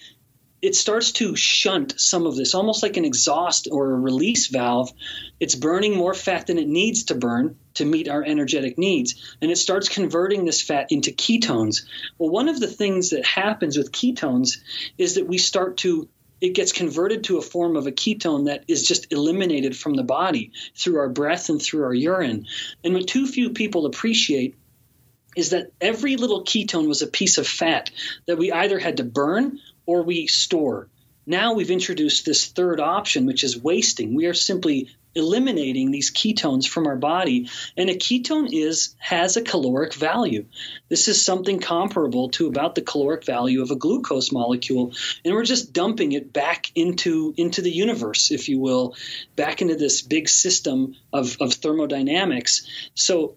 it 0.63 0.77
starts 0.77 1.11
to 1.11 1.35
shunt 1.35 2.01
some 2.01 2.25
of 2.25 2.37
this, 2.37 2.55
almost 2.55 2.85
like 2.85 2.97
an 2.97 3.05
exhaust 3.05 3.67
or 3.71 3.91
a 3.91 3.99
release 3.99 4.47
valve. 4.47 4.93
It's 5.41 5.57
burning 5.57 5.97
more 5.97 6.15
fat 6.15 6.47
than 6.47 6.59
it 6.59 6.69
needs 6.69 7.05
to 7.05 7.17
burn 7.17 7.59
to 7.75 7.85
meet 7.85 8.09
our 8.09 8.23
energetic 8.23 8.79
needs. 8.79 9.37
And 9.43 9.51
it 9.51 9.57
starts 9.57 9.89
converting 9.89 10.45
this 10.45 10.63
fat 10.63 10.87
into 10.91 11.11
ketones. 11.11 11.83
Well, 12.17 12.31
one 12.31 12.49
of 12.49 12.61
the 12.61 12.69
things 12.69 13.11
that 13.11 13.27
happens 13.27 13.77
with 13.77 13.91
ketones 13.91 14.59
is 14.97 15.17
that 15.17 15.27
we 15.27 15.39
start 15.39 15.79
to 15.79 16.09
it 16.43 16.55
gets 16.55 16.73
converted 16.73 17.23
to 17.25 17.39
a 17.39 17.43
form 17.43 17.77
of 17.77 17.87
a 17.87 17.93
ketone 17.93 18.47
that 18.47 18.65
is 18.67 18.85
just 18.85 19.13
eliminated 19.13 19.77
from 19.77 19.95
the 19.95 20.03
body 20.03 20.51
through 20.77 20.99
our 20.99 21.09
breath 21.09 21.49
and 21.49 21.63
through 21.63 21.85
our 21.85 21.95
urine. 21.95 22.47
And 22.83 22.95
what 22.95 23.07
too 23.07 23.29
few 23.29 23.51
people 23.51 23.87
appreciate 23.87 24.57
is 25.37 25.51
that 25.51 25.71
every 25.81 26.17
little 26.17 26.45
ketone 26.45 26.89
was 26.89 27.01
a 27.01 27.07
piece 27.07 27.39
of 27.39 27.47
fat 27.47 27.93
that 28.27 28.39
we 28.39 28.51
either 28.51 28.81
had 28.81 28.97
to 28.97 29.05
burn 29.05 29.61
or 29.87 30.03
we 30.03 30.27
store. 30.27 30.89
Now 31.25 31.55
we've 31.55 31.71
introduced 31.71 32.25
this 32.25 32.47
third 32.47 32.81
option, 32.81 33.25
which 33.25 33.45
is 33.45 33.63
wasting. 33.63 34.17
We 34.17 34.27
are 34.27 34.35
simply 34.35 34.91
eliminating 35.15 35.91
these 35.91 36.13
ketones 36.13 36.67
from 36.67 36.87
our 36.87 36.97
body. 36.97 37.49
And 37.77 37.91
a 37.91 37.95
ketone 37.95 38.49
is 38.53 38.95
has 38.99 39.37
a 39.37 39.43
caloric 39.43 39.95
value. 39.95 40.47
This 40.89 41.09
is 41.09 41.23
something 41.23 41.59
comparable 41.59 42.31
to 42.31 42.47
about 42.47 42.75
the 42.75 42.83
caloric 42.83 43.25
value 43.25 43.63
of 43.63 43.71
a 43.71 43.77
glucose 43.77 44.33
molecule. 44.33 44.93
And 45.25 45.35
we're 45.35 45.45
just 45.45 45.73
dumping 45.73 46.13
it 46.13 46.33
back 46.33 46.71
into 46.75 47.35
into 47.37 47.63
the 47.63 47.71
universe 47.71 48.31
if 48.31 48.49
you 48.49 48.59
will 48.59 48.95
back 49.37 49.63
into 49.63 49.77
this 49.77 50.03
big 50.03 50.29
system 50.29 50.97
of, 51.13 51.37
of 51.41 51.53
thermodynamics. 51.55 52.67
So 52.95 53.37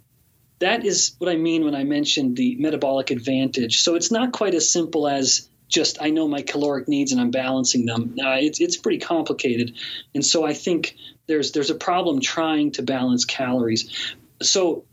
that 0.59 0.85
is 0.85 1.15
what 1.17 1.29
i 1.29 1.35
mean 1.35 1.65
when 1.65 1.75
i 1.75 1.83
mentioned 1.83 2.37
the 2.37 2.55
metabolic 2.55 3.11
advantage. 3.11 3.81
So 3.81 3.95
it's 3.95 4.11
not 4.11 4.31
quite 4.31 4.55
as 4.55 4.71
simple 4.71 5.07
as 5.07 5.49
just 5.67 6.01
I 6.01 6.09
know 6.09 6.27
my 6.27 6.41
caloric 6.41 6.87
needs 6.87 7.11
and 7.11 7.19
I'm 7.19 7.31
balancing 7.31 7.85
them. 7.85 8.15
Uh, 8.19 8.37
it's 8.39 8.59
it's 8.59 8.77
pretty 8.77 8.99
complicated, 8.99 9.75
and 10.13 10.25
so 10.25 10.45
I 10.45 10.53
think 10.53 10.95
there's 11.27 11.51
there's 11.51 11.69
a 11.69 11.75
problem 11.75 12.19
trying 12.21 12.71
to 12.73 12.83
balance 12.83 13.25
calories. 13.25 14.15
So, 14.41 14.85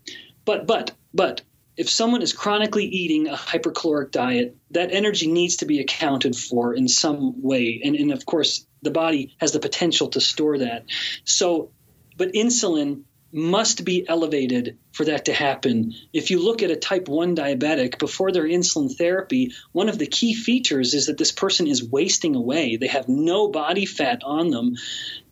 but 0.45 0.67
but 0.67 0.93
but 1.13 1.43
if 1.77 1.89
someone 1.89 2.23
is 2.23 2.33
chronically 2.33 2.85
eating 2.85 3.29
a 3.29 3.35
hypercaloric 3.35 4.11
diet, 4.11 4.57
that 4.73 4.93
energy 4.93 5.27
needs 5.27 5.57
to 5.57 5.67
be 5.67 5.81
accounted 5.81 6.37
for 6.37 6.75
in 6.75 6.89
some 6.89 7.43
way, 7.43 7.81
and 7.85 7.97
and 7.97 8.13
of 8.13 8.25
course 8.27 8.67
the 8.83 8.91
body 8.91 9.35
has 9.39 9.53
the 9.53 9.61
potential 9.61 10.09
to 10.09 10.21
store 10.21 10.59
that. 10.59 10.85
So, 11.25 11.71
but 12.17 12.33
insulin 12.33 13.03
must 13.33 13.85
be 13.85 14.07
elevated 14.07 14.79
for 14.93 15.07
that 15.07 15.25
to 15.25 15.33
happen. 15.33 15.95
If 16.13 16.31
you 16.31 16.43
look 16.43 16.63
at 16.63 16.71
a 16.71 16.77
type 16.77 17.09
1 17.09 17.35
diabetic 17.35 17.99
before 17.99 18.31
their 18.31 18.45
insulin 18.45 18.95
therapy, 18.95 19.53
one 19.73 19.89
of 19.89 19.99
the 19.99 20.07
key 20.07 20.35
features 20.35 20.93
is 20.93 21.07
that 21.07 21.17
this 21.17 21.33
person 21.33 21.67
is 21.67 21.83
wasting 21.83 22.37
away. 22.37 22.77
They 22.77 22.89
have 22.89 23.09
no 23.09 23.49
body 23.49 23.87
fat 23.87 24.23
on 24.23 24.51
them. 24.51 24.77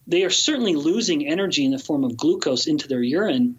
They 0.07 0.25
are 0.25 0.31
certainly 0.31 0.75
losing 0.75 1.27
energy 1.27 1.65
in 1.65 1.73
the 1.73 1.79
form 1.79 2.05
of 2.05 2.17
glucose 2.17 2.67
into 2.67 2.89
their 2.89 3.03
urine. 3.03 3.57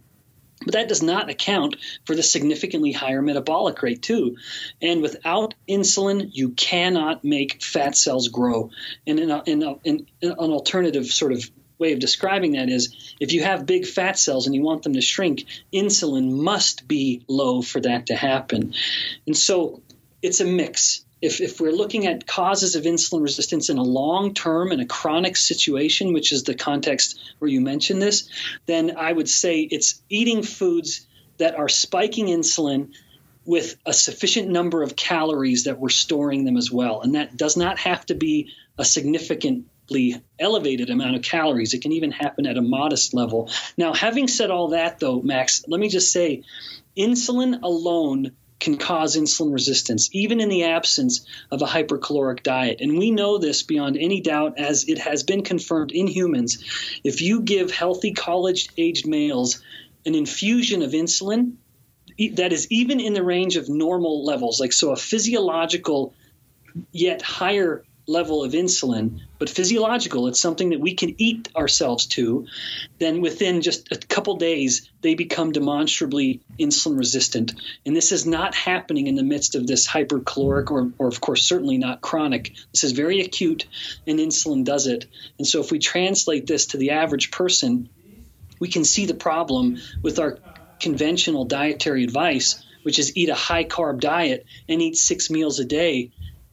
But 0.64 0.74
that 0.74 0.90
does 0.90 1.02
not 1.02 1.30
account 1.30 1.76
for 2.06 2.16
the 2.16 2.22
significantly 2.22 2.92
higher 2.92 3.22
metabolic 3.22 3.82
rate, 3.82 4.02
too. 4.02 4.38
And 4.82 5.02
without 5.02 5.56
insulin, 5.68 6.30
you 6.34 6.50
cannot 6.50 7.24
make 7.24 7.64
fat 7.64 7.98
cells 7.98 8.28
grow. 8.28 8.70
And 9.08 9.20
in, 9.20 9.32
a, 9.32 9.44
in, 9.46 9.64
a, 9.64 9.76
in 9.84 10.08
an 10.22 10.52
alternative 10.52 11.08
sort 11.08 11.32
of 11.32 11.50
way 11.82 11.92
of 11.94 12.00
describing 12.00 12.54
that 12.54 12.70
is 12.70 13.16
if 13.20 13.34
you 13.34 13.44
have 13.44 13.66
big 13.66 13.86
fat 13.86 14.18
cells 14.18 14.46
and 14.46 14.56
you 14.56 14.62
want 14.62 14.84
them 14.84 14.94
to 14.94 15.02
shrink, 15.02 15.46
insulin 15.74 16.32
must 16.32 16.88
be 16.88 17.24
low 17.28 17.62
for 17.62 17.82
that 17.82 18.06
to 18.06 18.16
happen. 18.16 18.74
And 19.26 19.36
so 19.36 19.82
it's 20.22 20.40
a 20.40 20.46
mix. 20.46 21.04
If, 21.22 21.42
if 21.42 21.60
we're 21.60 21.72
looking 21.72 22.08
at 22.08 22.26
causes 22.26 22.76
of 22.76 22.84
insulin 22.84 23.22
resistance 23.22 23.70
in 23.70 23.78
a 23.78 23.84
long 23.84 24.34
term, 24.34 24.72
and 24.72 24.82
a 24.82 24.86
chronic 24.86 25.36
situation, 25.36 26.14
which 26.14 26.32
is 26.32 26.44
the 26.44 26.56
context 26.56 27.20
where 27.40 27.50
you 27.50 27.62
mentioned 27.62 28.02
this, 28.02 28.30
then 28.66 28.96
I 28.98 29.12
would 29.12 29.30
say 29.30 29.62
it's 29.62 30.02
eating 30.10 30.44
foods 30.44 31.06
that 31.38 31.56
are 31.56 31.70
spiking 31.70 32.28
insulin 32.28 32.94
with 33.46 33.76
a 33.86 33.94
sufficient 33.94 34.50
number 34.50 34.84
of 34.84 34.96
calories 34.96 35.64
that 35.64 35.80
we're 35.80 35.90
storing 35.90 36.46
them 36.46 36.58
as 36.58 36.72
well. 36.72 37.02
And 37.02 37.16
that 37.16 37.36
does 37.36 37.58
not 37.58 37.80
have 37.80 38.06
to 38.08 38.16
be 38.16 38.52
a 38.78 38.86
significant 38.86 39.66
elevated 40.40 40.90
amount 40.90 41.16
of 41.16 41.22
calories. 41.22 41.74
It 41.74 41.82
can 41.82 41.92
even 41.92 42.12
happen 42.12 42.46
at 42.46 42.58
a 42.58 42.62
modest 42.62 43.14
level. 43.14 43.50
Now, 43.78 43.94
having 43.94 44.28
said 44.28 44.52
all 44.52 44.70
that, 44.70 45.00
though, 45.00 45.22
Max, 45.22 45.64
let 45.68 45.80
me 45.80 45.90
just 45.90 46.12
say 46.12 46.44
insulin 46.98 47.62
alone 47.62 48.32
can 48.60 48.78
cause 48.78 49.18
insulin 49.18 49.52
resistance, 49.52 50.10
even 50.14 50.40
in 50.40 50.48
the 50.48 50.66
absence 50.66 51.26
of 51.50 51.62
a 51.64 51.66
hypercaloric 51.66 52.44
diet. 52.44 52.80
And 52.80 52.98
we 52.98 53.10
know 53.10 53.40
this 53.40 53.64
beyond 53.64 53.98
any 53.98 54.22
doubt, 54.22 54.60
as 54.60 54.88
it 54.88 55.00
has 55.00 55.24
been 55.24 55.44
confirmed 55.44 55.92
in 55.92 56.08
humans. 56.08 56.64
If 57.04 57.22
you 57.22 57.42
give 57.42 57.72
healthy 57.72 58.14
college 58.14 58.70
aged 58.78 59.08
males 59.08 59.62
an 60.06 60.14
infusion 60.16 60.84
of 60.84 60.92
insulin, 60.92 61.54
that 62.36 62.54
is 62.54 62.68
even 62.70 63.00
in 63.00 63.14
the 63.14 63.24
range 63.24 63.56
of 63.56 63.68
normal 63.68 64.24
levels, 64.24 64.60
like 64.60 64.74
so 64.74 64.92
a 64.92 64.96
physiological 64.96 66.14
yet 66.92 67.22
higher 67.22 67.84
level 68.08 68.44
of 68.44 68.54
insulin, 68.54 69.22
but 69.40 69.50
physiological, 69.50 70.28
it's 70.28 70.40
something 70.40 70.70
that 70.70 70.80
we 70.80 70.96
can 70.96 71.16
eat 71.22 71.50
ourselves 71.56 72.08
to, 72.08 72.48
then 73.00 73.22
within 73.22 73.62
just 73.62 73.92
a 73.92 73.98
couple 73.98 74.36
days, 74.36 74.90
they 75.02 75.16
become 75.16 75.52
demonstrably 75.52 76.42
insulin 76.60 76.98
resistant. 76.98 77.54
And 77.86 77.96
this 77.96 78.12
is 78.12 78.26
not 78.26 78.56
happening 78.56 79.08
in 79.08 79.16
the 79.16 79.24
midst 79.24 79.56
of 79.56 79.68
this 79.68 79.88
hypercaloric, 79.88 80.72
or, 80.72 80.92
or 80.98 81.08
of 81.08 81.22
course, 81.22 81.44
certainly 81.44 81.78
not 81.78 82.02
chronic. 82.02 82.54
This 82.74 82.84
is 82.84 82.92
very 82.92 83.22
acute, 83.22 83.68
and 84.08 84.20
insulin 84.20 84.66
does 84.66 84.88
it. 84.88 85.06
And 85.38 85.48
so 85.48 85.62
if 85.62 85.72
we 85.72 85.80
translate 85.80 86.48
this 86.48 86.68
to 86.68 86.78
the 86.78 86.92
average 86.92 87.32
person, 87.32 87.90
we 88.60 88.70
can 88.70 88.86
see 88.86 89.06
the 89.06 89.14
problem 89.14 89.78
with 90.02 90.20
our 90.20 90.38
conventional 90.80 91.46
dietary 91.46 92.04
advice, 92.04 92.64
which 92.84 93.00
is 93.00 93.16
eat 93.16 93.30
a 93.30 93.36
high 93.36 93.64
carb 93.64 94.00
diet 94.00 94.46
and 94.68 94.82
eat 94.82 94.98
six 94.98 95.30
meals 95.30 95.60
a 95.60 95.66
day 95.66 96.12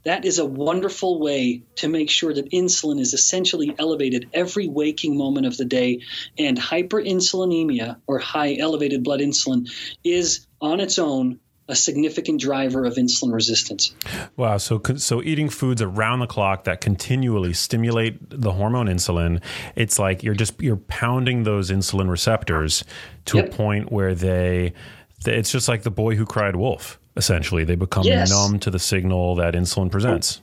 that 0.08 0.24
is 0.24 0.38
a 0.38 0.44
wonderful 0.46 1.20
way 1.20 1.62
to 1.76 1.88
make 1.88 2.10
sure 2.10 2.32
that 2.32 2.50
insulin 2.50 2.98
is 2.98 3.14
essentially 3.14 3.74
elevated 3.78 4.28
every 4.32 4.66
waking 4.66 5.16
moment 5.16 5.46
of 5.46 5.56
the 5.56 5.64
day. 5.64 6.00
And 6.38 6.58
hyperinsulinemia, 6.58 8.00
or 8.06 8.18
high 8.18 8.56
elevated 8.56 9.04
blood 9.04 9.20
insulin, 9.20 9.70
is 10.04 10.46
on 10.60 10.80
its 10.80 10.98
own 10.98 11.40
a 11.68 11.76
significant 11.76 12.40
driver 12.40 12.86
of 12.86 12.94
insulin 12.94 13.32
resistance. 13.32 13.94
Wow. 14.36 14.56
So, 14.56 14.80
so 14.96 15.22
eating 15.22 15.50
foods 15.50 15.82
around 15.82 16.20
the 16.20 16.26
clock 16.26 16.64
that 16.64 16.80
continually 16.80 17.52
stimulate 17.52 18.16
the 18.30 18.52
hormone 18.52 18.86
insulin, 18.86 19.42
it's 19.76 19.98
like 19.98 20.22
you're 20.22 20.34
just 20.34 20.60
you're 20.62 20.76
pounding 20.76 21.42
those 21.42 21.70
insulin 21.70 22.08
receptors 22.08 22.84
to 23.26 23.36
Yep. 23.36 23.46
a 23.46 23.56
point 23.56 23.92
where 23.92 24.14
they, 24.14 24.72
it's 25.26 25.52
just 25.52 25.68
like 25.68 25.82
the 25.82 25.90
boy 25.90 26.16
who 26.16 26.24
cried 26.24 26.56
wolf. 26.56 26.98
Essentially, 27.18 27.64
they 27.64 27.74
become 27.74 28.04
Yes. 28.04 28.30
numb 28.30 28.60
to 28.60 28.70
the 28.70 28.78
signal 28.78 29.34
that 29.34 29.54
insulin 29.54 29.90
presents. 29.90 30.40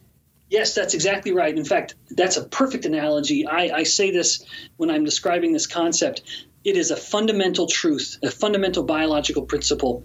Yes, 0.49 0.75
that's 0.75 0.93
exactly 0.93 1.31
right. 1.31 1.57
In 1.57 1.65
fact, 1.65 1.95
that's 2.11 2.37
a 2.37 2.43
perfect 2.43 2.85
analogy. 2.85 3.47
I, 3.47 3.77
I 3.77 3.83
say 3.83 4.11
this 4.11 4.45
when 4.77 4.91
I'm 4.91 5.05
describing 5.05 5.53
this 5.53 5.65
concept. 5.65 6.21
It 6.63 6.77
is 6.77 6.91
a 6.91 6.95
fundamental 6.95 7.67
truth, 7.67 8.17
a 8.21 8.29
fundamental 8.29 8.83
biological 8.83 9.43
principle. 9.43 10.03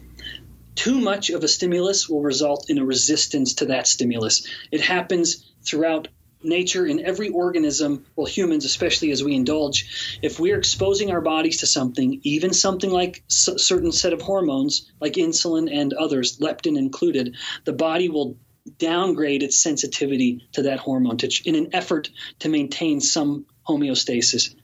Too 0.76 1.00
much 1.00 1.30
of 1.30 1.42
a 1.42 1.48
stimulus 1.48 2.08
will 2.08 2.22
result 2.22 2.70
in 2.70 2.78
a 2.78 2.84
resistance 2.84 3.54
to 3.54 3.66
that 3.66 3.86
stimulus. 3.86 4.46
It 4.70 4.80
happens 4.80 5.44
throughout 5.62 6.08
nature 6.43 6.86
in 6.86 7.05
every 7.05 7.28
organism, 7.28 8.05
well, 8.16 8.26
humans, 8.26 8.64
especially 8.64 9.11
as 9.11 9.22
we 9.22 9.34
indulge. 9.34 10.18
If 10.22 10.41
we're 10.41 10.59
exposing 10.59 11.11
our 11.11 11.20
bodies 11.20 11.59
to 11.59 11.66
something, 11.66 12.20
even 12.22 12.53
something 12.53 12.91
like 12.91 13.22
s- 13.30 13.49
certain 13.59 13.93
set 13.93 14.12
of 14.12 14.22
hormones, 14.22 14.91
like 15.01 15.14
insulin 15.14 15.70
and 15.72 15.93
others, 15.93 16.38
leptin 16.38 16.78
included, 16.78 17.36
the 17.64 17.72
body 17.72 18.09
will 18.09 18.36
downgrade 18.78 19.43
its 19.43 19.59
sensitivity 19.59 20.47
to 20.53 20.62
that 20.62 20.78
hormone 20.78 21.16
to, 21.18 21.30
in 21.45 21.55
an 21.55 21.70
effort 21.72 22.11
to 22.41 22.49
maintain 22.49 23.01
some 23.01 23.47
homeostasis. 23.66 24.55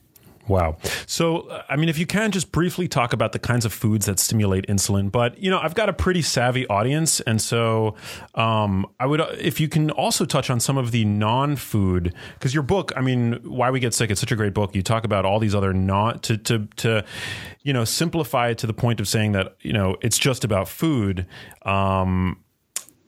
Wow. 0.48 0.76
So, 1.06 1.48
uh, 1.48 1.62
I 1.68 1.76
mean, 1.76 1.88
if 1.88 1.98
you 1.98 2.06
can 2.06 2.30
just 2.30 2.52
briefly 2.52 2.86
talk 2.86 3.12
about 3.12 3.32
the 3.32 3.38
kinds 3.38 3.64
of 3.64 3.72
foods 3.72 4.06
that 4.06 4.18
stimulate 4.18 4.66
insulin, 4.66 5.10
but 5.10 5.38
you 5.38 5.50
know, 5.50 5.58
I've 5.58 5.74
got 5.74 5.88
a 5.88 5.92
pretty 5.92 6.22
savvy 6.22 6.66
audience, 6.68 7.20
and 7.20 7.40
so 7.40 7.96
um, 8.34 8.86
I 9.00 9.06
would, 9.06 9.20
if 9.38 9.60
you 9.60 9.68
can 9.68 9.90
also 9.90 10.24
touch 10.24 10.48
on 10.48 10.60
some 10.60 10.78
of 10.78 10.92
the 10.92 11.04
non-food, 11.04 12.14
because 12.34 12.54
your 12.54 12.62
book, 12.62 12.92
I 12.96 13.00
mean, 13.00 13.40
Why 13.42 13.70
We 13.70 13.80
Get 13.80 13.94
Sick, 13.94 14.10
it's 14.10 14.20
such 14.20 14.32
a 14.32 14.36
great 14.36 14.54
book. 14.54 14.74
You 14.74 14.82
talk 14.82 15.04
about 15.04 15.24
all 15.24 15.40
these 15.40 15.54
other 15.54 15.72
not 15.72 16.22
to 16.24 16.36
to 16.38 16.66
to, 16.76 17.04
you 17.62 17.72
know, 17.72 17.84
simplify 17.84 18.48
it 18.48 18.58
to 18.58 18.66
the 18.66 18.74
point 18.74 19.00
of 19.00 19.08
saying 19.08 19.32
that 19.32 19.56
you 19.60 19.72
know 19.72 19.96
it's 20.00 20.18
just 20.18 20.44
about 20.44 20.68
food. 20.68 21.26
Um, 21.62 22.38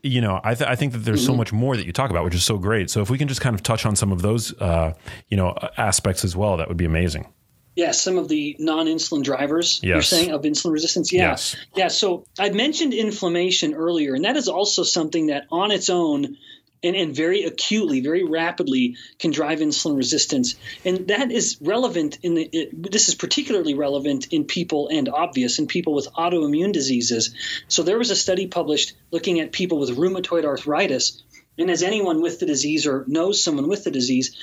you 0.02 0.20
know, 0.20 0.40
I, 0.44 0.54
th- 0.54 0.68
I 0.68 0.74
think 0.76 0.92
that 0.92 0.98
there's 1.00 1.24
so 1.24 1.34
much 1.34 1.52
more 1.52 1.76
that 1.76 1.86
you 1.86 1.92
talk 1.92 2.10
about, 2.10 2.24
which 2.24 2.34
is 2.34 2.44
so 2.44 2.58
great. 2.58 2.90
So 2.90 3.00
if 3.02 3.10
we 3.10 3.18
can 3.18 3.28
just 3.28 3.40
kind 3.40 3.54
of 3.54 3.62
touch 3.62 3.84
on 3.86 3.96
some 3.96 4.12
of 4.12 4.22
those, 4.22 4.52
uh, 4.60 4.94
you 5.28 5.36
know, 5.36 5.56
aspects 5.76 6.24
as 6.24 6.36
well, 6.36 6.56
that 6.58 6.68
would 6.68 6.76
be 6.76 6.84
amazing. 6.84 7.32
Yeah, 7.76 7.92
some 7.92 8.18
of 8.18 8.26
the 8.28 8.56
non-insulin 8.58 9.22
drivers 9.22 9.78
you're 9.84 10.02
saying 10.02 10.32
of 10.32 10.42
insulin 10.42 10.72
resistance. 10.72 11.12
Yeah, 11.12 11.30
Yes. 11.30 11.56
yeah. 11.76 11.88
So 11.88 12.24
I 12.38 12.50
mentioned 12.50 12.92
inflammation 12.92 13.72
earlier, 13.74 14.14
and 14.14 14.24
that 14.24 14.36
is 14.36 14.48
also 14.48 14.82
something 14.82 15.28
that 15.28 15.44
on 15.52 15.70
its 15.70 15.88
own 15.88 16.36
and, 16.82 16.96
and 16.96 17.14
very 17.14 17.44
acutely, 17.44 18.00
very 18.00 18.24
rapidly 18.24 18.96
can 19.18 19.30
drive 19.30 19.60
insulin 19.60 19.96
resistance. 19.96 20.54
And 20.84 21.08
that 21.08 21.30
is 21.30 21.58
relevant 21.60 22.18
in 22.22 22.34
the, 22.34 22.48
it, 22.52 22.90
this 22.92 23.08
is 23.08 23.14
particularly 23.14 23.74
relevant 23.74 24.28
in 24.32 24.44
people 24.44 24.88
and 24.88 25.08
obvious 25.08 25.58
in 25.58 25.66
people 25.66 25.94
with 25.94 26.08
autoimmune 26.12 26.72
diseases. 26.72 27.34
So 27.68 27.82
there 27.82 27.98
was 27.98 28.10
a 28.10 28.16
study 28.16 28.46
published 28.46 28.94
looking 29.10 29.40
at 29.40 29.52
people 29.52 29.78
with 29.78 29.96
rheumatoid 29.96 30.44
arthritis. 30.44 31.22
And 31.58 31.70
as 31.70 31.82
anyone 31.82 32.22
with 32.22 32.38
the 32.38 32.46
disease 32.46 32.86
or 32.86 33.04
knows 33.08 33.42
someone 33.42 33.68
with 33.68 33.82
the 33.82 33.90
disease, 33.90 34.36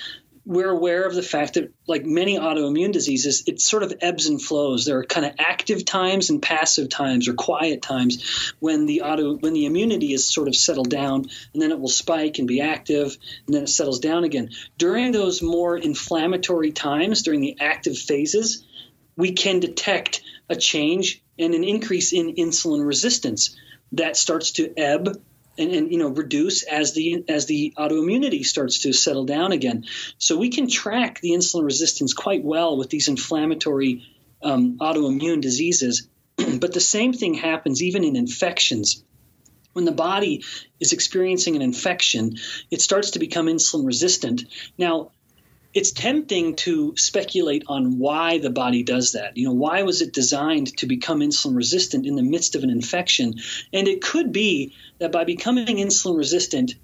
we're 0.46 0.70
aware 0.70 1.06
of 1.06 1.16
the 1.16 1.24
fact 1.24 1.56
that, 1.56 1.74
like 1.88 2.06
many 2.06 2.38
autoimmune 2.38 2.92
diseases, 2.92 3.44
it 3.48 3.60
sort 3.60 3.82
of 3.82 3.94
ebbs 4.02 4.28
and 4.28 4.42
flows. 4.42 4.86
There 4.86 5.00
are 5.00 5.04
kind 5.04 5.26
of 5.26 5.34
active 5.40 5.86
times 5.86 6.30
and 6.30 6.42
passive 6.42 6.90
times, 6.90 7.28
or 7.28 7.34
quiet 7.34 7.82
times, 7.82 8.54
when 8.60 8.86
the 8.86 9.02
auto 9.02 9.36
when 9.38 9.54
the 9.54 9.66
immunity 9.66 10.14
is 10.14 10.32
sort 10.32 10.48
of 10.48 10.56
settled 10.56 10.90
down, 10.90 11.26
and 11.54 11.62
then 11.62 11.72
it 11.72 11.80
will 11.80 11.90
spike 11.90 12.38
and 12.38 12.48
be 12.48 12.62
active, 12.62 13.18
and 13.48 13.56
then 13.56 13.64
it 13.64 13.70
settles 13.70 14.00
down 14.00 14.24
again. 14.24 14.52
During 14.78 15.12
those 15.12 15.42
more 15.42 15.76
inflammatory 15.76 16.72
times, 16.72 17.24
during 17.24 17.42
the 17.42 17.58
active 17.60 17.98
phases, 17.98 18.64
we 19.16 19.32
can 19.32 19.60
detect 19.60 20.22
a 20.48 20.56
change 20.56 21.24
and 21.40 21.56
an 21.56 21.64
increase 21.64 22.14
in 22.14 22.36
insulin 22.36 22.86
resistance 22.86 23.58
that 23.94 24.16
starts 24.16 24.52
to 24.54 24.74
ebb 24.78 25.22
and, 25.58 25.72
and 25.72 25.92
you 25.92 25.98
know 25.98 26.10
reduce 26.10 26.64
as 26.64 26.94
the 26.94 27.24
as 27.30 27.46
the 27.46 27.74
autoimmunity 27.78 28.46
starts 28.46 28.80
to 28.80 28.94
settle 28.94 29.26
down 29.26 29.52
again. 29.52 29.86
So 30.18 30.38
we 30.38 30.50
can 30.50 30.70
track 30.70 31.20
the 31.22 31.32
insulin 31.32 31.66
resistance 31.66 32.14
quite 32.14 32.44
well 32.44 32.78
with 32.78 32.90
these 32.90 33.08
inflammatory 33.08 34.04
um, 34.42 34.78
autoimmune 34.80 35.42
diseases. 35.42 36.08
but 36.60 36.74
the 36.74 36.80
same 36.80 37.14
thing 37.14 37.34
happens 37.34 37.82
even 37.82 38.04
in 38.04 38.16
infections. 38.16 39.04
When 39.74 39.86
the 39.86 39.92
body 39.92 40.44
is 40.80 40.94
experiencing 40.94 41.58
an 41.58 41.62
infection, 41.62 42.38
it 42.72 42.82
starts 42.82 43.12
to 43.12 43.20
become 43.20 43.48
insulin 43.48 43.86
resistant. 43.86 44.46
Now, 44.78 45.12
it's 45.76 45.92
tempting 45.92 46.56
to 46.56 46.96
speculate 46.96 47.66
on 47.68 48.00
why 48.00 48.38
the 48.38 48.50
body 48.50 48.82
does 48.82 49.12
that. 49.12 49.36
You 49.36 49.50
know, 49.50 49.54
why 49.54 49.84
was 49.84 50.02
it 50.02 50.14
designed 50.14 50.78
to 50.78 50.88
become 50.88 51.20
insulin 51.20 51.54
resistant 51.54 52.06
in 52.06 52.16
the 52.16 52.24
midst 52.24 52.56
of 52.56 52.64
an 52.64 52.70
infection? 52.70 53.36
And 53.74 53.86
it 53.86 54.02
could 54.02 54.32
be 54.32 54.74
that 55.00 55.12
by 55.12 55.26
becoming 55.26 55.66
insulin 55.66 56.18
resistant, 56.18 56.76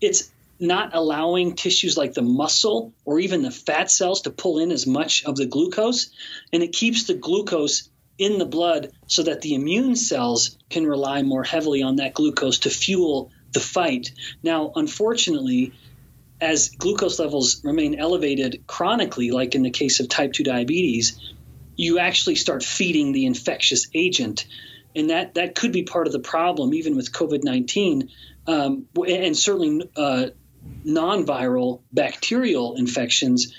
it's 0.00 0.30
not 0.58 0.94
allowing 0.94 1.56
tissues 1.56 1.98
like 1.98 2.14
the 2.14 2.22
muscle 2.22 2.94
or 3.04 3.20
even 3.20 3.42
the 3.42 3.50
fat 3.50 3.90
cells 3.90 4.22
to 4.22 4.30
pull 4.30 4.58
in 4.58 4.72
as 4.72 4.86
much 4.86 5.24
of 5.24 5.36
the 5.36 5.46
glucose, 5.46 6.10
and 6.50 6.62
it 6.62 6.72
keeps 6.72 7.04
the 7.04 7.14
glucose 7.14 7.90
in 8.16 8.38
the 8.38 8.46
blood 8.46 8.92
so 9.06 9.24
that 9.24 9.42
the 9.42 9.54
immune 9.54 9.94
cells 9.94 10.56
can 10.70 10.86
rely 10.86 11.22
more 11.22 11.44
heavily 11.44 11.82
on 11.82 11.96
that 11.96 12.14
glucose 12.14 12.60
to 12.60 12.70
fuel 12.70 13.30
the 13.52 13.60
fight. 13.60 14.10
Now, 14.42 14.72
unfortunately, 14.74 15.74
as 16.40 16.70
glucose 16.70 17.18
levels 17.18 17.62
remain 17.64 17.98
elevated 17.98 18.64
chronically, 18.66 19.30
like 19.30 19.54
in 19.54 19.62
the 19.62 19.70
case 19.70 20.00
of 20.00 20.08
type 20.08 20.32
2 20.32 20.44
diabetes, 20.44 21.18
you 21.76 21.98
actually 21.98 22.34
start 22.34 22.62
feeding 22.62 23.12
the 23.12 23.26
infectious 23.26 23.88
agent. 23.94 24.46
And 24.94 25.10
that, 25.10 25.34
that 25.34 25.54
could 25.54 25.72
be 25.72 25.84
part 25.84 26.06
of 26.06 26.12
the 26.12 26.20
problem, 26.20 26.74
even 26.74 26.96
with 26.96 27.12
COVID 27.12 27.44
19, 27.44 28.10
um, 28.46 28.86
and 29.06 29.36
certainly 29.36 29.90
uh, 29.96 30.26
non 30.84 31.26
viral 31.26 31.82
bacterial 31.92 32.76
infections. 32.76 33.54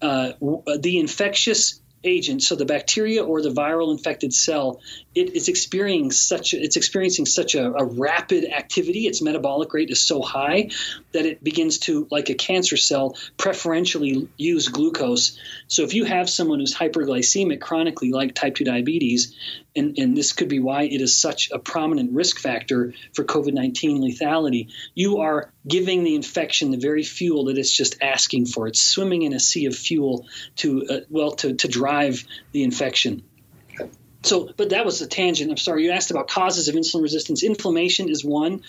Uh, 0.00 0.32
the 0.78 0.98
infectious 0.98 1.80
agent, 2.04 2.42
so 2.42 2.56
the 2.56 2.64
bacteria 2.64 3.24
or 3.24 3.42
the 3.42 3.50
viral 3.50 3.92
infected 3.92 4.32
cell, 4.32 4.80
it 5.14 5.36
is 5.36 5.48
experiencing 5.48 6.10
such 6.10 6.54
it's 6.54 6.76
experiencing 6.76 7.26
such 7.26 7.54
a, 7.54 7.72
a 7.72 7.84
rapid 7.84 8.44
activity. 8.44 9.06
Its 9.06 9.20
metabolic 9.20 9.72
rate 9.74 9.90
is 9.90 10.00
so 10.00 10.22
high 10.22 10.70
that 11.12 11.26
it 11.26 11.44
begins 11.44 11.78
to, 11.78 12.06
like 12.10 12.30
a 12.30 12.34
cancer 12.34 12.76
cell, 12.76 13.16
preferentially 13.36 14.28
use 14.36 14.68
glucose. 14.68 15.38
So 15.68 15.82
if 15.82 15.94
you 15.94 16.04
have 16.04 16.30
someone 16.30 16.60
who's 16.60 16.74
hyperglycemic 16.74 17.60
chronically, 17.60 18.10
like 18.10 18.34
type 18.34 18.54
2 18.54 18.64
diabetes, 18.64 19.34
and, 19.76 19.98
and 19.98 20.16
this 20.16 20.32
could 20.32 20.48
be 20.48 20.60
why 20.60 20.84
it 20.84 21.00
is 21.00 21.16
such 21.16 21.50
a 21.50 21.58
prominent 21.58 22.12
risk 22.12 22.38
factor 22.38 22.94
for 23.14 23.24
COVID 23.24 23.52
19 23.52 24.02
lethality, 24.02 24.70
you 24.94 25.18
are 25.18 25.50
giving 25.66 26.04
the 26.04 26.14
infection 26.14 26.70
the 26.70 26.78
very 26.78 27.02
fuel 27.02 27.46
that 27.46 27.58
it's 27.58 27.74
just 27.74 28.02
asking 28.02 28.46
for. 28.46 28.66
It's 28.66 28.80
swimming 28.80 29.22
in 29.22 29.32
a 29.32 29.40
sea 29.40 29.66
of 29.66 29.76
fuel 29.76 30.26
to, 30.56 30.86
uh, 30.88 31.00
well, 31.10 31.32
to, 31.32 31.54
to 31.54 31.68
drive 31.68 32.24
the 32.52 32.64
infection. 32.64 33.24
So, 34.24 34.50
but 34.56 34.70
that 34.70 34.84
was 34.84 35.00
a 35.02 35.06
tangent. 35.06 35.50
I'm 35.50 35.56
sorry. 35.56 35.84
You 35.84 35.90
asked 35.90 36.10
about 36.10 36.28
causes 36.28 36.68
of 36.68 36.74
insulin 36.74 37.02
resistance. 37.02 37.42
Inflammation 37.42 38.08
is 38.08 38.24
one, 38.24 38.62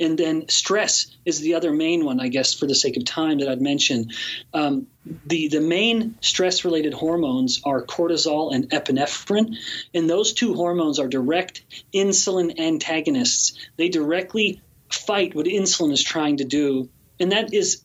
and 0.00 0.18
then 0.18 0.48
stress 0.48 1.06
is 1.24 1.40
the 1.40 1.54
other 1.54 1.72
main 1.72 2.04
one, 2.04 2.20
I 2.20 2.28
guess, 2.28 2.54
for 2.54 2.66
the 2.66 2.74
sake 2.74 2.96
of 2.96 3.04
time 3.04 3.38
that 3.38 3.48
I'd 3.48 3.60
mention. 3.60 4.10
Um, 4.52 4.88
the 5.26 5.48
the 5.48 5.60
main 5.60 6.16
stress 6.20 6.64
related 6.64 6.92
hormones 6.92 7.60
are 7.64 7.82
cortisol 7.84 8.54
and 8.54 8.68
epinephrine, 8.70 9.56
and 9.94 10.10
those 10.10 10.32
two 10.32 10.54
hormones 10.54 10.98
are 10.98 11.08
direct 11.08 11.62
insulin 11.94 12.58
antagonists. 12.58 13.56
They 13.76 13.88
directly 13.88 14.60
fight 14.90 15.34
what 15.34 15.46
insulin 15.46 15.92
is 15.92 16.02
trying 16.02 16.38
to 16.38 16.44
do, 16.44 16.88
and 17.20 17.32
that 17.32 17.54
is 17.54 17.82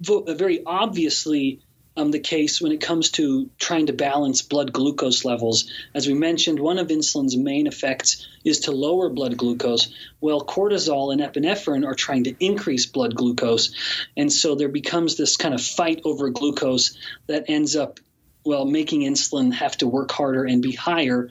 very 0.00 0.64
obviously 0.64 1.60
um, 1.98 2.12
the 2.12 2.20
case 2.20 2.60
when 2.60 2.70
it 2.70 2.80
comes 2.80 3.10
to 3.10 3.50
trying 3.58 3.86
to 3.86 3.92
balance 3.92 4.42
blood 4.42 4.72
glucose 4.72 5.24
levels. 5.24 5.68
As 5.94 6.06
we 6.06 6.14
mentioned, 6.14 6.60
one 6.60 6.78
of 6.78 6.88
insulin's 6.88 7.36
main 7.36 7.66
effects 7.66 8.26
is 8.44 8.60
to 8.60 8.72
lower 8.72 9.10
blood 9.10 9.36
glucose. 9.36 9.92
Well, 10.20 10.40
cortisol 10.40 11.12
and 11.12 11.20
epinephrine 11.20 11.84
are 11.84 11.96
trying 11.96 12.24
to 12.24 12.36
increase 12.38 12.86
blood 12.86 13.16
glucose. 13.16 13.74
And 14.16 14.32
so 14.32 14.54
there 14.54 14.68
becomes 14.68 15.16
this 15.16 15.36
kind 15.36 15.54
of 15.54 15.60
fight 15.60 16.02
over 16.04 16.30
glucose 16.30 16.96
that 17.26 17.46
ends 17.48 17.74
up, 17.74 17.98
well, 18.44 18.64
making 18.64 19.00
insulin 19.00 19.52
have 19.54 19.76
to 19.78 19.88
work 19.88 20.12
harder 20.12 20.44
and 20.44 20.62
be 20.62 20.72
higher 20.72 21.30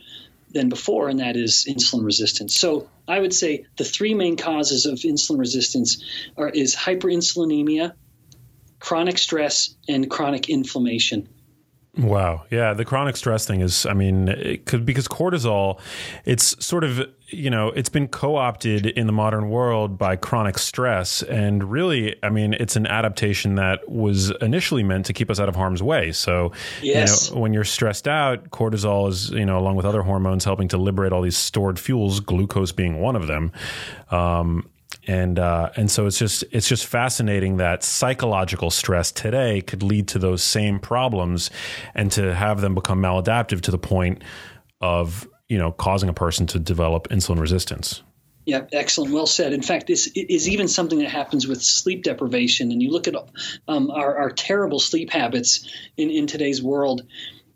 than 0.51 0.67
before, 0.67 1.07
and 1.07 1.19
that 1.21 1.37
is 1.37 1.65
insulin 1.69 2.03
resistance. 2.03 2.55
So 2.55 2.89
I 3.07 3.19
would 3.19 3.33
say 3.33 3.65
the 3.77 3.85
three 3.85 4.13
main 4.13 4.35
causes 4.35 4.85
of 4.85 4.95
insulin 4.99 5.39
resistance 5.39 6.03
are 6.35 6.49
is 6.49 6.75
hyperinsulinemia, 6.75 7.93
chronic 8.79 9.17
stress, 9.17 9.75
and 9.87 10.09
chronic 10.09 10.49
inflammation. 10.49 11.27
Wow. 11.97 12.45
Yeah. 12.51 12.73
The 12.73 12.85
chronic 12.85 13.17
stress 13.17 13.47
thing 13.47 13.61
is, 13.61 13.87
I 13.87 13.93
mean, 13.93 14.27
it 14.27 14.67
could, 14.67 14.85
because 14.85 15.07
cortisol, 15.07 15.79
it's 16.25 16.63
sort 16.63 16.83
of, 16.83 17.01
you 17.29 17.49
know, 17.49 17.69
it's 17.69 17.89
been 17.89 18.07
co 18.07 18.35
opted 18.35 18.85
in 18.85 19.07
the 19.07 19.13
modern 19.13 19.49
world 19.49 19.97
by 19.97 20.15
chronic 20.15 20.59
stress. 20.59 21.23
And 21.23 21.63
really, 21.71 22.15
I 22.21 22.29
mean, 22.29 22.53
it's 22.53 22.75
an 22.75 22.85
adaptation 22.85 23.55
that 23.55 23.89
was 23.89 24.29
initially 24.41 24.83
meant 24.83 25.07
to 25.07 25.13
keep 25.13 25.31
us 25.31 25.39
out 25.39 25.49
of 25.49 25.55
harm's 25.55 25.81
way. 25.81 26.11
So, 26.11 26.51
Yes. 26.83 27.29
you 27.29 27.35
know, 27.35 27.41
when 27.41 27.51
you're 27.51 27.63
stressed 27.63 28.07
out, 28.07 28.51
cortisol 28.51 29.09
is, 29.09 29.31
you 29.31 29.45
know, 29.45 29.57
along 29.57 29.75
with 29.75 29.85
other 29.87 30.03
hormones, 30.03 30.45
helping 30.45 30.67
to 30.67 30.77
liberate 30.77 31.11
all 31.11 31.23
these 31.23 31.37
stored 31.37 31.79
fuels, 31.79 32.19
glucose 32.19 32.71
being 32.71 33.01
one 33.01 33.15
of 33.15 33.25
them. 33.25 33.51
Um, 34.11 34.69
and 35.07 35.39
uh, 35.39 35.69
and 35.75 35.89
so 35.89 36.05
it's 36.05 36.19
just 36.19 36.43
it's 36.51 36.67
just 36.67 36.85
fascinating 36.85 37.57
that 37.57 37.83
psychological 37.83 38.69
stress 38.69 39.11
today 39.11 39.61
could 39.61 39.83
lead 39.83 40.07
to 40.09 40.19
those 40.19 40.43
same 40.43 40.79
problems, 40.79 41.49
and 41.95 42.11
to 42.13 42.33
have 42.33 42.61
them 42.61 42.75
become 42.75 43.01
maladaptive 43.01 43.61
to 43.61 43.71
the 43.71 43.77
point 43.77 44.23
of 44.81 45.27
you 45.47 45.57
know 45.57 45.71
causing 45.71 46.09
a 46.09 46.13
person 46.13 46.47
to 46.47 46.59
develop 46.59 47.07
insulin 47.09 47.39
resistance. 47.39 48.01
Yeah, 48.47 48.65
excellent. 48.71 49.13
Well 49.13 49.27
said. 49.27 49.51
In 49.51 49.61
fact, 49.61 49.87
this 49.87 50.09
is 50.15 50.47
even 50.47 50.69
something 50.69 50.99
that 50.99 51.09
happens 51.09 51.45
with 51.45 51.61
sleep 51.61 52.03
deprivation. 52.03 52.71
And 52.71 52.81
you 52.81 52.91
look 52.91 53.09
at 53.09 53.15
um, 53.67 53.91
our, 53.91 54.19
our 54.19 54.29
terrible 54.29 54.79
sleep 54.79 55.11
habits 55.11 55.67
in, 55.97 56.09
in 56.09 56.27
today's 56.27 56.63
world. 56.63 57.01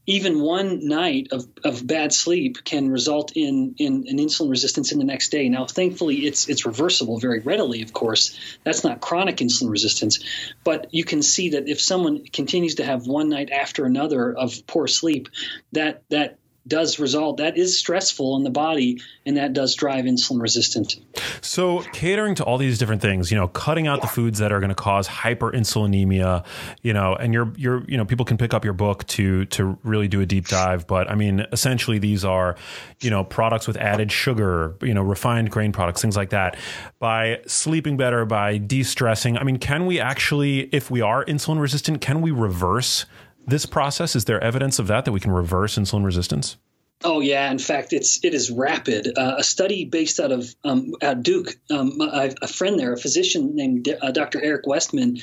Even 0.07 0.41
one 0.41 0.87
night 0.87 1.27
of, 1.31 1.47
of 1.63 1.85
bad 1.85 2.11
sleep 2.11 2.63
can 2.63 2.89
result 2.89 3.33
in, 3.35 3.75
in 3.77 4.05
an 4.07 4.17
insulin 4.17 4.49
resistance 4.49 4.91
in 4.91 4.97
the 4.97 5.05
next 5.05 5.29
day. 5.29 5.47
Now, 5.47 5.65
thankfully, 5.67 6.25
it's 6.25 6.49
it's 6.49 6.65
reversible 6.65 7.19
very 7.19 7.39
readily. 7.39 7.81
Of 7.83 7.93
course, 7.93 8.37
that's 8.63 8.83
not 8.83 8.99
chronic 8.99 9.37
insulin 9.37 9.69
resistance, 9.69 10.19
but 10.63 10.93
you 10.93 11.03
can 11.03 11.21
see 11.21 11.49
that 11.49 11.69
if 11.69 11.79
someone 11.79 12.25
continues 12.25 12.75
to 12.75 12.85
have 12.85 13.05
one 13.05 13.29
night 13.29 13.51
after 13.51 13.85
another 13.85 14.35
of 14.35 14.65
poor 14.65 14.87
sleep, 14.87 15.29
that 15.71 16.03
that 16.09 16.37
does 16.67 16.99
result 16.99 17.37
that 17.37 17.57
is 17.57 17.77
stressful 17.77 18.33
on 18.33 18.43
the 18.43 18.49
body 18.49 19.01
and 19.25 19.37
that 19.37 19.53
does 19.53 19.75
drive 19.75 20.05
insulin 20.05 20.41
resistance 20.41 20.97
So 21.41 21.81
catering 21.93 22.35
to 22.35 22.43
all 22.43 22.57
these 22.57 22.77
different 22.77 23.01
things, 23.01 23.31
you 23.31 23.37
know, 23.37 23.47
cutting 23.47 23.87
out 23.87 24.01
the 24.01 24.07
foods 24.07 24.39
that 24.39 24.51
are 24.51 24.59
going 24.59 24.69
to 24.69 24.75
cause 24.75 25.07
hyperinsulinemia, 25.07 26.45
you 26.81 26.93
know, 26.93 27.15
and 27.15 27.33
you're 27.33 27.51
you're 27.57 27.83
you 27.87 27.97
know 27.97 28.05
people 28.05 28.25
can 28.25 28.37
pick 28.37 28.53
up 28.53 28.63
your 28.63 28.73
book 28.73 29.05
to 29.07 29.45
to 29.45 29.77
really 29.83 30.07
do 30.07 30.21
a 30.21 30.25
deep 30.25 30.47
dive. 30.47 30.87
But 30.87 31.09
I 31.09 31.15
mean, 31.15 31.45
essentially 31.51 31.99
these 31.99 32.23
are, 32.23 32.55
you 33.01 33.09
know, 33.09 33.23
products 33.23 33.67
with 33.67 33.77
added 33.77 34.11
sugar, 34.11 34.75
you 34.81 34.93
know, 34.93 35.01
refined 35.01 35.51
grain 35.51 35.71
products, 35.71 36.01
things 36.01 36.15
like 36.15 36.29
that. 36.29 36.57
By 36.99 37.41
sleeping 37.47 37.97
better, 37.97 38.25
by 38.25 38.57
de-stressing, 38.57 39.37
I 39.37 39.43
mean, 39.43 39.57
can 39.57 39.85
we 39.85 39.99
actually, 39.99 40.61
if 40.73 40.91
we 40.91 41.01
are 41.01 41.25
insulin 41.25 41.59
resistant, 41.59 42.01
can 42.01 42.21
we 42.21 42.31
reverse 42.31 43.05
this 43.45 43.65
process? 43.65 44.15
Is 44.15 44.25
there 44.25 44.41
evidence 44.43 44.79
of 44.79 44.87
that 44.87 45.05
that 45.05 45.11
we 45.11 45.19
can 45.19 45.31
reverse 45.31 45.77
insulin 45.77 46.05
resistance? 46.05 46.57
Oh 47.03 47.19
yeah, 47.19 47.49
in 47.49 47.57
fact, 47.57 47.93
it's 47.93 48.23
it 48.23 48.33
is 48.33 48.51
rapid. 48.51 49.17
Uh, 49.17 49.35
a 49.39 49.43
study 49.43 49.85
based 49.85 50.19
out 50.19 50.31
of 50.31 50.53
um, 50.63 50.93
Duke, 51.21 51.55
um, 51.71 51.97
a 51.99 52.47
friend 52.47 52.77
there, 52.79 52.93
a 52.93 52.97
physician 52.97 53.55
named 53.55 53.89
uh, 53.89 54.11
Dr. 54.11 54.39
Eric 54.41 54.67
Westman, 54.67 55.17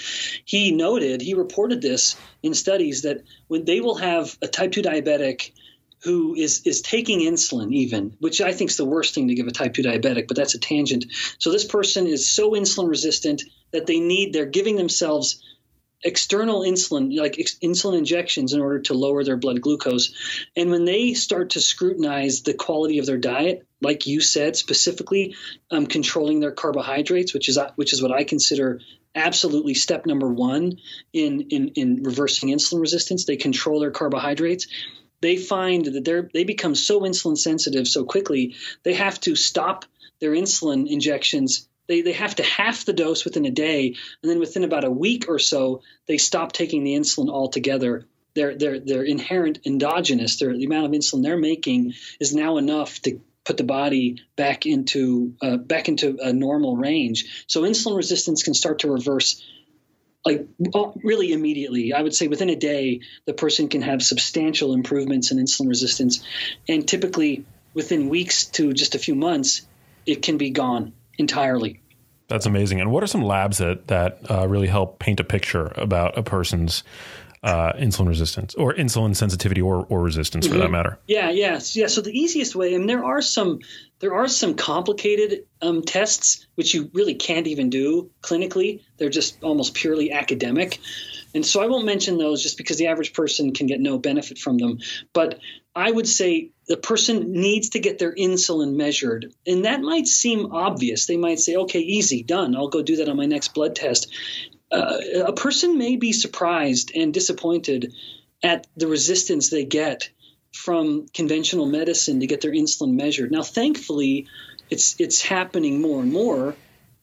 he 0.45 0.73
noted, 0.73 1.21
he 1.21 1.35
reported 1.35 1.81
this 1.81 2.17
in 2.43 2.55
studies 2.55 3.03
that 3.03 3.23
when 3.47 3.65
they 3.65 3.81
will 3.81 3.95
have 3.95 4.37
a 4.43 4.49
type 4.49 4.73
two 4.73 4.83
diabetic 4.83 5.53
who 6.03 6.35
is 6.35 6.63
is 6.65 6.81
taking 6.81 7.21
insulin 7.21 7.73
even 7.73 8.17
which 8.21 8.41
i 8.41 8.53
think 8.53 8.71
is 8.71 8.77
the 8.77 8.85
worst 8.85 9.15
thing 9.15 9.29
to 9.29 9.35
give 9.35 9.49
a 9.49 9.51
type 9.51 9.75
2 9.75 9.83
diabetic 9.83 10.29
but 10.29 10.37
that's 10.37 10.55
a 10.55 10.59
tangent 10.61 11.07
so 11.39 11.51
this 11.51 11.65
person 11.65 12.07
is 12.07 12.31
so 12.31 12.53
insulin 12.53 12.89
resistant 12.89 13.43
that 13.73 13.87
they 13.87 13.99
need 13.99 14.33
they're 14.33 14.47
giving 14.47 14.77
themselves 14.77 15.43
external 16.03 16.61
insulin, 16.61 17.17
like 17.19 17.39
ex- 17.39 17.59
insulin 17.59 17.99
injections, 17.99 18.53
in 18.53 18.61
order 18.61 18.81
to 18.81 18.95
lower 18.95 19.25
their 19.25 19.37
blood 19.37 19.61
glucose. 19.61 20.15
And 20.57 20.71
when 20.71 20.85
they 20.85 21.15
start 21.15 21.51
to 21.51 21.61
scrutinize 21.61 22.43
the 22.43 22.55
quality 22.55 22.99
of 22.99 23.07
their 23.07 23.19
diet, 23.19 23.67
like 23.81 24.07
you 24.07 24.21
said, 24.21 24.57
specifically 24.57 25.35
um, 25.71 25.87
controlling 25.87 26.41
their 26.41 26.53
carbohydrates, 26.53 27.35
which 27.35 27.49
is 27.49 27.59
which 27.77 27.93
is 27.93 28.03
what 28.03 28.13
I 28.13 28.25
consider 28.25 28.81
absolutely 29.15 29.75
step 29.75 30.07
number 30.07 30.29
one 30.29 30.79
in 31.13 31.43
in 31.51 31.69
in 31.69 32.03
reversing 32.03 32.51
insulin 32.51 32.81
resistance. 32.81 33.25
They 33.25 33.37
control 33.37 33.81
their 33.81 33.91
carbohydrates. 33.91 34.69
They 35.21 35.37
find 35.37 35.85
that 35.85 36.05
they're 36.05 36.29
they 36.33 36.45
become 36.45 36.75
so 36.75 37.01
insulin 37.01 37.37
sensitive 37.37 37.89
so 37.89 38.05
quickly 38.05 38.55
they 38.85 38.95
have 38.95 39.21
to 39.21 39.35
stop 39.35 39.85
their 40.21 40.33
insulin 40.33 40.89
injections 40.89 41.68
they, 41.89 42.03
they 42.03 42.13
have 42.13 42.37
to 42.37 42.43
half 42.43 42.85
the 42.85 42.93
dose 42.93 43.25
within 43.25 43.47
a 43.47 43.51
day, 43.51 43.97
and 44.23 44.31
then 44.31 44.39
within 44.39 44.63
about 44.63 44.85
a 44.85 44.91
week 44.91 45.25
or 45.29 45.39
so, 45.39 45.83
they 46.07 46.19
stop 46.19 46.53
taking 46.53 46.85
the 46.85 46.95
insulin 46.95 47.31
altogether. 47.31 48.07
Their 48.35 48.55
their 48.57 48.79
their 48.79 49.03
inherent 49.03 49.61
endogenous, 49.65 50.37
their 50.39 50.57
the 50.57 50.67
amount 50.67 50.87
of 50.87 50.93
insulin 50.93 51.23
they're 51.23 51.39
making 51.39 51.95
is 52.21 52.35
now 52.35 52.59
enough 52.59 53.01
to 53.03 53.21
put 53.45 53.57
the 53.57 53.65
body 53.65 54.23
back 54.37 54.67
into 54.67 55.35
uh, 55.41 55.57
back 55.57 55.89
into 55.89 56.19
a 56.21 56.33
normal 56.33 56.77
range. 56.77 57.45
So 57.49 57.63
insulin 57.63 57.97
resistance 57.97 58.43
can 58.43 58.55
start 58.55 58.81
to 58.81 58.93
reverse 58.93 59.43
like 60.27 60.47
really 61.03 61.33
immediately. 61.33 61.95
I 61.95 62.03
would 62.03 62.15
say 62.15 62.29
within 62.29 62.51
a 62.51 62.57
day, 62.57 63.01
the 63.25 63.33
person 63.33 63.69
can 63.69 63.81
have 63.83 64.03
substantial 64.03 64.75
improvements 64.75 65.31
in 65.31 65.39
insulin 65.39 65.69
resistance, 65.69 66.23
and 66.69 66.87
typically 66.87 67.47
within 67.73 68.11
weeks 68.11 68.45
to 68.47 68.75
just 68.75 68.95
a 68.95 68.99
few 68.99 69.15
months, 69.15 69.67
it 70.05 70.21
can 70.21 70.37
be 70.37 70.51
gone 70.51 70.93
entirely. 71.19 71.81
That's 72.29 72.47
amazing. 72.47 72.81
And 72.81 72.91
what 72.93 73.03
are 73.03 73.07
some 73.07 73.23
labs 73.23 73.59
that 73.59 73.89
that 73.89 74.31
uh, 74.31 74.47
really 74.47 74.67
help 74.67 74.99
paint 74.99 75.19
a 75.21 75.25
picture 75.25 75.73
about 75.77 76.17
a 76.17 76.23
person's 76.23 76.85
uh, 77.43 77.73
insulin 77.75 78.09
resistance 78.09 78.55
or 78.55 78.75
insulin 78.75 79.15
sensitivity 79.15 79.63
or, 79.63 79.87
or 79.89 80.03
resistance 80.03 80.47
for 80.47 80.55
mm-hmm. 80.55 80.63
that 80.63 80.71
matter? 80.71 80.99
Yeah, 81.07 81.31
yeah, 81.31 81.61
yeah. 81.73 81.87
So 81.87 82.01
the 82.01 82.17
easiest 82.17 82.55
way, 82.55 82.77
mean, 82.77 82.87
there 82.87 83.05
are 83.05 83.23
some 83.23 83.61
there 84.01 84.15
are 84.15 84.29
some 84.29 84.55
complicated 84.55 85.47
um, 85.63 85.83
tests 85.83 86.47
which 86.55 86.75
you 86.75 86.91
really 86.93 87.15
can't 87.15 87.47
even 87.47 87.71
do 87.71 88.11
clinically. 88.23 88.83
They're 88.99 89.09
just 89.09 89.43
almost 89.43 89.75
purely 89.75 90.13
academic. 90.13 90.79
And 91.35 91.45
so 91.45 91.63
I 91.63 91.67
won't 91.67 91.85
mention 91.85 92.19
those 92.19 92.43
just 92.43 92.57
because 92.57 92.79
the 92.79 92.87
average 92.87 93.13
person 93.13 93.53
can 93.53 93.67
get 93.67 93.81
no 93.81 93.99
benefit 93.99 94.39
from 94.39 94.59
them. 94.59 94.79
But 95.13 95.39
I 95.79 95.91
would 95.91 96.09
say 96.09 96.51
the 96.67 96.77
person 96.77 97.33
needs 97.33 97.71
to 97.71 97.79
get 97.79 98.01
their 98.01 98.13
insulin 98.13 98.75
measured. 98.75 99.33
And 99.47 99.65
that 99.65 99.81
might 99.81 100.09
seem 100.09 100.53
obvious. 100.53 101.07
They 101.07 101.17
might 101.17 101.39
say, 101.39 101.55
okay, 101.55 101.79
easy, 101.79 102.25
done. 102.25 102.57
I'll 102.57 102.69
go 102.69 102.83
do 102.83 102.97
that 102.97 103.09
on 103.09 103.17
my 103.17 103.27
next 103.27 103.55
blood 103.55 103.77
test. 103.77 104.13
Uh, 104.73 104.99
a 105.25 105.33
person 105.33 105.79
may 105.79 105.95
be 105.95 106.13
surprised 106.13 106.91
and 106.97 107.15
disappointed 107.15 107.95
at 108.43 108.67
the 108.77 108.89
resistance 108.89 109.51
they 109.51 109.65
get 109.65 110.11
from 110.53 111.07
conventional 111.15 111.67
medicine 111.67 112.21
to 112.21 112.27
get 112.27 112.41
their 112.41 112.53
insulin 112.53 112.95
measured. 112.95 113.31
Now, 113.31 113.43
thankfully, 113.43 114.27
it's 114.71 114.97
it's 114.99 115.23
happening 115.23 115.81
more 115.81 116.03
and 116.03 116.13
more 116.13 116.57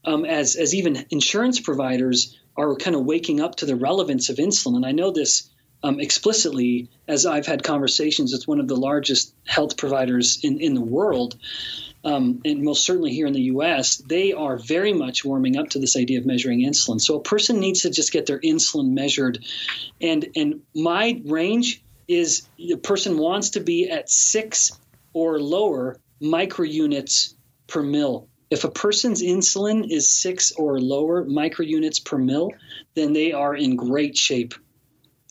um, 0.04 0.26
as 0.26 0.58
as 0.58 0.76
even 0.76 1.06
insurance 1.10 1.62
providers 1.62 2.38
are 2.58 2.76
kind 2.76 2.96
of 2.96 3.06
waking 3.06 3.40
up 3.40 3.56
to 3.56 3.66
the 3.66 3.76
relevance 3.76 4.30
of 4.30 4.38
insulin. 4.38 4.76
And 4.76 4.86
I 4.86 4.92
know 4.92 5.12
this 5.12 5.50
um, 5.86 6.00
explicitly 6.00 6.90
as 7.08 7.28
I've 7.28 7.46
had 7.46 7.62
conversations 7.62 8.34
with 8.34 8.48
one 8.48 8.60
of 8.60 8.68
the 8.68 8.76
largest 8.76 9.36
health 9.46 9.78
providers 9.78 10.40
in, 10.42 10.60
in 10.60 10.74
the 10.74 10.82
world, 10.82 11.38
um, 12.04 12.42
and 12.44 12.64
most 12.64 12.84
certainly 12.84 13.14
here 13.14 13.28
in 13.28 13.34
the 13.34 13.44
US, 13.54 13.98
they 13.98 14.34
are 14.34 14.58
very 14.58 14.94
much 14.94 15.24
warming 15.24 15.58
up 15.58 15.70
to 15.70 15.80
this 15.80 15.96
idea 15.96 16.18
of 16.18 16.26
measuring 16.26 16.62
insulin. 16.62 17.00
So 17.00 17.18
a 17.18 17.22
person 17.22 17.60
needs 17.60 17.84
to 17.84 17.92
just 17.92 18.12
get 18.12 18.26
their 18.26 18.40
insulin 18.40 18.94
measured. 18.94 19.46
And, 20.02 20.28
and 20.36 20.62
my 20.74 21.22
range 21.24 21.84
is 22.08 22.48
the 22.58 22.78
person 22.78 23.20
wants 23.20 23.52
to 23.52 23.60
be 23.60 23.88
at 23.88 24.10
six 24.10 24.72
or 25.14 25.40
lower 25.40 25.98
microunits 26.20 27.36
per 27.68 27.84
mil. 27.84 28.28
If 28.50 28.64
a 28.64 28.72
person's 28.72 29.22
insulin 29.22 29.92
is 29.92 30.10
six 30.10 30.52
or 30.52 30.80
lower 30.80 31.24
microunits 31.26 32.04
per 32.04 32.18
mil, 32.18 32.50
then 32.96 33.14
they 33.14 33.34
are 33.34 33.56
in 33.56 33.76
great 33.76 34.18
shape. 34.18 34.56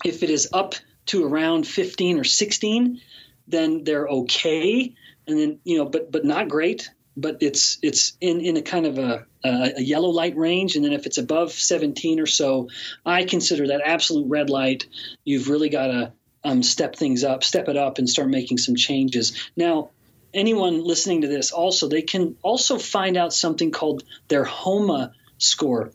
If 0.05 0.23
it 0.23 0.31
is 0.31 0.49
up 0.53 0.75
to 1.07 1.25
around 1.25 1.67
15 1.67 2.19
or 2.19 2.25
16, 2.25 3.01
then 3.49 3.85
they're 3.85 4.07
okay. 4.07 4.95
And 5.27 5.39
then, 5.39 5.59
you 5.65 5.79
know, 5.79 5.87
but 5.87 6.13
but 6.13 6.25
not 6.25 6.49
great. 6.49 6.91
But 7.17 7.39
it's 7.41 7.79
it's 7.83 8.17
in, 8.21 8.41
in 8.41 8.57
a 8.57 8.63
kind 8.63 8.87
of 8.87 8.99
a, 8.99 9.27
a 9.45 9.81
yellow 9.81 10.11
light 10.11 10.37
range. 10.37 10.77
And 10.77 10.85
then 10.85 10.93
if 10.93 11.07
it's 11.07 11.19
above 11.19 11.53
17 11.53 12.21
or 12.21 12.27
so, 12.27 12.69
I 13.07 13.25
consider 13.25 13.69
that 13.69 13.83
absolute 13.85 14.29
red 14.29 14.51
light. 14.51 14.87
You've 15.25 15.49
really 15.49 15.69
got 15.69 15.87
to 15.87 16.13
um, 16.43 16.63
step 16.63 16.97
things 16.97 17.25
up, 17.25 17.45
step 17.45 17.69
it 17.69 17.77
up, 17.77 17.99
and 17.99 18.09
start 18.09 18.29
making 18.29 18.59
some 18.59 18.75
changes. 18.75 19.49
Now, 19.57 19.91
anyone 20.35 20.83
listening 20.83 21.23
to 21.23 21.29
this 21.29 21.53
also 21.53 21.89
they 21.89 22.03
can 22.03 22.37
also 22.43 22.79
find 22.79 23.17
out 23.17 23.33
something 23.33 23.71
called 23.71 24.03
their 24.29 24.45
HOMA 24.45 25.13
score. 25.39 25.93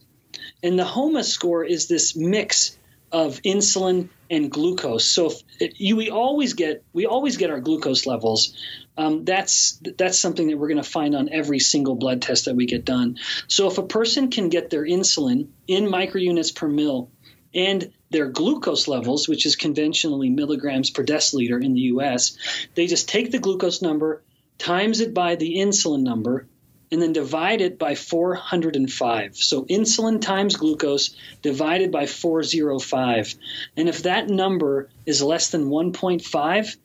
And 0.64 0.80
the 0.80 0.86
HOMA 0.86 1.24
score 1.24 1.64
is 1.64 1.88
this 1.88 2.16
mix 2.16 2.78
of 3.12 3.42
insulin 3.42 4.10
and 4.30 4.52
glucose. 4.52 5.06
So 5.06 5.32
you, 5.60 5.96
we 5.96 6.10
always 6.10 6.54
get 6.54 6.84
we 6.94 7.06
always 7.06 7.38
get 7.38 7.50
our 7.50 7.60
glucose 7.60 8.06
levels. 8.06 8.56
Um, 8.98 9.26
that's 9.26 9.82
that's 9.98 10.20
something 10.20 10.48
that 10.48 10.58
we're 10.58 10.68
going 10.68 10.84
to 10.84 10.90
find 10.90 11.16
on 11.16 11.30
every 11.30 11.60
single 11.60 11.96
blood 11.96 12.22
test 12.22 12.46
that 12.46 12.56
we 12.56 12.66
get 12.66 12.86
done. 12.86 13.18
So 13.48 13.68
if 13.68 13.78
a 13.78 13.84
person 13.84 14.30
can 14.30 14.50
get 14.50 14.70
their 14.70 14.84
insulin 14.84 15.48
in 15.68 15.86
microunits 15.86 16.54
per 16.54 16.68
mil 16.68 17.10
and 17.54 17.92
their 18.12 18.28
glucose 18.28 18.88
levels, 18.88 19.28
which 19.28 19.46
is 19.46 19.56
conventionally 19.56 20.30
milligrams 20.30 20.90
per 20.90 21.04
deciliter 21.04 21.64
in 21.64 21.74
the 21.74 21.82
US, 21.82 22.38
they 22.76 22.88
just 22.88 23.10
take 23.10 23.32
the 23.32 23.40
glucose 23.40 23.82
number, 23.82 24.24
times 24.58 25.00
it 25.00 25.14
by 25.14 25.36
the 25.36 25.58
insulin 25.58 26.02
number, 26.02 26.48
and 26.92 27.02
then 27.02 27.14
divide 27.14 27.62
it 27.62 27.78
by 27.78 27.96
405. 27.96 29.36
So 29.36 29.64
insulin 29.66 30.22
times 30.22 30.56
glucose 30.56 31.16
divided 31.42 31.92
by 31.92 32.06
405. 32.06 33.36
And 33.78 33.90
if 33.90 34.04
that 34.04 34.28
number 34.28 34.90
is 35.06 35.22
less 35.22 35.50
than 35.50 35.70
1.5, 35.70 36.78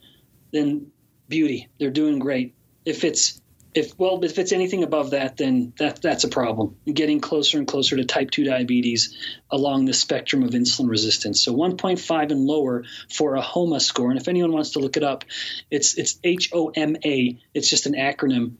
then 0.53 0.91
beauty, 1.29 1.69
they're 1.79 1.91
doing 1.91 2.19
great. 2.19 2.55
If 2.85 3.05
it's 3.05 3.41
if 3.75 3.99
well, 3.99 4.25
if 4.25 4.39
it's 4.39 4.53
anything 4.53 4.85
above 4.85 5.11
that, 5.11 5.37
then 5.37 5.73
that 5.79 6.01
that's 6.01 6.23
a 6.23 6.29
problem. 6.29 6.77
Getting 6.87 7.21
closer 7.21 7.59
and 7.59 7.67
closer 7.67 7.97
to 7.97 8.05
type 8.05 8.31
2 8.31 8.45
diabetes 8.45 9.17
along 9.51 9.87
the 9.87 9.93
spectrum 9.93 10.45
of 10.45 10.51
insulin 10.51 10.89
resistance. 10.89 11.43
So 11.43 11.53
1.5 11.53 12.31
and 12.31 12.47
lower 12.47 12.85
for 13.13 13.35
a 13.35 13.41
HOMA 13.41 13.81
score. 13.81 14.11
And 14.11 14.21
if 14.21 14.29
anyone 14.29 14.53
wants 14.53 14.71
to 14.71 14.79
look 14.79 14.97
it 14.97 15.03
up, 15.03 15.25
it's 15.73 15.99
it's 15.99 16.21
H 16.23 16.51
O 16.53 16.69
M 16.69 16.97
A. 17.05 17.37
It's 17.53 17.69
just 17.69 17.87
an 17.87 17.95
acronym 17.95 18.55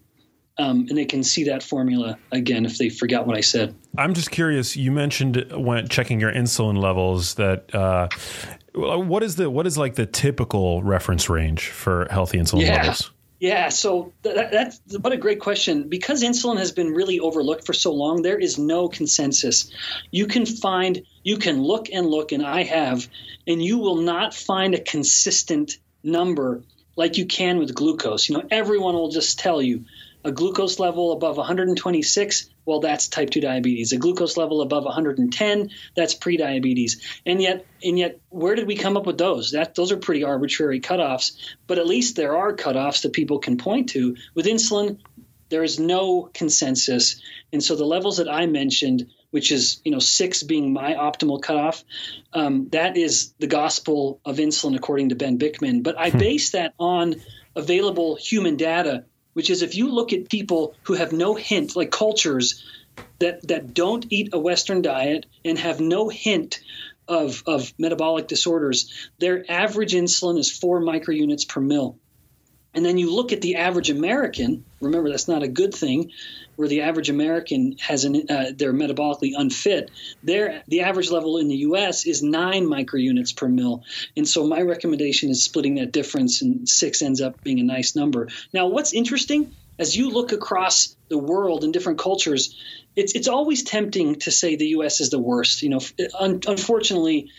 um, 0.59 0.87
and 0.89 0.97
they 0.97 1.05
can 1.05 1.23
see 1.23 1.45
that 1.45 1.63
formula 1.63 2.19
again 2.31 2.65
if 2.65 2.79
they 2.79 2.89
forgot 2.89 3.27
what 3.27 3.37
I 3.37 3.41
said. 3.41 3.75
I'm 3.99 4.15
just 4.15 4.31
curious. 4.31 4.77
You 4.77 4.93
mentioned 4.93 5.53
when 5.53 5.89
checking 5.89 6.21
your 6.21 6.33
insulin 6.33 6.81
levels 6.81 7.35
that 7.35 7.75
uh, 7.75 8.09
what 8.75 9.23
is 9.23 9.37
the 9.37 9.51
what 9.51 9.67
is 9.67 9.77
like 9.77 9.95
the 9.95 10.07
typical 10.07 10.83
reference 10.83 11.29
range 11.29 11.69
for 11.69 12.07
healthy 12.11 12.39
insulin 12.39 12.63
yeah. 12.63 12.83
levels? 12.83 13.11
Yeah, 13.41 13.69
so 13.69 14.13
that, 14.23 14.53
that's 14.53 14.81
what 15.01 15.13
a 15.13 15.19
great 15.19 15.41
question. 15.41 15.89
Because 15.89 16.23
insulin 16.23 16.57
has 16.59 16.73
been 16.73 16.95
really 16.95 17.21
overlooked 17.21 17.67
for 17.67 17.75
so 17.75 17.93
long, 17.93 18.23
there 18.23 18.39
is 18.39 18.59
no 18.59 18.89
consensus. 18.89 19.71
You 20.11 20.27
can 20.27 20.47
find, 20.47 21.03
you 21.25 21.37
can 21.37 21.63
look 21.63 21.91
and 21.93 22.07
look, 22.07 22.33
and 22.33 22.47
I 22.47 22.63
have, 22.63 23.07
and 23.47 23.63
you 23.63 23.79
will 23.79 23.97
not 23.97 24.35
find 24.35 24.75
a 24.75 24.81
consistent 24.81 25.77
number 26.03 26.63
like 26.97 27.19
you 27.19 27.27
can 27.27 27.59
with 27.59 27.75
glucose. 27.75 28.29
You 28.29 28.39
know, 28.39 28.45
everyone 28.51 28.95
will 28.95 29.11
just 29.11 29.39
tell 29.39 29.61
you 29.61 29.85
a 30.25 30.33
glucose 30.33 30.79
level 30.79 31.13
above 31.13 31.37
126, 31.37 32.49
well, 32.65 32.81
that's 32.81 33.09
type 33.09 33.31
2 33.31 33.43
diabetes. 33.43 33.93
A 33.93 33.99
glucose 33.99 34.39
level 34.39 34.63
above 34.63 34.85
110, 34.85 35.71
that's 35.95 36.15
prediabetes. 36.15 37.03
And 37.27 37.43
yet, 37.43 37.67
and 37.83 37.99
yet, 37.99 38.21
where 38.31 38.55
did 38.55 38.67
we 38.67 38.77
come 38.77 38.97
up 38.97 39.07
with 39.07 39.19
those? 39.19 39.51
That 39.51 39.75
those 39.75 39.93
are 39.93 39.99
pretty 39.99 40.25
arbitrary 40.25 40.81
cutoffs. 40.81 41.33
But 41.67 41.79
at 41.79 41.87
least 41.87 42.17
there 42.17 42.37
are 42.37 42.57
cutoffs 42.57 43.03
that 43.03 43.13
people 43.13 43.39
can 43.39 43.59
point 43.59 43.91
to. 43.91 44.17
With 44.35 44.47
insulin, 44.47 44.99
there 45.51 45.63
is 45.63 45.79
no 45.79 46.31
consensus, 46.33 47.21
and 47.53 47.63
so 47.63 47.77
the 47.77 47.85
levels 47.85 48.17
that 48.17 48.33
I 48.33 48.47
mentioned, 48.47 49.11
which 49.31 49.53
is 49.53 49.83
you 49.85 49.93
know 49.93 49.99
six 49.99 50.43
being 50.43 50.73
my 50.73 50.95
optimal 50.95 51.43
cutoff, 51.43 51.85
um, 52.33 52.71
that 52.71 52.97
is 52.97 53.35
the 53.39 53.47
gospel 53.47 54.21
of 54.25 54.39
insulin 54.39 54.75
according 54.75 55.11
to 55.11 55.17
Ben 55.17 55.39
Bikman. 55.39 55.83
But 55.83 55.99
I 55.99 56.09
hmm. 56.09 56.19
base 56.19 56.51
that 56.53 56.73
on 56.79 57.17
available 57.55 58.17
human 58.17 58.57
data 58.57 59.05
which 59.35 59.51
is 59.51 59.63
if 59.63 59.75
you 59.77 59.91
look 59.93 60.13
at 60.13 60.31
people 60.31 60.75
who 60.85 60.95
have 60.95 61.13
no 61.13 61.35
hint, 61.35 61.77
like 61.77 61.91
cultures 61.91 62.65
that 63.19 63.47
that 63.49 63.75
don't 63.75 64.07
eat 64.11 64.31
a 64.33 64.39
Western 64.39 64.83
diet 64.83 65.27
and 65.45 65.59
have 65.59 65.81
no 65.81 66.09
hint 66.09 66.61
of 67.07 67.43
of 67.47 67.75
metabolic 67.79 68.27
disorders, 68.27 69.11
their 69.19 69.45
average 69.51 69.93
insulin 69.93 70.39
is 70.39 70.51
four 70.51 70.81
microunits 70.81 71.47
per 71.47 71.61
mil. 71.61 71.99
And 72.75 72.85
then 72.85 72.99
you 72.99 73.15
look 73.15 73.33
at 73.33 73.41
the 73.41 73.57
average 73.57 73.91
American. 73.91 74.65
Remember, 74.81 75.09
that's 75.09 75.29
not 75.29 75.43
a 75.43 75.49
good 75.49 75.75
thing. 75.75 76.13
Where 76.57 76.69
the 76.69 76.83
average 76.83 77.11
American 77.11 77.77
has 77.81 78.05
an 78.05 78.31
uh, 78.31 78.53
they're 78.57 78.73
metabolically 78.73 79.33
unfit. 79.37 79.91
Their 80.23 80.63
the 80.69 80.83
average 80.83 81.11
level 81.11 81.39
in 81.39 81.49
the 81.49 81.57
U.S. 81.57 82.07
is 82.07 82.23
nine 82.23 82.67
microunits 82.67 83.35
per 83.35 83.49
mil. 83.49 83.83
And 84.17 84.29
so 84.29 84.47
my 84.47 84.61
recommendation 84.61 85.31
is 85.31 85.43
splitting 85.43 85.77
that 85.77 85.91
difference, 85.91 86.43
and 86.43 86.69
six 86.69 87.03
ends 87.03 87.21
up 87.21 87.43
being 87.43 87.59
a 87.59 87.65
nice 87.65 87.97
number. 87.97 88.29
Now, 88.53 88.69
what's 88.69 88.93
interesting 88.93 89.53
as 89.79 89.97
you 89.97 90.11
look 90.11 90.33
across 90.33 90.97
the 91.09 91.19
world 91.19 91.65
in 91.65 91.73
different 91.73 91.99
cultures, 91.99 92.57
it's 92.97 93.15
it's 93.15 93.29
always 93.29 93.65
tempting 93.65 94.17
to 94.21 94.31
say 94.31 94.57
the 94.57 94.69
U.S. 94.69 95.01
is 95.01 95.11
the 95.11 95.19
worst. 95.19 95.63
You 95.63 95.71
know, 95.71 95.81
un- 96.19 96.41
unfortunately, 96.47 97.31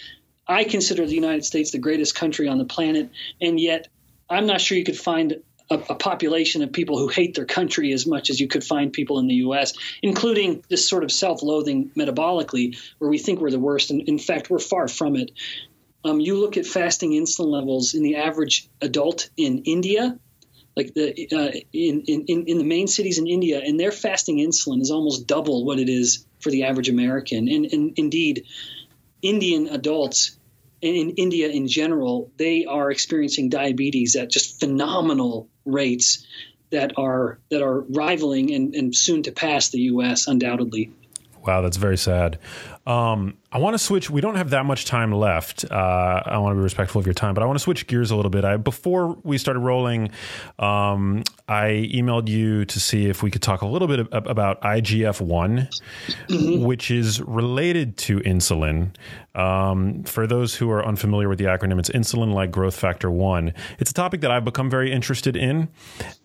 I 0.47 0.63
consider 0.65 1.05
the 1.05 1.15
United 1.15 1.45
States 1.45 1.71
the 1.71 1.79
greatest 1.79 2.15
country 2.15 2.47
on 2.47 2.57
the 2.57 2.65
planet, 2.65 3.09
and 3.41 3.59
yet 3.59 3.87
I'm 4.29 4.45
not 4.45 4.61
sure 4.61 4.77
you 4.77 4.83
could 4.83 4.97
find 4.97 5.41
a, 5.69 5.75
a, 5.75 5.95
population 5.95 6.61
of 6.63 6.71
people 6.71 6.97
who 6.97 7.07
hate 7.07 7.35
their 7.35 7.45
country 7.45 7.91
as 7.91 8.05
much 8.05 8.29
as 8.29 8.39
you 8.39 8.47
could 8.47 8.63
find 8.63 8.93
people 8.93 9.19
in 9.19 9.27
the 9.27 9.35
U.S., 9.35 9.73
including 10.01 10.63
this 10.69 10.87
sort 10.87 11.03
of 11.03 11.11
self-loathing 11.11 11.91
metabolically, 11.97 12.77
where 12.99 13.09
we 13.09 13.17
think 13.17 13.39
we're 13.39 13.51
the 13.51 13.59
worst, 13.59 13.91
and 13.91 14.01
in 14.01 14.19
fact, 14.19 14.49
we're 14.49 14.59
far 14.59 14.87
from 14.87 15.15
it. 15.15 15.31
Um, 16.03 16.19
you 16.19 16.37
look 16.37 16.57
at 16.57 16.67
fasting 16.67 17.11
insulin 17.11 17.47
levels 17.47 17.95
in 17.95 18.03
the 18.03 18.17
average 18.17 18.69
adult 18.81 19.29
in 19.37 19.63
India, 19.63 20.19
like 20.75 20.93
the 20.93 21.27
uh, 21.31 21.57
in, 21.73 22.01
in 22.01 22.45
in 22.45 22.57
the 22.57 22.63
main 22.63 22.87
cities 22.87 23.17
in 23.17 23.27
India, 23.27 23.61
and 23.63 23.79
their 23.79 23.91
fasting 23.91 24.37
insulin 24.37 24.81
is 24.81 24.91
almost 24.91 25.25
double 25.25 25.65
what 25.65 25.79
it 25.79 25.89
is 25.89 26.25
for 26.41 26.51
the 26.51 26.65
average 26.65 26.89
American, 26.89 27.47
and, 27.47 27.65
and 27.65 27.93
indeed, 27.97 28.45
Indian 29.23 29.67
adults 29.67 30.34
in 30.85 31.11
India 31.11 31.49
in 31.49 31.67
general, 31.67 32.31
they 32.37 32.65
are 32.65 32.91
experiencing 32.91 33.49
diabetes 33.49 34.15
at 34.15 34.29
just 34.29 34.59
phenomenal 34.59 35.49
rates 35.65 36.25
that 36.71 36.93
are 36.97 37.39
that 37.49 37.61
are 37.61 37.79
rivaling 37.79 38.53
and, 38.53 38.75
and 38.75 38.95
soon 38.95 39.23
to 39.23 39.31
pass 39.31 39.69
the 39.69 39.81
U.S. 39.81 40.27
undoubtedly. 40.27 40.91
Wow, 41.45 41.61
that's 41.61 41.77
very 41.77 41.97
sad. 41.97 42.39
Um, 42.87 43.37
I 43.51 43.57
want 43.57 43.73
to 43.73 43.79
switch. 43.79 44.09
We 44.09 44.21
don't 44.21 44.35
have 44.35 44.51
that 44.51 44.65
much 44.65 44.85
time 44.85 45.11
left. 45.11 45.65
Uh, 45.69 46.21
I 46.25 46.37
want 46.39 46.53
to 46.53 46.57
be 46.57 46.63
respectful 46.63 46.99
of 46.99 47.05
your 47.05 47.13
time, 47.13 47.33
but 47.33 47.43
I 47.43 47.45
want 47.45 47.57
to 47.57 47.63
switch 47.63 47.87
gears 47.87 48.11
a 48.11 48.15
little 48.15 48.29
bit. 48.29 48.45
I, 48.45 48.57
before 48.57 49.17
we 49.23 49.37
started 49.37 49.59
rolling, 49.59 50.09
um, 50.59 51.23
I 51.47 51.89
emailed 51.93 52.27
you 52.27 52.65
to 52.65 52.79
see 52.79 53.07
if 53.07 53.23
we 53.23 53.31
could 53.31 53.41
talk 53.41 53.61
a 53.61 53.67
little 53.67 53.87
bit 53.87 54.07
about 54.11 54.61
IGF 54.61 55.21
one, 55.21 55.69
mm-hmm. 56.27 56.63
which 56.63 56.91
is 56.91 57.21
related 57.21 57.97
to 57.97 58.19
insulin. 58.19 58.95
Um, 59.35 60.03
for 60.03 60.27
those 60.27 60.55
who 60.55 60.69
are 60.71 60.85
unfamiliar 60.85 61.29
with 61.29 61.39
the 61.39 61.45
acronym, 61.45 61.79
it's 61.79 61.89
insulin 61.89 62.33
like 62.33 62.51
growth 62.51 62.75
factor 62.75 63.09
one. 63.09 63.53
It's 63.79 63.91
a 63.91 63.93
topic 63.95 64.21
that 64.21 64.31
I've 64.31 64.45
become 64.45 64.69
very 64.69 64.91
interested 64.91 65.35
in, 65.35 65.69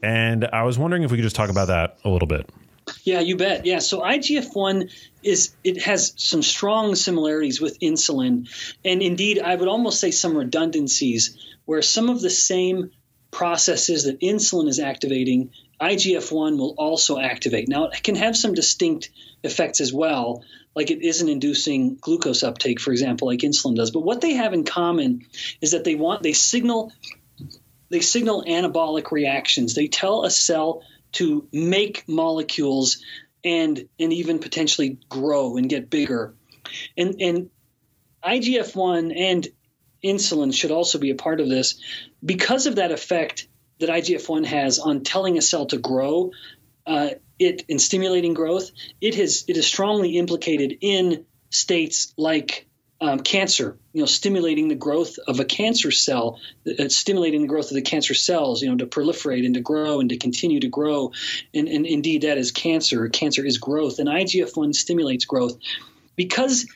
and 0.03 0.47
I 0.53 0.63
was 0.63 0.79
wondering 0.79 1.03
if 1.03 1.11
we 1.11 1.17
could 1.19 1.25
just 1.25 1.37
talk 1.37 1.51
about 1.51 1.69
that 1.69 1.99
a 2.05 2.09
little 2.09 2.29
bit. 2.29 2.49
Yeah, 3.05 3.21
you 3.21 3.37
bet. 3.37 3.67
Yeah, 3.67 3.79
so 3.79 4.01
IGF 4.01 4.55
one 4.55 4.91
is 5.23 5.55
it 5.65 5.83
has 5.83 6.13
some 6.17 6.43
strong 6.43 6.95
similarities 6.95 7.61
with 7.61 7.79
insulin, 7.81 8.49
and 8.85 9.03
indeed, 9.03 9.39
I 9.39 9.55
would 9.55 9.69
almost 9.69 10.01
say 10.01 10.11
some 10.11 10.37
redundancies 10.37 11.39
where 11.65 11.83
some 11.83 12.09
of 12.09 12.21
the 12.21 12.31
same 12.31 12.91
processes 13.31 14.05
that 14.05 14.21
insulin 14.21 14.69
is 14.69 14.81
activating, 14.81 15.51
IGF 15.81 16.33
one 16.33 16.59
will 16.59 16.75
also 16.77 17.19
activate. 17.19 17.69
Now, 17.69 17.87
it 17.87 18.03
can 18.03 18.17
have 18.17 18.37
some 18.37 18.55
distinct 18.55 19.11
effects 19.43 19.81
as 19.81 19.93
well, 19.93 20.45
like 20.75 20.91
it 20.91 21.03
isn't 21.03 21.29
inducing 21.29 21.97
glucose 22.01 22.43
uptake, 22.43 22.81
for 22.81 22.93
example, 22.93 23.29
like 23.29 23.41
insulin 23.41 23.77
does. 23.77 23.91
But 23.91 24.01
what 24.01 24.21
they 24.21 24.35
have 24.35 24.53
in 24.53 24.65
common 24.65 25.27
is 25.61 25.73
that 25.73 25.85
they 25.85 25.95
want 25.95 26.23
they 26.23 26.33
signal 26.33 26.93
they 27.89 28.01
signal 28.01 28.45
anabolic 28.47 29.11
reactions. 29.11 29.75
They 29.75 29.89
tell 29.89 30.25
a 30.25 30.31
cell 30.31 30.83
to 31.13 31.49
make 31.53 32.09
molecules 32.09 33.03
and 33.45 33.89
and 33.99 34.13
even 34.13 34.39
potentially 34.39 34.99
grow 35.09 35.57
and 35.57 35.69
get 35.69 35.91
bigger. 35.91 36.35
And 36.97 37.21
and 37.21 37.51
IGF 38.25 38.75
one 38.77 39.13
and 39.13 39.49
insulin 40.05 40.55
should 40.55 40.71
also 40.71 40.99
be 40.99 41.11
a 41.11 41.15
part 41.15 41.41
of 41.41 41.49
this 41.49 41.81
because 42.25 42.67
of 42.67 42.77
that 42.77 42.93
effect 42.93 43.49
that 43.79 43.89
IGF 43.89 44.29
one 44.29 44.45
has 44.45 44.79
on 44.79 45.03
telling 45.03 45.39
a 45.39 45.43
cell 45.43 45.67
to 45.67 45.79
grow. 45.79 46.33
Uh, 46.87 47.11
it 47.39 47.65
in 47.69 47.79
stimulating 47.79 48.35
growth, 48.35 48.71
it 49.01 49.15
has 49.15 49.45
it 49.49 49.57
is 49.57 49.67
strongly 49.67 50.19
implicated 50.19 50.79
in 50.81 51.25
states 51.51 52.13
like 52.17 52.67
um, 53.01 53.21
cancer, 53.21 53.79
you 53.93 54.01
know, 54.01 54.07
stimulating 54.07 54.69
the 54.69 54.75
growth 54.75 55.19
of 55.27 55.41
a 55.41 55.45
cancer 55.45 55.91
cell, 55.91 56.39
uh, 56.67 56.89
stimulating 56.89 57.43
the 57.43 57.47
growth 57.49 57.71
of 57.71 57.75
the 57.75 57.83
cancer 57.83 58.13
cells, 58.13 58.63
you 58.63 58.69
know, 58.69 58.77
to 58.77 58.87
proliferate 58.87 59.47
and 59.47 59.55
to 59.55 59.61
grow 59.61 60.01
and 60.01 60.11
to 60.11 60.19
continue 60.19 60.61
to 60.61 60.69
grow. 60.69 61.13
And, 61.55 61.67
and 61.69 61.87
indeed, 61.87 62.23
that 62.23 62.37
is 62.37 62.53
cancer. 62.53 63.09
Cancer 63.09 63.45
is 63.45 63.59
growth, 63.59 63.99
and 63.99 64.09
IGF 64.09 64.55
1 64.55 64.75
stimulates 64.75 65.25
growth. 65.25 65.59
Because 66.15 66.67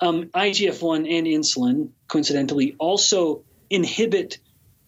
um, 0.00 0.26
IGF 0.26 0.80
1 0.80 1.06
and 1.06 1.26
insulin, 1.26 1.90
coincidentally, 2.06 2.76
also 2.78 3.42
inhibit 3.68 4.38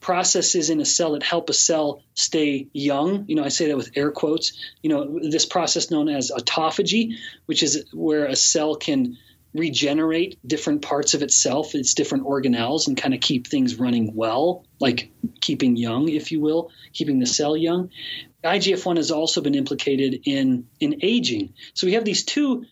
processes 0.01 0.71
in 0.71 0.81
a 0.81 0.85
cell 0.85 1.13
that 1.13 1.25
help 1.25 1.51
a 1.51 1.53
cell 1.53 2.03
stay 2.15 2.69
young. 2.73 3.25
You 3.27 3.35
know, 3.35 3.43
I 3.43 3.49
say 3.49 3.67
that 3.69 3.77
with 3.77 3.91
air 3.97 4.13
quotes. 4.13 4.53
You 4.81 4.91
know, 4.91 5.19
this 5.21 5.47
process 5.47 5.91
known 5.91 6.09
as 6.09 6.31
autophagy, 6.31 7.17
which 7.47 7.65
is 7.65 7.87
where 7.93 8.27
a 8.27 8.37
cell 8.37 8.77
can 8.77 9.19
regenerate 9.59 10.39
different 10.47 10.83
parts 10.83 11.15
of 11.15 11.23
itself, 11.23 11.75
its 11.75 11.95
different 11.95 12.25
organelles, 12.25 12.87
and 12.87 12.97
kind 12.97 13.15
of 13.15 13.21
keep 13.21 13.47
things 13.47 13.77
running 13.77 14.15
well, 14.15 14.65
like 14.81 15.11
keeping 15.41 15.77
young, 15.77 16.09
if 16.09 16.33
you 16.33 16.41
will, 16.41 16.71
keeping 16.93 17.19
the 17.19 17.27
cell 17.27 17.57
young. 17.57 17.91
IGF 18.45 18.85
1 18.85 18.97
has 18.97 19.11
also 19.11 19.41
been 19.41 19.55
implicated 19.55 20.21
in, 20.25 20.69
in 20.81 21.01
aging. 21.03 21.55
So 21.75 21.87
we 21.87 21.95
have 21.95 22.05
these 22.05 22.25
two 22.25 22.65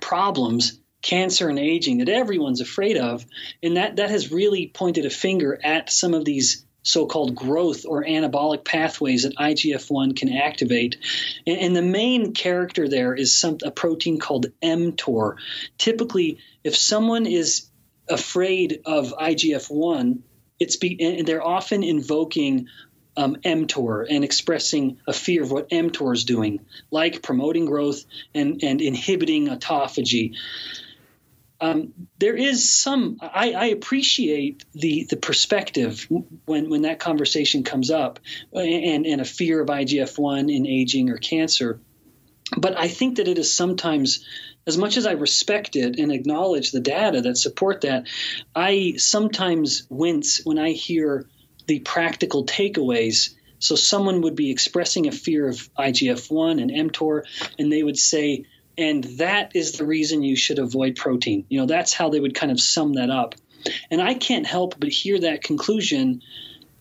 problems 0.00 0.78
cancer 1.02 1.48
and 1.48 1.58
aging 1.58 1.98
that 1.98 2.08
everyone's 2.08 2.60
afraid 2.60 2.96
of 2.96 3.24
and 3.62 3.76
that 3.76 3.96
that 3.96 4.10
has 4.10 4.32
really 4.32 4.66
pointed 4.66 5.06
a 5.06 5.10
finger 5.10 5.58
at 5.62 5.90
some 5.90 6.14
of 6.14 6.24
these 6.24 6.65
so-called 6.86 7.34
growth 7.34 7.84
or 7.84 8.04
anabolic 8.04 8.64
pathways 8.64 9.24
that 9.24 9.36
IGF-1 9.36 10.16
can 10.16 10.32
activate. 10.32 10.96
And, 11.46 11.58
and 11.58 11.76
the 11.76 11.82
main 11.82 12.32
character 12.32 12.88
there 12.88 13.12
is 13.14 13.34
some, 13.34 13.58
a 13.64 13.70
protein 13.72 14.18
called 14.18 14.46
mTOR. 14.62 15.36
Typically, 15.78 16.38
if 16.62 16.76
someone 16.76 17.26
is 17.26 17.68
afraid 18.08 18.82
of 18.86 19.12
IGF-1, 19.18 20.20
it's 20.60 20.76
be, 20.76 20.96
and 21.18 21.26
they're 21.26 21.44
often 21.44 21.82
invoking 21.82 22.68
um, 23.16 23.36
mTOR 23.36 24.06
and 24.08 24.22
expressing 24.22 24.98
a 25.08 25.12
fear 25.12 25.42
of 25.42 25.50
what 25.50 25.70
mTOR 25.70 26.14
is 26.14 26.24
doing, 26.24 26.60
like 26.92 27.20
promoting 27.20 27.66
growth 27.66 28.04
and, 28.34 28.62
and 28.62 28.80
inhibiting 28.80 29.48
autophagy 29.48 30.36
um, 31.60 31.92
there 32.18 32.36
is 32.36 32.70
some 32.72 33.18
I, 33.20 33.52
I, 33.52 33.66
appreciate 33.66 34.64
the 34.74 35.06
the 35.08 35.16
perspective 35.16 36.06
when 36.44 36.68
when 36.68 36.82
that 36.82 36.98
conversation 36.98 37.62
comes 37.62 37.90
up 37.90 38.18
and 38.52 39.06
and 39.06 39.20
a 39.20 39.24
fear 39.24 39.60
of 39.60 39.68
IGF-1 39.68 40.54
in 40.54 40.66
aging 40.66 41.10
or 41.10 41.16
cancer. 41.16 41.80
But 42.56 42.78
I 42.78 42.88
think 42.88 43.16
that 43.16 43.28
it 43.28 43.38
is 43.38 43.54
sometimes 43.54 44.24
as 44.66 44.76
much 44.76 44.96
as 44.96 45.06
I 45.06 45.12
respect 45.12 45.76
it 45.76 45.98
and 45.98 46.12
acknowledge 46.12 46.72
the 46.72 46.80
data 46.80 47.22
that 47.22 47.38
support 47.38 47.82
that 47.82 48.06
I 48.54 48.94
sometimes 48.98 49.86
wince 49.88 50.44
when 50.44 50.58
I 50.58 50.72
hear 50.72 51.26
the 51.66 51.80
practical 51.80 52.44
takeaways. 52.44 53.34
So 53.58 53.76
someone 53.76 54.20
would 54.22 54.36
be 54.36 54.50
expressing 54.50 55.06
a 55.06 55.12
fear 55.12 55.48
of 55.48 55.56
IGF-1 55.78 56.60
and 56.60 56.92
mTOR 56.92 57.22
and 57.58 57.72
they 57.72 57.82
would 57.82 57.98
say 57.98 58.44
and 58.78 59.04
that 59.18 59.52
is 59.54 59.72
the 59.72 59.86
reason 59.86 60.22
you 60.22 60.36
should 60.36 60.58
avoid 60.58 60.96
protein. 60.96 61.46
You 61.48 61.60
know, 61.60 61.66
that's 61.66 61.92
how 61.92 62.10
they 62.10 62.20
would 62.20 62.34
kind 62.34 62.52
of 62.52 62.60
sum 62.60 62.94
that 62.94 63.10
up. 63.10 63.34
And 63.90 64.00
I 64.00 64.14
can't 64.14 64.46
help 64.46 64.78
but 64.78 64.90
hear 64.90 65.18
that 65.20 65.42
conclusion 65.42 66.22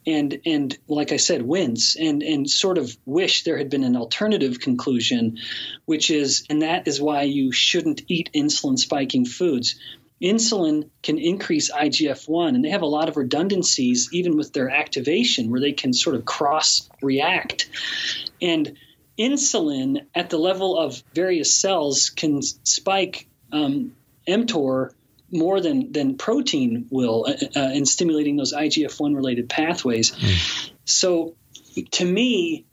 and 0.08 0.40
and 0.46 0.78
like 0.88 1.12
I 1.12 1.18
said, 1.18 1.42
wince 1.42 1.96
and 1.96 2.22
and 2.22 2.50
sort 2.50 2.78
of 2.78 2.96
wish 3.06 3.44
there 3.44 3.58
had 3.58 3.70
been 3.70 3.84
an 3.84 3.96
alternative 3.96 4.60
conclusion, 4.60 5.40
which 5.86 6.12
is 6.12 6.46
and 6.50 6.62
that 6.62 6.88
is 6.88 7.02
why 7.02 7.24
you 7.24 7.52
shouldn't 7.52 8.04
eat 8.08 8.30
insulin 8.36 8.78
spiking 8.78 9.26
foods. 9.26 9.76
Insulin 10.22 10.90
can 11.04 11.18
increase 11.18 11.70
IGF 11.70 12.30
1, 12.30 12.56
and 12.56 12.64
they 12.64 12.70
have 12.70 12.84
a 12.84 12.88
lot 12.88 13.10
of 13.10 13.18
redundancies 13.18 14.10
even 14.14 14.38
with 14.38 14.54
their 14.54 14.70
activation 14.70 15.52
where 15.52 15.60
they 15.60 15.74
can 15.74 15.92
sort 15.92 16.16
of 16.16 16.24
cross 16.24 16.90
react. 17.02 17.70
And 18.42 18.78
insulin 19.18 20.06
at 20.14 20.30
the 20.30 20.38
level 20.38 20.78
of 20.78 21.02
various 21.14 21.54
cells 21.54 22.10
can 22.10 22.42
spike 22.42 23.28
um, 23.52 23.94
mTOR 24.28 24.92
more 25.32 25.60
than 25.60 25.92
than 25.92 26.18
protein 26.18 26.88
will 26.90 27.26
uh, 27.28 27.60
uh, 27.60 27.72
in 27.74 27.86
stimulating 27.86 28.36
those 28.36 28.54
IGF-1 28.54 29.16
related 29.16 29.50
pathways. 29.50 30.12
Mm. 30.12 30.72
So, 30.86 31.36
to 31.92 32.06
me, 32.06 32.66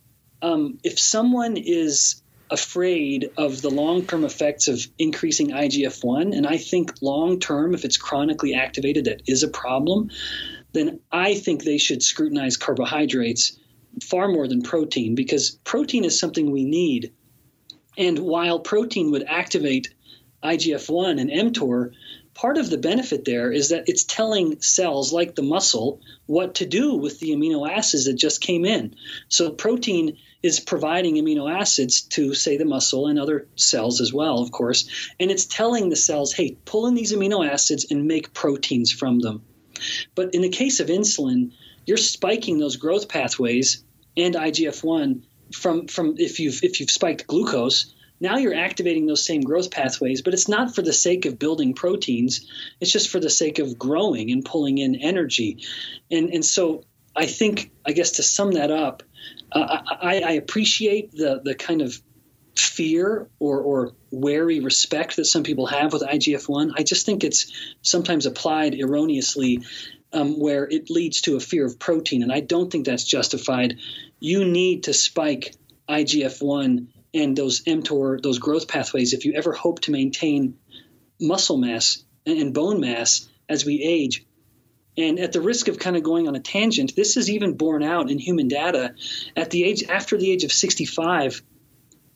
um, 0.43 0.78
if 0.82 0.99
someone 0.99 1.57
is 1.57 2.22
afraid 2.51 3.30
of 3.38 3.62
the 3.62 3.70
long-term 3.70 4.24
effects 4.24 4.68
of 4.68 4.86
increasing 4.99 5.49
IGF-1, 5.49 6.36
and 6.36 6.47
I 6.47 6.59
think 6.59 6.93
long-term, 7.01 7.74
if 7.74 7.84
it's 7.86 7.97
chronically 7.97 8.55
activated, 8.55 9.07
that 9.07 9.22
is 9.26 9.43
a 9.43 9.49
problem. 9.49 10.11
Then 10.72 11.01
I 11.11 11.34
think 11.34 11.64
they 11.64 11.78
should 11.78 12.03
scrutinize 12.03 12.59
carbohydrates 12.59 13.59
far 14.03 14.28
more 14.28 14.49
than 14.49 14.62
protein 14.62 15.14
because 15.14 15.51
protein 15.64 16.05
is 16.05 16.18
something 16.18 16.51
we 16.51 16.64
need. 16.64 17.12
And 17.99 18.18
while 18.18 18.61
protein 18.61 19.11
would 19.11 19.24
activate 19.24 19.93
IGF 20.43 20.88
1 20.88 21.18
and 21.18 21.30
mTOR, 21.30 21.93
part 22.34 22.57
of 22.57 22.70
the 22.70 22.78
benefit 22.78 23.24
there 23.24 23.53
is 23.53 23.68
that 23.68 23.84
it's 23.86 24.05
telling 24.05 24.61
cells 24.61 25.12
like 25.12 25.34
the 25.34 25.43
muscle 25.43 26.01
what 26.26 26.57
to 26.57 26.66
do 26.66 26.95
with 26.95 27.20
the 27.20 27.30
amino 27.30 27.68
acids 27.68 28.07
that 28.07 28.14
just 28.14 28.40
came 28.40 28.64
in. 28.64 28.95
So 29.28 29.51
protein 29.51 30.16
is 30.43 30.59
providing 30.59 31.16
amino 31.16 31.53
acids 31.53 32.03
to, 32.03 32.34
say, 32.34 32.57
the 32.57 32.64
muscle 32.64 33.07
and 33.07 33.18
other 33.18 33.47
cells 33.55 34.01
as 34.01 34.12
well, 34.12 34.40
of 34.40 34.51
course. 34.51 35.12
And 35.20 35.30
it's 35.30 35.47
telling 35.47 35.88
the 35.88 35.97
cells, 35.97 36.32
hey, 36.32 36.57
pull 36.64 36.86
in 36.86 36.95
these 36.95 37.12
amino 37.12 37.47
acids 37.47 37.86
and 37.90 38.07
make 38.07 38.34
proteins 38.34 38.90
from 38.90 39.20
them. 39.20 39.43
But 40.14 40.34
in 40.34 40.43
the 40.43 40.49
case 40.49 40.80
of 40.80 40.88
insulin, 40.88 41.53
you're 41.87 41.97
spiking 41.97 42.59
those 42.59 42.76
growth 42.76 43.09
pathways 43.09 43.85
and 44.16 44.35
IGF-1 44.35 45.22
from 45.55 45.87
from 45.87 46.14
if 46.18 46.41
you've 46.41 46.62
if 46.62 46.80
you've 46.80 46.91
spiked 46.91 47.26
glucose, 47.26 47.95
now 48.20 48.37
you're 48.39 48.55
activating 48.55 49.07
those 49.07 49.24
same 49.24 49.43
growth 49.43 49.70
pathways, 49.70 50.22
but 50.22 50.33
it's 50.35 50.49
not 50.49 50.74
for 50.74 50.83
the 50.83 50.93
sake 50.93 51.26
of 51.26 51.39
building 51.39 51.74
proteins. 51.74 52.47
It's 52.80 52.93
just 52.93 53.11
for 53.11 53.20
the 53.20 53.30
sake 53.30 53.59
of 53.59 53.78
growing 53.78 54.30
and 54.30 54.45
pulling 54.45 54.78
in 54.78 54.97
energy. 54.97 55.64
And 56.11 56.30
and 56.30 56.45
so 56.45 56.85
I 57.14 57.26
think 57.26 57.70
I 57.85 57.93
guess 57.93 58.12
to 58.12 58.22
sum 58.22 58.53
that 58.53 58.70
up, 58.70 59.03
uh, 59.51 59.83
I, 60.01 60.20
I 60.20 60.33
appreciate 60.33 61.12
the 61.12 61.41
the 61.43 61.55
kind 61.55 61.83
of 61.83 62.01
fear 62.57 63.28
or, 63.39 63.61
or 63.61 63.93
wary 64.11 64.61
respect 64.61 65.16
that 65.16 65.24
some 65.24 65.43
people 65.43 65.66
have 65.66 65.93
with 65.93 66.03
IGF 66.03 66.49
1. 66.49 66.74
I 66.76 66.83
just 66.83 67.07
think 67.07 67.24
it's 67.24 67.51
sometimes 67.80 68.26
applied 68.26 68.74
erroneously 68.78 69.62
um, 70.12 70.38
where 70.38 70.64
it 70.68 70.90
leads 70.90 71.22
to 71.22 71.36
a 71.36 71.40
fear 71.40 71.64
of 71.64 71.78
protein. 71.78 72.22
And 72.22 72.32
I 72.32 72.40
don't 72.40 72.70
think 72.70 72.86
that's 72.86 73.04
justified. 73.04 73.78
You 74.20 74.44
need 74.44 74.84
to 74.84 74.94
spike 74.94 75.54
IGF 75.88 76.42
1 76.42 76.88
and 77.14 77.36
those 77.36 77.62
mTOR, 77.64 78.22
those 78.22 78.38
growth 78.38 78.68
pathways, 78.68 79.12
if 79.12 79.24
you 79.24 79.34
ever 79.34 79.52
hope 79.52 79.80
to 79.80 79.90
maintain 79.90 80.58
muscle 81.20 81.56
mass 81.56 82.04
and 82.26 82.54
bone 82.54 82.80
mass 82.80 83.28
as 83.48 83.64
we 83.64 83.82
age. 83.82 84.24
And 84.96 85.18
at 85.18 85.32
the 85.32 85.40
risk 85.40 85.68
of 85.68 85.78
kind 85.78 85.96
of 85.96 86.02
going 86.02 86.28
on 86.28 86.36
a 86.36 86.40
tangent, 86.40 86.94
this 86.94 87.16
is 87.16 87.30
even 87.30 87.54
borne 87.54 87.82
out 87.82 88.10
in 88.10 88.18
human 88.18 88.48
data. 88.48 88.94
At 89.34 89.50
the 89.50 89.64
age 89.64 89.84
after 89.84 90.18
the 90.18 90.30
age 90.30 90.44
of 90.44 90.52
65, 90.52 91.42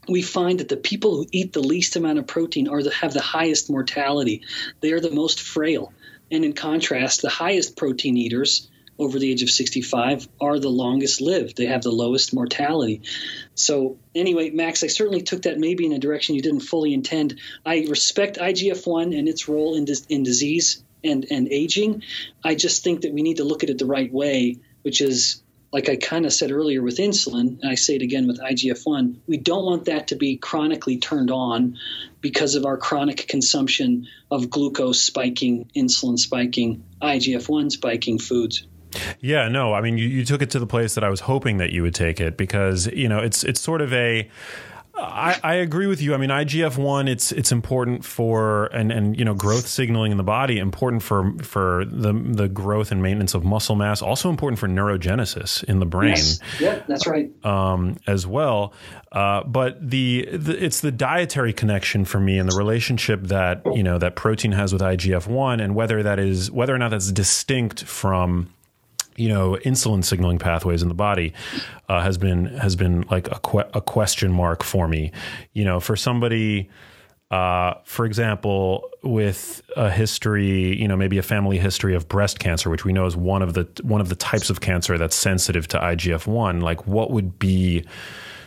we 0.08 0.22
find 0.22 0.60
that 0.60 0.68
the 0.68 0.76
people 0.76 1.16
who 1.16 1.26
eat 1.32 1.52
the 1.52 1.60
least 1.60 1.96
amount 1.96 2.18
of 2.18 2.26
protein 2.26 2.68
are 2.68 2.82
the, 2.82 2.90
have 2.90 3.12
the 3.12 3.22
highest 3.22 3.70
mortality. 3.70 4.42
They 4.80 4.92
are 4.92 5.00
the 5.00 5.10
most 5.10 5.40
frail. 5.40 5.92
And 6.30 6.44
in 6.44 6.52
contrast, 6.52 7.22
the 7.22 7.28
highest 7.28 7.76
protein 7.76 8.16
eaters 8.16 8.68
over 8.98 9.18
the 9.18 9.30
age 9.30 9.42
of 9.42 9.50
65 9.50 10.28
are 10.40 10.58
the 10.58 10.70
longest 10.70 11.20
lived. 11.20 11.56
They 11.56 11.66
have 11.66 11.82
the 11.82 11.90
lowest 11.90 12.32
mortality. 12.32 13.02
So, 13.54 13.98
anyway, 14.14 14.50
Max, 14.50 14.82
I 14.82 14.86
certainly 14.86 15.22
took 15.22 15.42
that 15.42 15.58
maybe 15.58 15.84
in 15.84 15.92
a 15.92 15.98
direction 15.98 16.34
you 16.34 16.42
didn't 16.42 16.60
fully 16.60 16.94
intend. 16.94 17.38
I 17.64 17.86
respect 17.88 18.38
IGF 18.38 18.86
1 18.86 19.12
and 19.12 19.28
its 19.28 19.48
role 19.48 19.76
in, 19.76 19.84
dis- 19.84 20.06
in 20.08 20.22
disease 20.22 20.82
and, 21.04 21.26
and 21.30 21.48
aging. 21.50 22.02
I 22.42 22.54
just 22.54 22.82
think 22.82 23.02
that 23.02 23.12
we 23.12 23.22
need 23.22 23.36
to 23.36 23.44
look 23.44 23.62
at 23.62 23.70
it 23.70 23.78
the 23.78 23.86
right 23.86 24.12
way, 24.12 24.58
which 24.82 25.00
is 25.00 25.42
like 25.72 25.88
I 25.88 25.96
kind 25.96 26.26
of 26.26 26.32
said 26.32 26.52
earlier 26.52 26.82
with 26.82 26.98
insulin, 26.98 27.60
and 27.60 27.70
I 27.70 27.74
say 27.74 27.96
it 27.96 28.02
again 28.02 28.26
with 28.26 28.40
IGF 28.40 28.86
1, 28.86 29.22
we 29.26 29.36
don't 29.36 29.64
want 29.64 29.86
that 29.86 30.08
to 30.08 30.16
be 30.16 30.36
chronically 30.36 30.98
turned 30.98 31.30
on 31.30 31.78
because 32.20 32.54
of 32.54 32.64
our 32.64 32.76
chronic 32.76 33.26
consumption 33.28 34.06
of 34.30 34.48
glucose 34.48 35.00
spiking, 35.00 35.70
insulin 35.76 36.18
spiking, 36.18 36.84
IGF 37.02 37.48
1 37.48 37.70
spiking 37.70 38.18
foods. 38.18 38.66
Yeah, 39.20 39.48
no, 39.48 39.74
I 39.74 39.80
mean, 39.80 39.98
you, 39.98 40.06
you 40.08 40.24
took 40.24 40.40
it 40.40 40.50
to 40.50 40.58
the 40.58 40.66
place 40.66 40.94
that 40.94 41.04
I 41.04 41.10
was 41.10 41.20
hoping 41.20 41.58
that 41.58 41.70
you 41.70 41.82
would 41.82 41.94
take 41.94 42.20
it 42.20 42.36
because, 42.36 42.86
you 42.86 43.08
know, 43.08 43.18
it's, 43.18 43.44
it's 43.44 43.60
sort 43.60 43.82
of 43.82 43.92
a, 43.92 44.30
I, 44.98 45.38
I, 45.42 45.54
agree 45.54 45.86
with 45.86 46.00
you. 46.00 46.14
I 46.14 46.16
mean, 46.16 46.30
IGF 46.30 46.78
one, 46.78 47.06
it's 47.06 47.30
it's 47.32 47.52
important 47.52 48.04
for 48.04 48.66
and 48.66 48.90
and 48.90 49.18
you 49.18 49.24
know 49.24 49.34
growth 49.34 49.66
signaling 49.66 50.10
in 50.10 50.16
the 50.16 50.24
body, 50.24 50.58
important 50.58 51.02
for 51.02 51.32
for 51.42 51.84
the 51.84 52.12
the 52.12 52.48
growth 52.48 52.92
and 52.92 53.02
maintenance 53.02 53.34
of 53.34 53.44
muscle 53.44 53.76
mass, 53.76 54.00
also 54.00 54.30
important 54.30 54.58
for 54.58 54.68
neurogenesis 54.68 55.62
in 55.64 55.80
the 55.80 55.86
brain. 55.86 56.10
Yes. 56.10 56.40
Yeah, 56.58 56.82
that's 56.88 57.06
right. 57.06 57.30
Um, 57.44 57.98
as 58.06 58.26
well, 58.26 58.72
uh, 59.12 59.44
but 59.44 59.78
the, 59.86 60.28
the 60.32 60.64
it's 60.64 60.80
the 60.80 60.92
dietary 60.92 61.52
connection 61.52 62.04
for 62.04 62.18
me 62.18 62.38
and 62.38 62.50
the 62.50 62.56
relationship 62.56 63.22
that 63.24 63.62
you 63.74 63.82
know 63.82 63.98
that 63.98 64.16
protein 64.16 64.52
has 64.52 64.72
with 64.72 64.82
IGF 64.82 65.26
one, 65.26 65.60
and 65.60 65.74
whether 65.74 66.02
that 66.02 66.18
is 66.18 66.50
whether 66.50 66.74
or 66.74 66.78
not 66.78 66.90
that's 66.90 67.12
distinct 67.12 67.84
from 67.84 68.52
you 69.16 69.28
know 69.28 69.56
insulin 69.64 70.04
signaling 70.04 70.38
pathways 70.38 70.82
in 70.82 70.88
the 70.88 70.94
body 70.94 71.32
uh, 71.88 72.00
has 72.02 72.18
been 72.18 72.46
has 72.46 72.76
been 72.76 73.02
like 73.10 73.28
a, 73.28 73.38
que- 73.40 73.70
a 73.74 73.80
question 73.80 74.32
mark 74.32 74.62
for 74.62 74.86
me 74.88 75.10
you 75.52 75.64
know 75.64 75.80
for 75.80 75.96
somebody 75.96 76.68
uh, 77.30 77.74
for 77.84 78.06
example 78.06 78.88
with 79.02 79.60
a 79.76 79.90
history 79.90 80.80
you 80.80 80.86
know 80.86 80.96
maybe 80.96 81.18
a 81.18 81.22
family 81.22 81.58
history 81.58 81.94
of 81.94 82.06
breast 82.08 82.38
cancer 82.38 82.70
which 82.70 82.84
we 82.84 82.92
know 82.92 83.06
is 83.06 83.16
one 83.16 83.42
of 83.42 83.54
the 83.54 83.66
one 83.82 84.00
of 84.00 84.08
the 84.08 84.14
types 84.14 84.48
of 84.50 84.60
cancer 84.60 84.96
that's 84.96 85.16
sensitive 85.16 85.66
to 85.66 85.78
IGF-1 85.78 86.62
like 86.62 86.86
what 86.86 87.10
would 87.10 87.38
be 87.38 87.84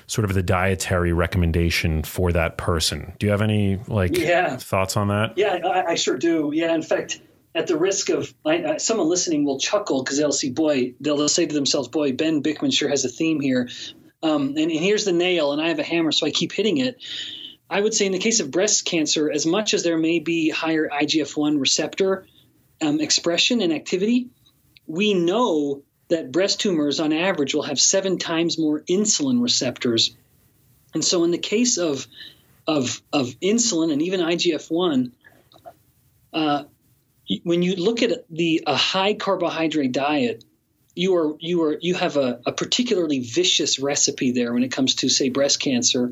sort 0.08 0.26
of 0.26 0.34
the 0.34 0.42
dietary 0.42 1.14
recommendation 1.14 2.02
for 2.02 2.32
that 2.32 2.58
person. 2.58 3.14
Do 3.20 3.28
you 3.28 3.32
have 3.32 3.44
any 3.44 3.80
like 3.88 4.18
Yeah. 4.18 4.58
thoughts 4.58 4.98
on 4.98 5.10
that? 5.10 5.34
Yeah, 5.38 5.60
I, 5.64 5.92
I 5.92 5.96
sure 5.96 6.18
do. 6.18 6.50
Yeah, 6.52 6.74
in 6.74 6.82
fact, 6.82 7.20
at 7.56 7.68
the 7.68 7.78
risk 7.78 8.10
of 8.10 8.34
I, 8.46 8.78
someone 8.78 9.10
listening 9.10 9.44
will 9.44 9.60
chuckle 9.60 10.04
because 10.04 10.18
they'll 10.18 10.32
see, 10.32 10.52
boy, 10.52 10.94
they'll, 11.00 11.18
they'll 11.18 11.30
say 11.30 11.46
to 11.46 11.54
themselves, 11.54 11.88
boy, 11.88 12.14
Ben 12.14 12.44
Bikman 12.44 12.74
sure 12.74 12.90
has 12.90 13.06
a 13.06 13.10
theme 13.10 13.40
here. 13.40 13.70
Um, 14.22 14.50
and, 14.50 14.58
and 14.58 14.72
here's 14.72 15.06
the 15.06 15.14
nail, 15.14 15.54
and 15.54 15.62
I 15.62 15.70
have 15.70 15.80
a 15.80 15.84
hammer, 15.84 16.12
so 16.12 16.28
I 16.28 16.32
keep 16.32 16.52
hitting 16.52 16.78
it. 16.78 17.02
I 17.70 17.80
would 17.80 17.94
say 17.94 18.06
in 18.06 18.12
the 18.12 18.20
case 18.20 18.40
of 18.40 18.52
breast 18.52 18.86
cancer, 18.86 19.32
as 19.32 19.46
much 19.46 19.74
as 19.74 19.84
there 19.84 19.98
may 19.98 20.20
be 20.20 20.50
higher 20.50 20.90
IGF 20.90 21.38
1 21.38 21.60
receptor 21.60 22.26
um, 22.82 23.00
expression 23.00 23.62
and 23.62 23.72
activity, 23.72 24.30
we 24.88 25.14
know 25.14 25.84
that 26.10 26.32
breast 26.32 26.60
tumors 26.60 27.00
on 27.00 27.14
average 27.14 27.54
will 27.54 27.64
have 27.64 27.80
seven 27.80 28.18
times 28.18 28.58
more 28.58 28.82
insulin 28.82 29.42
receptors. 29.42 30.16
And 30.94 31.06
so 31.06 31.24
in 31.24 31.32
the 31.32 31.38
case 31.38 31.78
of 31.78 32.08
of, 32.68 33.02
of 33.12 33.28
insulin 33.42 33.92
and 33.92 34.02
even 34.04 34.20
IGF 34.20 34.70
1, 34.70 35.12
uh, 36.34 36.64
when 37.44 37.62
you 37.62 37.76
look 37.76 38.02
at 38.02 38.26
the 38.30 38.64
a 38.66 38.76
high 38.76 39.14
carbohydrate 39.14 39.92
diet, 39.92 40.44
you 40.96 41.16
are 41.16 41.36
you 41.40 41.64
are 41.64 41.78
you 41.80 41.94
have 41.96 42.18
a, 42.18 42.42
a 42.46 42.52
particularly 42.52 43.20
vicious 43.20 43.80
recipe 43.80 44.32
there 44.32 44.54
when 44.54 44.64
it 44.64 44.72
comes 44.72 44.96
to 44.96 45.10
say 45.10 45.30
breast 45.30 45.60
cancer, 45.60 46.12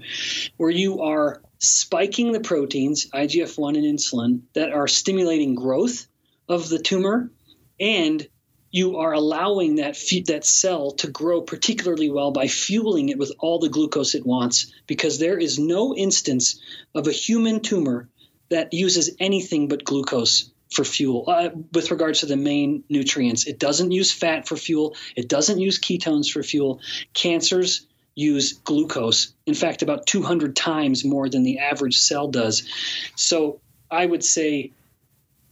where 0.57 0.69
you 0.69 1.01
are 1.01 1.41
spiking 1.59 2.31
the 2.31 2.39
proteins 2.39 3.09
IGF 3.09 3.57
one 3.57 3.75
and 3.75 3.85
insulin 3.85 4.41
that 4.53 4.71
are 4.71 4.87
stimulating 4.87 5.55
growth 5.55 6.07
of 6.47 6.69
the 6.69 6.79
tumor, 6.79 7.31
and 7.79 8.27
you 8.69 8.97
are 8.97 9.13
allowing 9.13 9.77
that 9.77 9.97
fu- 9.97 10.23
that 10.23 10.45
cell 10.45 10.91
to 10.91 11.09
grow 11.09 11.41
particularly 11.41 12.11
well 12.11 12.31
by 12.31 12.47
fueling 12.47 13.09
it 13.09 13.17
with 13.17 13.31
all 13.39 13.57
the 13.57 13.69
glucose 13.69 14.13
it 14.13 14.25
wants 14.25 14.71
because 14.85 15.17
there 15.17 15.39
is 15.39 15.57
no 15.57 15.95
instance 15.95 16.59
of 16.93 17.07
a 17.07 17.11
human 17.11 17.61
tumor 17.61 18.07
that 18.49 18.73
uses 18.73 19.15
anything 19.19 19.67
but 19.67 19.83
glucose 19.83 20.51
for 20.71 20.83
fuel 20.83 21.25
uh, 21.27 21.49
with 21.73 21.91
regards 21.91 22.21
to 22.21 22.25
the 22.25 22.37
main 22.37 22.83
nutrients. 22.89 23.47
It 23.47 23.59
doesn't 23.59 23.91
use 23.91 24.11
fat 24.11 24.47
for 24.47 24.55
fuel, 24.55 24.95
it 25.15 25.27
doesn't 25.27 25.59
use 25.59 25.79
ketones 25.79 26.29
for 26.29 26.43
fuel. 26.43 26.81
Cancers 27.13 27.85
use 28.15 28.53
glucose, 28.53 29.33
in 29.45 29.53
fact, 29.53 29.83
about 29.83 30.07
200 30.07 30.55
times 30.55 31.05
more 31.05 31.29
than 31.29 31.43
the 31.43 31.59
average 31.59 31.97
cell 31.97 32.27
does. 32.27 32.67
So 33.15 33.61
I 33.91 34.05
would 34.05 34.23
say 34.23 34.71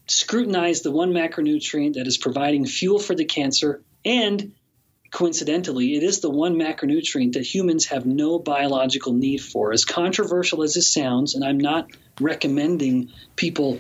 scrutinize 0.08 0.82
the 0.82 0.92
one 0.92 1.14
macronutrient 1.14 1.94
that 1.94 2.08
is 2.08 2.18
providing 2.18 2.66
fuel 2.66 3.00
for 3.00 3.16
the 3.16 3.26
cancer 3.26 3.82
and 4.04 4.54
coincidentally, 5.16 5.96
it 5.96 6.04
is 6.04 6.20
the 6.20 6.30
one 6.30 6.56
macronutrient 6.56 7.34
that 7.34 7.44
humans 7.46 7.86
have 7.86 8.06
no 8.06 8.38
biological 8.38 9.14
need 9.14 9.42
for. 9.42 9.72
As 9.72 9.86
controversial 9.86 10.62
as 10.62 10.74
this 10.74 10.92
sounds, 10.92 11.36
and 11.36 11.44
I'm 11.44 11.58
not 11.58 11.90
recommending 12.20 13.12
people 13.38 13.80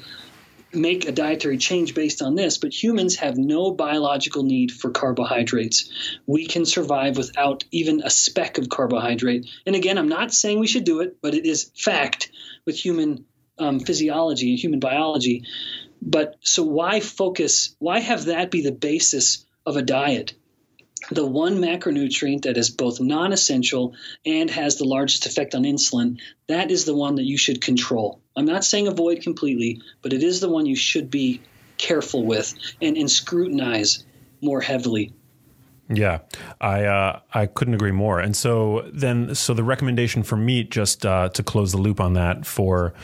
make 0.76 1.08
a 1.08 1.12
dietary 1.12 1.58
change 1.58 1.94
based 1.94 2.22
on 2.22 2.36
this, 2.36 2.58
but 2.58 2.74
humans 2.74 3.18
have 3.18 3.38
no 3.38 3.72
biological 3.72 4.44
need 4.44 4.72
for 4.72 4.92
carbohydrates. 4.92 5.90
We 6.26 6.46
can 6.46 6.66
survive 6.66 7.18
without 7.18 7.64
even 7.72 8.02
a 8.04 8.10
speck 8.10 8.58
of 8.58 8.70
carbohydrate. 8.70 9.48
And 9.66 9.76
again, 9.76 9.98
I'm 9.98 10.10
not 10.10 10.34
saying 10.34 10.60
we 10.60 10.68
should 10.68 10.84
do 10.84 11.02
it, 11.02 11.18
but 11.22 11.34
it 11.34 11.46
is 11.46 11.72
fact 11.76 12.32
with 12.66 12.78
human 12.78 13.26
um, 13.58 13.80
physiology 13.80 14.52
and 14.52 14.60
human 14.60 14.80
biology. 14.80 15.44
But 16.02 16.36
so 16.42 16.64
why 16.64 17.00
focus? 17.00 17.76
Why 17.80 18.00
have 18.00 18.26
that 18.26 18.52
be 18.52 18.62
the 18.62 18.72
basis 18.72 19.46
of 19.66 19.78
a 19.78 19.82
diet? 19.82 20.34
the 21.12 21.26
one 21.26 21.58
macronutrient 21.58 22.44
that 22.44 22.58
is 22.58 22.70
both 22.70 23.00
non 23.00 23.32
essential 23.32 23.94
and 24.26 24.50
has 24.50 24.78
the 24.78 24.86
largest 24.86 25.26
effect 25.26 25.54
on 25.54 25.64
insulin, 25.64 26.20
that 26.48 26.72
is 26.72 26.86
the 26.86 26.96
one 26.96 27.16
that 27.16 27.26
you 27.26 27.38
should 27.38 27.62
control. 27.62 28.22
I'm 28.36 28.46
not 28.46 28.66
saying 28.66 28.88
avoid 28.88 29.22
completely, 29.22 29.82
but 30.02 30.14
it 30.14 30.24
is 30.24 30.40
the 30.40 30.50
one 30.50 30.66
you 30.66 30.76
should 30.76 31.10
be 31.10 31.42
careful 31.78 32.26
with 32.26 32.54
and, 32.82 32.98
and 32.98 33.10
scrutinize 33.10 34.06
more 34.42 34.62
heavily. 34.62 35.14
Yeah, 35.90 36.20
I 36.60 36.86
uh, 36.86 37.20
I 37.34 37.46
couldn't 37.46 37.76
agree 37.76 37.92
more. 37.92 38.20
And 38.20 38.36
so 38.36 38.90
then, 38.92 39.36
so 39.36 39.54
the 39.54 39.64
recommendation 39.64 40.24
for 40.24 40.36
meat, 40.36 40.72
just 40.72 41.06
uh, 41.06 41.30
to 41.30 41.44
close 41.44 41.72
the 41.72 41.78
loop 41.78 42.00
on 42.00 42.14
that, 42.14 42.46
for 42.46 42.96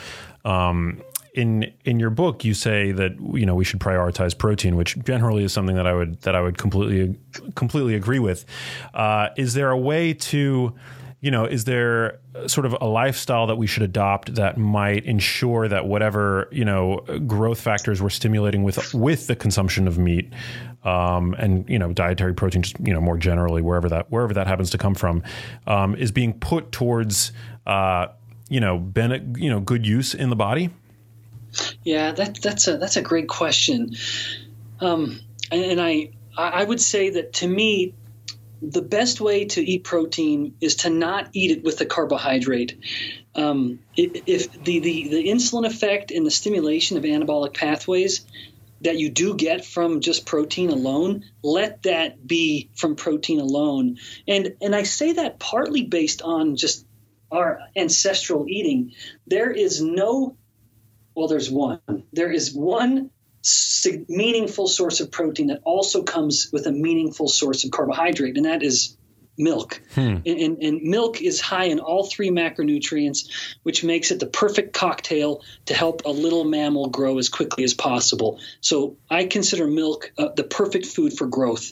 um, 0.45 1.03
in 1.35 1.71
in 1.85 1.99
your 1.99 2.09
book, 2.09 2.43
you 2.43 2.55
say 2.55 2.91
that 2.91 3.11
you 3.33 3.45
know 3.45 3.53
we 3.53 3.63
should 3.63 3.79
prioritize 3.79 4.35
protein, 4.35 4.75
which 4.77 4.97
generally 5.03 5.43
is 5.43 5.53
something 5.53 5.75
that 5.75 5.85
I 5.85 5.93
would 5.93 6.21
that 6.21 6.35
I 6.35 6.41
would 6.41 6.57
completely 6.57 7.19
completely 7.53 7.93
agree 7.93 8.19
with. 8.19 8.45
Uh, 8.95 9.29
is 9.37 9.53
there 9.53 9.69
a 9.69 9.77
way 9.77 10.15
to 10.15 10.73
you 11.21 11.29
know, 11.29 11.45
is 11.45 11.65
there 11.65 12.19
sort 12.47 12.65
of 12.65 12.75
a 12.81 12.87
lifestyle 12.87 13.45
that 13.47 13.55
we 13.55 13.67
should 13.67 13.83
adopt 13.83 14.35
that 14.35 14.57
might 14.57 15.05
ensure 15.05 15.67
that 15.67 15.85
whatever 15.85 16.49
you 16.51 16.65
know 16.65 16.97
growth 17.27 17.61
factors 17.61 18.01
we're 18.01 18.09
stimulating 18.09 18.63
with 18.63 18.93
with 18.93 19.27
the 19.27 19.35
consumption 19.35 19.87
of 19.87 19.99
meat 19.99 20.33
um, 20.83 21.35
and 21.37 21.69
you 21.69 21.77
know 21.77 21.93
dietary 21.93 22.33
protein, 22.33 22.63
just 22.63 22.79
you 22.79 22.93
know 22.93 23.01
more 23.01 23.17
generally 23.17 23.61
wherever 23.61 23.87
that 23.89 24.11
wherever 24.11 24.33
that 24.33 24.47
happens 24.47 24.71
to 24.71 24.77
come 24.77 24.95
from, 24.95 25.23
um, 25.67 25.95
is 25.95 26.11
being 26.11 26.33
put 26.33 26.71
towards 26.71 27.31
uh, 27.67 28.07
you 28.49 28.59
know 28.59 28.79
ben- 28.79 29.35
you 29.37 29.49
know 29.49 29.59
good 29.59 29.85
use 29.85 30.13
in 30.13 30.29
the 30.29 30.35
body? 30.35 30.69
Yeah, 31.83 32.13
that, 32.13 32.41
that's 32.41 32.67
a 32.67 32.77
that's 32.77 32.95
a 32.95 33.01
great 33.01 33.27
question, 33.27 33.95
um, 34.79 35.19
and, 35.51 35.63
and 35.63 35.81
I 35.81 36.09
I 36.35 36.63
would 36.63 36.81
say 36.81 37.11
that 37.11 37.33
to 37.33 37.47
me, 37.47 37.93
the 38.61 38.81
best 38.81 39.19
way 39.19 39.45
to 39.45 39.61
eat 39.61 39.83
protein 39.83 40.55
is 40.61 40.75
to 40.77 40.89
not 40.89 41.29
eat 41.33 41.51
it 41.51 41.63
with 41.63 41.81
a 41.81 41.85
carbohydrate. 41.85 42.77
Um, 43.33 43.79
if 43.95 44.51
the, 44.63 44.79
the 44.79 45.07
the 45.07 45.27
insulin 45.27 45.65
effect 45.65 46.11
and 46.11 46.25
the 46.25 46.31
stimulation 46.31 46.97
of 46.97 47.03
anabolic 47.03 47.53
pathways 47.53 48.25
that 48.81 48.97
you 48.97 49.09
do 49.09 49.35
get 49.35 49.63
from 49.63 50.01
just 50.01 50.25
protein 50.25 50.69
alone, 50.69 51.23
let 51.43 51.83
that 51.83 52.25
be 52.25 52.69
from 52.75 52.95
protein 52.95 53.39
alone. 53.39 53.97
And 54.27 54.55
and 54.61 54.75
I 54.75 54.83
say 54.83 55.13
that 55.13 55.39
partly 55.39 55.83
based 55.83 56.21
on 56.21 56.55
just 56.55 56.85
our 57.31 57.59
ancestral 57.75 58.47
eating. 58.47 58.93
There 59.25 59.51
is 59.51 59.81
no 59.81 60.35
well, 61.15 61.27
there's 61.27 61.51
one. 61.51 61.81
There 62.13 62.31
is 62.31 62.53
one 62.53 63.11
meaningful 64.07 64.67
source 64.67 64.99
of 64.99 65.11
protein 65.11 65.47
that 65.47 65.61
also 65.63 66.03
comes 66.03 66.49
with 66.51 66.67
a 66.67 66.71
meaningful 66.71 67.27
source 67.27 67.63
of 67.63 67.71
carbohydrate, 67.71 68.37
and 68.37 68.45
that 68.45 68.63
is 68.63 68.97
milk. 69.37 69.81
And, 70.25 70.39
and, 70.39 70.63
and 70.63 70.81
milk 70.83 71.21
is 71.21 71.41
high 71.41 71.65
in 71.65 71.79
all 71.79 72.05
three 72.05 72.29
macronutrients, 72.29 73.55
which 73.63 73.83
makes 73.83 74.11
it 74.11 74.19
the 74.19 74.27
perfect 74.27 74.73
cocktail 74.73 75.41
to 75.65 75.73
help 75.73 76.05
a 76.05 76.09
little 76.09 76.43
mammal 76.43 76.89
grow 76.89 77.17
as 77.17 77.29
quickly 77.29 77.63
as 77.63 77.73
possible. 77.73 78.39
So 78.59 78.97
I 79.09 79.25
consider 79.25 79.67
milk 79.67 80.11
uh, 80.17 80.29
the 80.35 80.43
perfect 80.43 80.85
food 80.85 81.13
for 81.13 81.27
growth. 81.27 81.71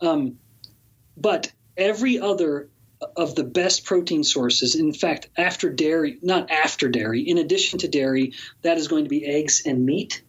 Um, 0.00 0.38
but 1.16 1.52
every 1.76 2.18
other 2.18 2.68
of 3.16 3.34
the 3.34 3.44
best 3.44 3.84
protein 3.84 4.24
sources. 4.24 4.74
In 4.74 4.92
fact, 4.92 5.28
after 5.36 5.70
dairy, 5.70 6.18
not 6.22 6.50
after 6.50 6.88
dairy, 6.88 7.20
in 7.20 7.38
addition 7.38 7.78
to 7.80 7.88
dairy, 7.88 8.32
that 8.62 8.78
is 8.78 8.88
going 8.88 9.04
to 9.04 9.10
be 9.10 9.26
eggs 9.26 9.62
and 9.66 9.84
meat. 9.84 10.22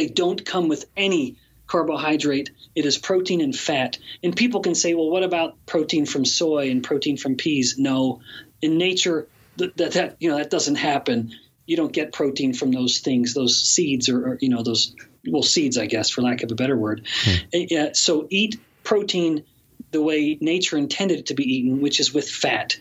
They 0.00 0.06
don't 0.06 0.46
come 0.46 0.68
with 0.68 0.86
any 0.96 1.36
carbohydrate. 1.66 2.52
It 2.74 2.86
is 2.86 2.96
protein 2.96 3.42
and 3.42 3.54
fat. 3.54 3.98
And 4.22 4.34
people 4.34 4.62
can 4.62 4.74
say, 4.74 4.94
well, 4.94 5.10
what 5.10 5.22
about 5.22 5.66
protein 5.66 6.06
from 6.06 6.24
soy 6.24 6.70
and 6.70 6.82
protein 6.82 7.18
from 7.18 7.36
peas? 7.36 7.76
No, 7.76 8.22
in 8.62 8.78
nature, 8.78 9.28
that 9.58 9.76
that, 9.76 9.92
that 9.92 10.16
you 10.18 10.30
know 10.30 10.38
that 10.38 10.48
doesn't 10.48 10.76
happen. 10.76 11.32
You 11.66 11.76
don't 11.76 11.92
get 11.92 12.14
protein 12.14 12.54
from 12.54 12.72
those 12.72 13.00
things, 13.00 13.34
those 13.34 13.60
seeds, 13.60 14.08
or, 14.08 14.26
or 14.26 14.38
you 14.40 14.48
know 14.48 14.62
those 14.62 14.96
well 15.28 15.42
seeds, 15.42 15.76
I 15.76 15.84
guess, 15.84 16.08
for 16.08 16.22
lack 16.22 16.42
of 16.42 16.50
a 16.50 16.54
better 16.54 16.78
word. 16.78 17.06
Uh, 17.54 17.92
so 17.92 18.26
eat 18.30 18.58
protein 18.84 19.44
the 19.90 20.00
way 20.00 20.38
nature 20.40 20.78
intended 20.78 21.18
it 21.18 21.26
to 21.26 21.34
be 21.34 21.44
eaten, 21.44 21.82
which 21.82 22.00
is 22.00 22.14
with 22.14 22.26
fat, 22.26 22.78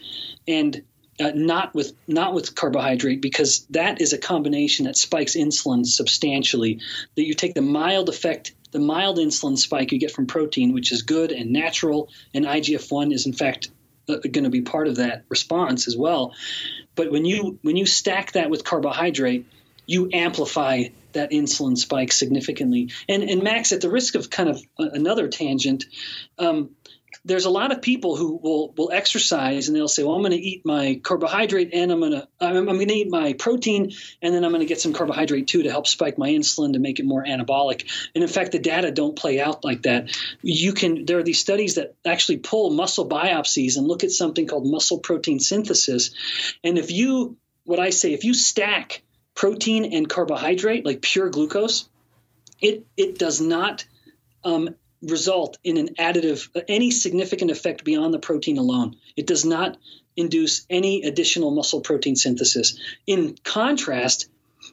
and 0.48 0.84
uh, 1.20 1.32
not 1.36 1.74
with 1.76 1.94
not 2.08 2.34
with 2.34 2.56
carbohydrate, 2.56 3.22
because 3.22 3.66
that 3.72 4.02
is 4.02 4.14
a 4.14 4.18
combination 4.18 4.86
that 4.86 4.98
spikes 4.98 5.36
insulin 5.36 5.86
substantially. 5.86 6.80
That 7.16 7.26
you 7.26 7.34
take 7.34 7.54
the 7.54 7.62
mild 7.62 8.10
effect, 8.10 8.54
the 8.72 8.80
mild 8.80 9.18
insulin 9.18 9.58
spike 9.58 9.92
you 9.92 10.00
get 10.00 10.12
from 10.12 10.28
protein, 10.28 10.74
which 10.74 10.92
is 10.92 11.02
good 11.02 11.32
and 11.32 11.52
natural, 11.52 12.10
and 12.34 12.46
IGF 12.46 12.92
one 12.92 13.12
is 13.12 13.26
in 13.26 13.34
fact 13.34 13.70
uh, 14.08 14.18
going 14.18 14.46
to 14.46 14.50
be 14.50 14.62
part 14.62 14.88
of 14.88 14.98
that 14.98 15.26
response 15.30 15.88
as 15.88 15.98
well. 15.98 16.34
But 16.96 17.12
when 17.12 17.26
you 17.26 17.60
when 17.62 17.76
you 17.76 17.86
stack 17.86 18.34
that 18.34 18.50
with 18.50 18.64
carbohydrate, 18.64 19.46
you 19.86 20.10
amplify 20.14 20.86
that 21.14 21.32
insulin 21.32 21.78
spike 21.78 22.12
significantly. 22.12 22.92
And 23.08 23.24
and 23.24 23.44
Max, 23.44 23.72
at 23.72 23.82
the 23.82 23.90
risk 23.90 24.16
of 24.16 24.30
kind 24.30 24.50
of 24.50 24.62
another 24.78 25.28
tangent. 25.28 25.86
Um, 26.38 26.72
there's 27.26 27.46
a 27.46 27.50
lot 27.50 27.72
of 27.72 27.82
people 27.82 28.16
who 28.16 28.38
will 28.38 28.74
will 28.78 28.92
exercise 28.92 29.68
and 29.68 29.76
they'll 29.76 29.88
say, 29.88 30.04
"Well, 30.04 30.16
I'm 30.16 30.22
going 30.22 30.32
to 30.32 30.38
eat 30.38 30.66
my 30.66 31.00
carbohydrate 31.04 31.74
and 31.74 31.92
I'm 31.92 32.00
going 32.00 32.14
to 32.14 32.28
I'm, 32.40 32.56
I'm 32.56 32.66
going 32.66 32.88
to 32.88 32.94
eat 32.94 33.10
my 33.10 33.34
protein 33.34 33.92
and 34.22 34.34
then 34.34 34.44
I'm 34.44 34.52
going 34.52 34.62
to 34.62 34.68
get 34.68 34.82
some 34.82 34.94
carbohydrate 34.94 35.48
too 35.48 35.64
to 35.64 35.72
help 35.72 35.88
spike 35.88 36.18
my 36.18 36.30
insulin 36.30 36.74
to 36.74 36.80
make 36.80 37.00
it 37.00 37.06
more 37.06 37.24
anabolic." 37.24 37.86
And 38.16 38.24
in 38.24 38.30
fact, 38.30 38.52
the 38.52 38.60
data 38.60 38.92
don't 38.92 39.16
play 39.16 39.40
out 39.40 39.64
like 39.64 39.84
that. 39.84 40.16
You 40.42 40.74
can 40.74 41.06
there 41.06 41.18
are 41.18 41.24
these 41.24 41.40
studies 41.40 41.76
that 41.76 41.96
actually 42.06 42.38
pull 42.38 42.72
muscle 42.72 43.08
biopsies 43.08 43.78
and 43.78 43.88
look 43.88 44.04
at 44.04 44.12
something 44.12 44.48
called 44.48 44.66
muscle 44.66 45.00
protein 45.00 45.40
synthesis, 45.40 46.12
and 46.64 46.78
if 46.78 46.92
you 46.92 47.38
what 47.66 47.80
I 47.80 47.92
say, 47.92 48.14
if 48.14 48.24
you 48.24 48.34
stack 48.34 49.04
protein 49.36 49.94
and 49.94 50.10
carbohydrate 50.10 50.86
like 50.86 51.02
pure 51.02 51.30
glucose, 51.30 51.88
it 52.62 52.86
it 52.98 53.20
does 53.20 53.40
not 53.40 53.86
um, 54.44 54.76
result 55.02 55.58
in 55.64 55.78
an 55.78 55.96
additive, 55.96 56.50
any 56.68 56.92
significant 56.92 57.52
effect 57.52 57.84
beyond 57.84 58.14
the 58.14 58.20
protein 58.20 58.58
alone. 58.58 58.96
It 59.16 59.28
does 59.28 59.46
not 59.46 59.78
induce 60.18 60.66
any 60.70 61.04
additional 61.04 61.52
muscle 61.52 61.82
protein 61.82 62.16
synthesis. 62.16 62.78
In 63.08 63.36
contrast, 63.44 64.28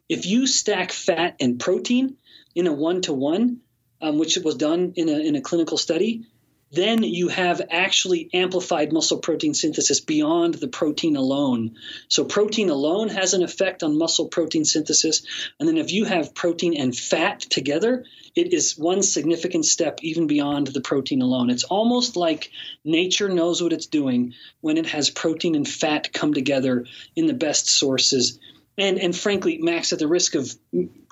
if 0.08 0.26
you 0.26 0.46
stack 0.46 0.92
fat 0.92 1.36
and 1.40 1.60
protein 1.60 2.16
in 2.54 2.66
a 2.66 2.72
one 2.72 3.02
to 3.02 3.12
one, 3.12 3.60
which 4.02 4.36
was 4.38 4.56
done 4.56 4.92
in 4.96 5.08
a, 5.08 5.18
in 5.18 5.36
a 5.36 5.40
clinical 5.40 5.78
study, 5.78 6.26
then 6.72 7.02
you 7.04 7.28
have 7.28 7.62
actually 7.70 8.28
amplified 8.34 8.92
muscle 8.92 9.18
protein 9.18 9.54
synthesis 9.54 10.00
beyond 10.00 10.54
the 10.54 10.68
protein 10.68 11.16
alone. 11.16 11.76
So, 12.08 12.24
protein 12.24 12.70
alone 12.70 13.08
has 13.08 13.34
an 13.34 13.42
effect 13.42 13.82
on 13.82 13.96
muscle 13.96 14.28
protein 14.28 14.64
synthesis. 14.64 15.22
And 15.60 15.68
then, 15.68 15.76
if 15.76 15.92
you 15.92 16.04
have 16.04 16.34
protein 16.34 16.76
and 16.76 16.96
fat 16.96 17.40
together, 17.40 18.04
it 18.34 18.52
is 18.52 18.76
one 18.76 19.02
significant 19.02 19.64
step 19.64 20.00
even 20.02 20.26
beyond 20.26 20.66
the 20.66 20.80
protein 20.80 21.22
alone. 21.22 21.50
It's 21.50 21.64
almost 21.64 22.16
like 22.16 22.50
nature 22.84 23.28
knows 23.28 23.62
what 23.62 23.72
it's 23.72 23.86
doing 23.86 24.34
when 24.60 24.76
it 24.76 24.86
has 24.86 25.08
protein 25.08 25.54
and 25.54 25.68
fat 25.68 26.12
come 26.12 26.34
together 26.34 26.86
in 27.14 27.26
the 27.26 27.34
best 27.34 27.68
sources. 27.68 28.38
And, 28.76 28.98
and 28.98 29.16
frankly, 29.16 29.58
Max, 29.58 29.92
at 29.92 29.98
the 29.98 30.08
risk 30.08 30.34
of 30.34 30.52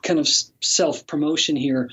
kind 0.02 0.18
of 0.18 0.28
self 0.60 1.06
promotion 1.06 1.56
here, 1.56 1.90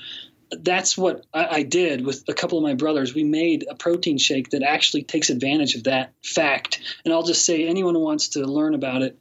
that's 0.60 0.96
what 0.96 1.24
I, 1.32 1.46
I, 1.46 1.62
did 1.62 2.04
with 2.04 2.24
a 2.28 2.34
couple 2.34 2.58
of 2.58 2.64
my 2.64 2.74
brothers. 2.74 3.14
We 3.14 3.24
made 3.24 3.66
a 3.68 3.74
protein 3.74 4.18
shake 4.18 4.50
that 4.50 4.62
actually 4.62 5.02
takes 5.02 5.30
advantage 5.30 5.74
of 5.74 5.84
that 5.84 6.12
fact. 6.24 6.80
And 7.04 7.12
I'll 7.12 7.22
just 7.22 7.44
say, 7.44 7.66
anyone 7.66 7.94
who 7.94 8.00
wants 8.00 8.28
to 8.30 8.40
learn 8.40 8.74
about 8.74 9.02
it, 9.02 9.18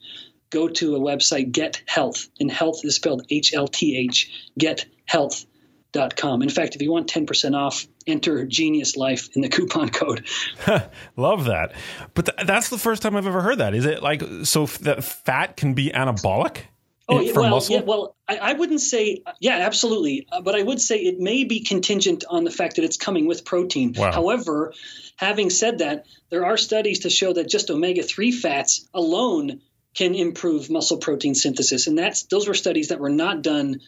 go 0.49 0.67
to 0.67 0.95
a 0.95 0.99
website, 0.99 1.51
Get 1.51 1.81
Health, 1.85 2.27
and 2.39 2.51
health 2.51 2.83
is 2.83 2.95
spelled 2.95 3.25
H 3.29 3.53
L 3.53 3.67
T 3.67 3.97
H, 3.97 4.51
gethealth.com. 4.57 6.41
In 6.41 6.49
fact, 6.49 6.75
if 6.75 6.81
you 6.81 6.91
want 6.91 7.07
10% 7.07 7.55
off, 7.55 7.87
enter 8.05 8.45
Genius 8.45 8.97
Life 8.97 9.29
in 9.35 9.41
the 9.41 9.49
coupon 9.49 9.89
code. 9.91 10.27
Love 11.15 11.45
that. 11.45 11.73
But 12.13 12.25
th- 12.25 12.47
that's 12.47 12.69
the 12.69 12.77
first 12.77 13.01
time 13.01 13.15
I've 13.15 13.27
ever 13.27 13.41
heard 13.41 13.59
that. 13.59 13.73
Is 13.73 13.85
it 13.85 14.03
like 14.03 14.21
so 14.43 14.63
f- 14.63 14.79
that 14.79 15.03
fat 15.03 15.57
can 15.57 15.73
be 15.73 15.89
anabolic? 15.89 16.63
Oh, 17.11 17.19
yeah, 17.19 17.33
well, 17.33 17.49
muscle? 17.49 17.75
yeah, 17.75 17.81
well, 17.81 18.15
I, 18.27 18.37
I, 18.37 18.53
wouldn't 18.53 18.81
say, 18.81 19.23
yeah, 19.39 19.57
absolutely. 19.57 20.27
Uh, 20.31 20.41
but 20.41 20.55
I 20.55 20.63
would 20.63 20.79
say 20.79 20.97
it 20.97 21.19
may 21.19 21.43
be 21.43 21.63
contingent 21.63 22.23
on 22.29 22.43
the 22.43 22.51
fact 22.51 22.77
that 22.77 22.85
it's 22.85 22.97
coming 22.97 23.27
with 23.27 23.43
protein. 23.43 23.93
Wow. 23.97 24.11
However, 24.11 24.73
having 25.17 25.49
said 25.49 25.79
that, 25.79 26.05
there 26.29 26.45
are 26.45 26.57
studies 26.57 26.99
to 26.99 27.09
show 27.09 27.33
that 27.33 27.49
just 27.49 27.69
omega 27.69 28.03
3 28.03 28.31
fats 28.31 28.87
alone 28.93 29.61
can 29.93 30.15
improve 30.15 30.69
muscle 30.69 30.97
protein 30.97 31.35
synthesis. 31.35 31.87
And 31.87 31.97
that's 31.97 32.23
those 32.23 32.47
were 32.47 32.53
studies 32.53 32.89
that 32.89 32.99
were 32.99 33.09
not 33.09 33.41
done 33.41 33.81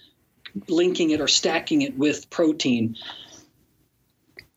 linking 0.67 1.11
it 1.11 1.21
or 1.21 1.27
stacking 1.27 1.81
it 1.81 1.97
with 1.97 2.29
protein. 2.29 2.97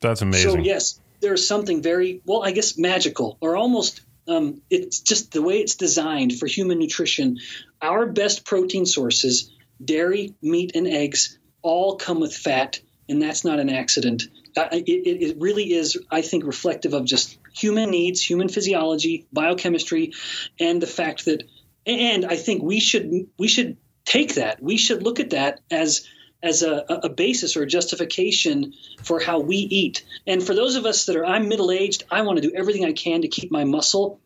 That's 0.00 0.22
amazing. 0.22 0.50
So, 0.50 0.58
yes, 0.58 1.00
there's 1.20 1.46
something 1.46 1.82
very, 1.82 2.20
well, 2.24 2.42
I 2.42 2.50
guess 2.50 2.76
magical 2.76 3.38
or 3.40 3.56
almost 3.56 4.00
um, 4.28 4.62
it's 4.70 5.00
just 5.00 5.32
the 5.32 5.42
way 5.42 5.58
it's 5.58 5.76
designed 5.76 6.38
for 6.38 6.46
human 6.46 6.78
nutrition. 6.78 7.38
Our 7.80 8.06
best 8.06 8.44
protein 8.44 8.86
sources, 8.86 9.52
dairy, 9.82 10.34
meat, 10.42 10.72
and 10.74 10.86
eggs, 10.86 11.38
all 11.62 11.96
come 11.96 12.20
with 12.20 12.34
fat, 12.34 12.80
and 13.08 13.20
that's 13.20 13.44
not 13.44 13.60
an 13.60 13.70
accident. 13.70 14.24
Uh, 14.56 14.68
it, 14.72 14.86
it, 14.86 15.36
really 15.38 15.72
is, 15.72 15.98
I 16.10 16.22
think, 16.22 16.44
reflective 16.44 16.94
of 16.94 17.04
just 17.04 17.38
human 17.54 17.90
needs, 17.90 18.22
human 18.22 18.48
physiology, 18.48 19.26
biochemistry, 19.32 20.12
and 20.58 20.80
the 20.80 20.86
fact 20.86 21.26
that, 21.26 21.42
and 21.84 22.24
I 22.24 22.36
think 22.36 22.62
we 22.62 22.80
should 22.80 23.28
we 23.38 23.48
should 23.48 23.76
take 24.04 24.34
that. 24.36 24.62
We 24.62 24.76
should 24.76 25.02
look 25.02 25.20
at 25.20 25.30
that 25.30 25.60
as 25.70 26.06
as 26.42 26.62
a, 26.62 26.84
a, 26.88 27.08
basis 27.08 27.56
or 27.56 27.62
a 27.62 27.66
justification 27.66 28.74
for 29.02 29.18
how 29.18 29.40
we 29.40 29.56
eat. 29.56 30.04
And 30.26 30.42
for 30.42 30.54
those 30.54 30.76
of 30.76 30.86
us 30.86 31.06
that 31.06 31.16
are, 31.16 31.24
I'm 31.24 31.48
middle 31.48 31.70
aged, 31.70 32.04
I 32.10 32.22
want 32.22 32.40
to 32.40 32.48
do 32.48 32.54
everything 32.54 32.84
I 32.84 32.92
can 32.92 33.22
to 33.22 33.28
keep 33.28 33.50
my 33.50 33.64
muscle. 33.64 34.20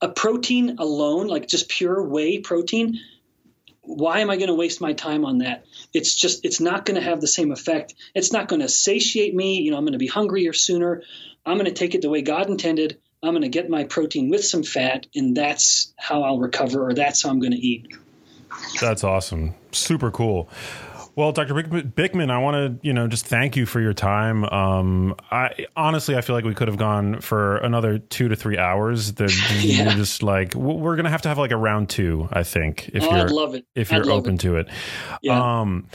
A 0.00 0.08
protein 0.08 0.76
alone, 0.78 1.26
like 1.26 1.46
just 1.46 1.68
pure 1.68 2.02
whey 2.02 2.38
protein, 2.38 3.00
why 3.82 4.20
am 4.20 4.30
I 4.30 4.36
going 4.36 4.48
to 4.48 4.54
waste 4.54 4.80
my 4.80 4.92
time 4.92 5.24
on 5.24 5.38
that? 5.38 5.64
It's 5.92 6.14
just, 6.14 6.44
it's 6.44 6.60
not 6.60 6.84
going 6.84 6.94
to 6.94 7.06
have 7.06 7.20
the 7.20 7.26
same 7.26 7.50
effect. 7.50 7.94
It's 8.14 8.32
not 8.32 8.48
going 8.48 8.62
to 8.62 8.68
satiate 8.68 9.34
me. 9.34 9.60
You 9.60 9.72
know, 9.72 9.76
I'm 9.76 9.84
going 9.84 9.92
to 9.92 9.98
be 9.98 10.06
hungrier 10.06 10.52
sooner. 10.52 11.02
I'm 11.44 11.56
going 11.56 11.66
to 11.66 11.72
take 11.72 11.94
it 11.94 12.02
the 12.02 12.08
way 12.08 12.22
God 12.22 12.48
intended. 12.48 13.00
I'm 13.22 13.32
going 13.32 13.42
to 13.42 13.48
get 13.48 13.68
my 13.68 13.84
protein 13.84 14.30
with 14.30 14.44
some 14.44 14.64
fat, 14.64 15.06
and 15.14 15.36
that's 15.36 15.92
how 15.96 16.22
I'll 16.22 16.40
recover, 16.40 16.88
or 16.88 16.94
that's 16.94 17.22
how 17.22 17.30
I'm 17.30 17.38
going 17.38 17.52
to 17.52 17.58
eat. 17.58 17.86
That's 18.80 19.04
awesome. 19.04 19.54
Super 19.70 20.10
cool. 20.10 20.48
Well, 21.14 21.32
Dr. 21.32 21.52
Bikman, 21.54 22.30
I 22.30 22.38
want 22.38 22.80
to, 22.82 22.86
you 22.86 22.94
know, 22.94 23.06
just 23.06 23.26
thank 23.26 23.54
you 23.54 23.66
for 23.66 23.80
your 23.80 23.92
time. 23.92 24.44
Um, 24.44 25.14
I 25.30 25.66
honestly, 25.76 26.16
I 26.16 26.22
feel 26.22 26.34
like 26.34 26.46
we 26.46 26.54
could 26.54 26.68
have 26.68 26.78
gone 26.78 27.20
for 27.20 27.58
another 27.58 27.98
two 27.98 28.28
to 28.28 28.36
three 28.36 28.56
hours. 28.56 29.12
yeah. 29.20 29.94
just 29.94 30.22
like 30.22 30.54
we're 30.54 30.96
gonna 30.96 31.10
have 31.10 31.22
to 31.22 31.28
have 31.28 31.36
like 31.36 31.50
a 31.50 31.56
round 31.56 31.90
two, 31.90 32.28
I 32.32 32.44
think. 32.44 32.90
If 32.94 33.02
oh, 33.02 33.10
you're, 33.10 33.26
I'd 33.26 33.30
love 33.30 33.54
it. 33.54 33.66
If 33.74 33.92
you're 33.92 34.10
open 34.10 34.34
it. 34.34 34.40
to 34.40 34.56
it. 34.56 34.68
Yeah. 35.20 35.60
Um, 35.60 35.88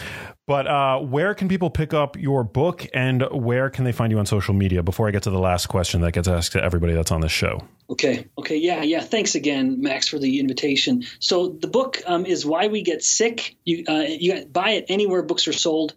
but 0.48 0.66
uh, 0.66 1.00
where 1.00 1.36
can 1.36 1.50
people 1.50 1.70
pick 1.70 1.94
up 1.94 2.16
your 2.18 2.46
book 2.46 2.88
and 2.94 3.22
where 3.32 3.70
can 3.70 3.84
they 3.84 3.92
find 3.92 4.12
you 4.12 4.18
on 4.18 4.26
social 4.26 4.54
media 4.54 4.82
before 4.82 5.08
I 5.08 5.12
get 5.12 5.24
to 5.24 5.30
the 5.30 5.40
last 5.40 5.68
question 5.68 6.00
that 6.02 6.14
gets 6.14 6.30
asked 6.30 6.54
to 6.54 6.64
everybody 6.64 6.94
that's 6.94 7.12
on 7.12 7.20
this 7.20 7.34
show? 7.34 7.68
Okay. 7.90 8.26
Okay. 8.38 8.56
Yeah. 8.56 8.82
Yeah. 8.82 9.02
Thanks 9.02 9.36
again, 9.36 9.82
Max, 9.82 10.08
for 10.08 10.20
the 10.20 10.40
invitation. 10.40 11.04
So 11.20 11.50
the 11.50 11.68
book 11.68 12.02
um, 12.06 12.26
is 12.26 12.46
Why 12.46 12.68
We 12.68 12.82
Get 12.82 13.04
Sick. 13.04 13.58
You 13.66 13.84
uh, 13.90 14.06
you 14.08 14.46
buy 14.46 14.72
it 14.72 14.86
anywhere 14.88 15.22
books 15.22 15.50
are 15.50 15.54
sold, 15.54 15.96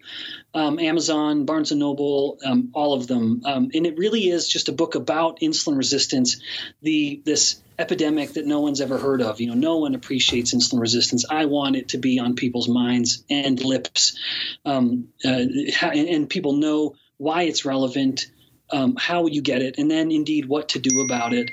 um, 0.52 0.80
Amazon, 0.80 1.44
Barnes 1.44 1.70
and 1.70 1.78
Noble, 1.78 2.38
um, 2.44 2.70
all 2.74 2.94
of 2.94 3.06
them, 3.06 3.42
um, 3.44 3.70
and 3.72 3.86
it 3.86 3.98
really 3.98 4.28
is 4.28 4.48
just 4.48 4.68
a 4.68 4.72
book 4.72 4.96
about 4.96 5.40
insulin 5.40 5.76
resistance. 5.76 6.40
The 6.82 7.22
this 7.24 7.60
epidemic 7.80 8.34
that 8.34 8.46
no 8.46 8.60
one's 8.60 8.80
ever 8.80 8.98
heard 8.98 9.22
of. 9.22 9.40
You 9.40 9.48
know, 9.48 9.54
no 9.54 9.78
one 9.78 9.94
appreciates 9.94 10.54
insulin 10.54 10.80
resistance. 10.80 11.24
I 11.28 11.46
want 11.46 11.76
it 11.76 11.88
to 11.88 11.98
be 11.98 12.18
on 12.18 12.34
people's 12.34 12.68
minds 12.68 13.24
and 13.30 13.62
lips, 13.62 14.18
um, 14.64 15.08
uh, 15.24 15.28
and, 15.28 16.08
and, 16.08 16.30
people 16.30 16.52
know 16.52 16.94
why 17.16 17.44
it's 17.44 17.64
relevant, 17.64 18.26
um, 18.70 18.96
how 18.96 19.26
you 19.26 19.40
get 19.40 19.62
it, 19.62 19.78
and 19.78 19.90
then 19.90 20.10
indeed 20.10 20.46
what 20.46 20.70
to 20.70 20.78
do 20.78 21.00
about 21.00 21.32
it. 21.32 21.50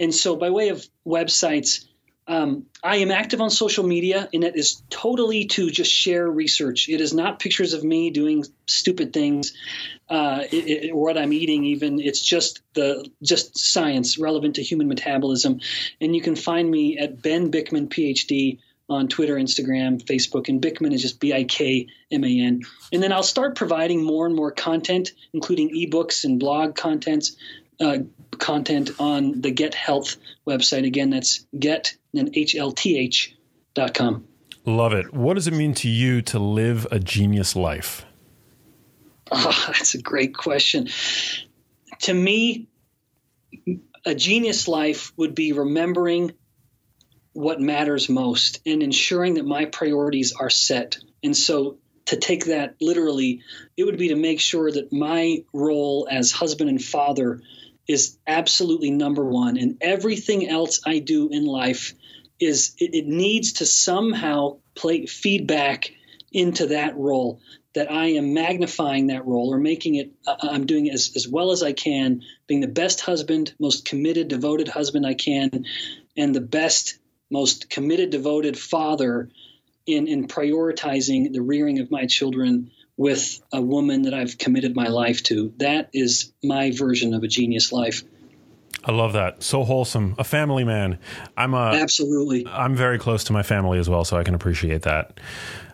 And 0.00 0.14
so, 0.14 0.36
by 0.36 0.50
way 0.50 0.70
of 0.70 0.86
websites, 1.06 1.84
um, 2.28 2.66
I 2.82 2.96
am 2.96 3.10
active 3.10 3.40
on 3.40 3.50
social 3.50 3.86
media, 3.86 4.28
and 4.34 4.42
it 4.42 4.56
is 4.56 4.82
totally 4.90 5.46
to 5.46 5.70
just 5.70 5.92
share 5.92 6.28
research. 6.28 6.88
It 6.88 7.00
is 7.00 7.14
not 7.14 7.38
pictures 7.38 7.72
of 7.72 7.84
me 7.84 8.10
doing 8.10 8.44
stupid 8.66 9.12
things 9.12 9.52
uh, 10.08 10.42
or 10.92 11.04
what 11.04 11.18
I'm 11.18 11.32
eating. 11.32 11.64
Even 11.64 12.00
it's 12.00 12.20
just 12.20 12.62
the 12.74 13.08
just 13.22 13.56
science 13.56 14.18
relevant 14.18 14.56
to 14.56 14.62
human 14.62 14.88
metabolism. 14.88 15.60
And 16.00 16.16
you 16.16 16.22
can 16.22 16.34
find 16.34 16.68
me 16.68 16.98
at 16.98 17.22
Ben 17.22 17.52
Bikman 17.52 17.88
PhD 17.88 18.58
on 18.88 19.08
Twitter, 19.08 19.36
Instagram, 19.36 20.02
Facebook, 20.04 20.48
and 20.48 20.60
Bikman 20.60 20.92
is 20.92 21.02
just 21.02 21.20
B 21.20 21.32
I 21.32 21.44
K 21.44 21.88
M 22.10 22.24
A 22.24 22.40
N. 22.40 22.62
And 22.92 23.02
then 23.02 23.12
I'll 23.12 23.22
start 23.22 23.56
providing 23.56 24.04
more 24.04 24.26
and 24.26 24.34
more 24.34 24.50
content, 24.50 25.12
including 25.32 25.70
ebooks 25.70 26.24
and 26.24 26.40
blog 26.40 26.74
contents 26.74 27.36
uh, 27.80 27.98
content 28.38 28.90
on 28.98 29.40
the 29.40 29.50
Get 29.50 29.74
Health 29.74 30.16
website. 30.46 30.86
Again, 30.86 31.10
that's 31.10 31.46
get 31.58 31.96
and 32.18 32.32
HLTH 32.32 33.34
dot 33.74 33.94
com. 33.94 34.26
Love 34.64 34.92
it. 34.92 35.12
What 35.14 35.34
does 35.34 35.46
it 35.46 35.54
mean 35.54 35.74
to 35.74 35.88
you 35.88 36.22
to 36.22 36.38
live 36.38 36.86
a 36.90 36.98
genius 36.98 37.54
life? 37.54 38.04
Oh, 39.30 39.64
that's 39.66 39.94
a 39.94 40.02
great 40.02 40.34
question. 40.36 40.88
To 42.00 42.14
me, 42.14 42.68
a 44.04 44.14
genius 44.14 44.68
life 44.68 45.12
would 45.16 45.34
be 45.34 45.52
remembering 45.52 46.32
what 47.32 47.60
matters 47.60 48.08
most 48.08 48.60
and 48.66 48.82
ensuring 48.82 49.34
that 49.34 49.44
my 49.44 49.66
priorities 49.66 50.32
are 50.32 50.50
set. 50.50 50.98
And 51.22 51.36
so 51.36 51.78
to 52.06 52.16
take 52.16 52.46
that 52.46 52.76
literally, 52.80 53.42
it 53.76 53.84
would 53.84 53.98
be 53.98 54.08
to 54.08 54.16
make 54.16 54.40
sure 54.40 54.70
that 54.70 54.92
my 54.92 55.44
role 55.52 56.08
as 56.10 56.32
husband 56.32 56.70
and 56.70 56.82
father 56.82 57.42
is 57.86 58.18
absolutely 58.26 58.90
number 58.90 59.24
one, 59.24 59.56
and 59.56 59.78
everything 59.80 60.48
else 60.48 60.80
I 60.84 60.98
do 60.98 61.28
in 61.28 61.44
life 61.44 61.94
is 62.40 62.74
it, 62.78 62.94
it 62.94 63.06
needs 63.06 63.54
to 63.54 63.66
somehow 63.66 64.58
play 64.74 65.06
feedback 65.06 65.90
into 66.32 66.66
that 66.66 66.96
role, 66.96 67.40
that 67.74 67.90
I 67.90 68.12
am 68.12 68.34
magnifying 68.34 69.08
that 69.08 69.26
role 69.26 69.52
or 69.52 69.58
making 69.58 69.96
it, 69.96 70.12
uh, 70.26 70.36
I'm 70.42 70.66
doing 70.66 70.86
it 70.86 70.94
as, 70.94 71.12
as 71.16 71.28
well 71.28 71.50
as 71.50 71.62
I 71.62 71.72
can, 71.72 72.22
being 72.46 72.60
the 72.60 72.68
best 72.68 73.00
husband, 73.00 73.54
most 73.58 73.84
committed, 73.84 74.28
devoted 74.28 74.68
husband 74.68 75.06
I 75.06 75.14
can, 75.14 75.66
and 76.16 76.34
the 76.34 76.40
best, 76.40 76.98
most 77.30 77.70
committed, 77.70 78.10
devoted 78.10 78.58
father 78.58 79.30
in, 79.86 80.08
in 80.08 80.26
prioritizing 80.26 81.32
the 81.32 81.42
rearing 81.42 81.78
of 81.78 81.90
my 81.90 82.06
children 82.06 82.70
with 82.96 83.40
a 83.52 83.60
woman 83.60 84.02
that 84.02 84.14
I've 84.14 84.38
committed 84.38 84.74
my 84.74 84.88
life 84.88 85.22
to. 85.24 85.52
That 85.58 85.90
is 85.92 86.32
my 86.42 86.72
version 86.72 87.14
of 87.14 87.22
a 87.22 87.28
genius 87.28 87.72
life. 87.72 88.02
I 88.84 88.92
love 88.92 89.14
that. 89.14 89.42
So 89.42 89.64
wholesome. 89.64 90.14
A 90.18 90.24
family 90.24 90.64
man. 90.64 90.98
I'm 91.36 91.54
a 91.54 91.72
Absolutely. 91.74 92.46
I'm 92.48 92.76
very 92.76 92.98
close 92.98 93.24
to 93.24 93.32
my 93.32 93.42
family 93.42 93.78
as 93.78 93.88
well, 93.88 94.04
so 94.04 94.16
I 94.16 94.22
can 94.22 94.34
appreciate 94.34 94.82
that. 94.82 95.18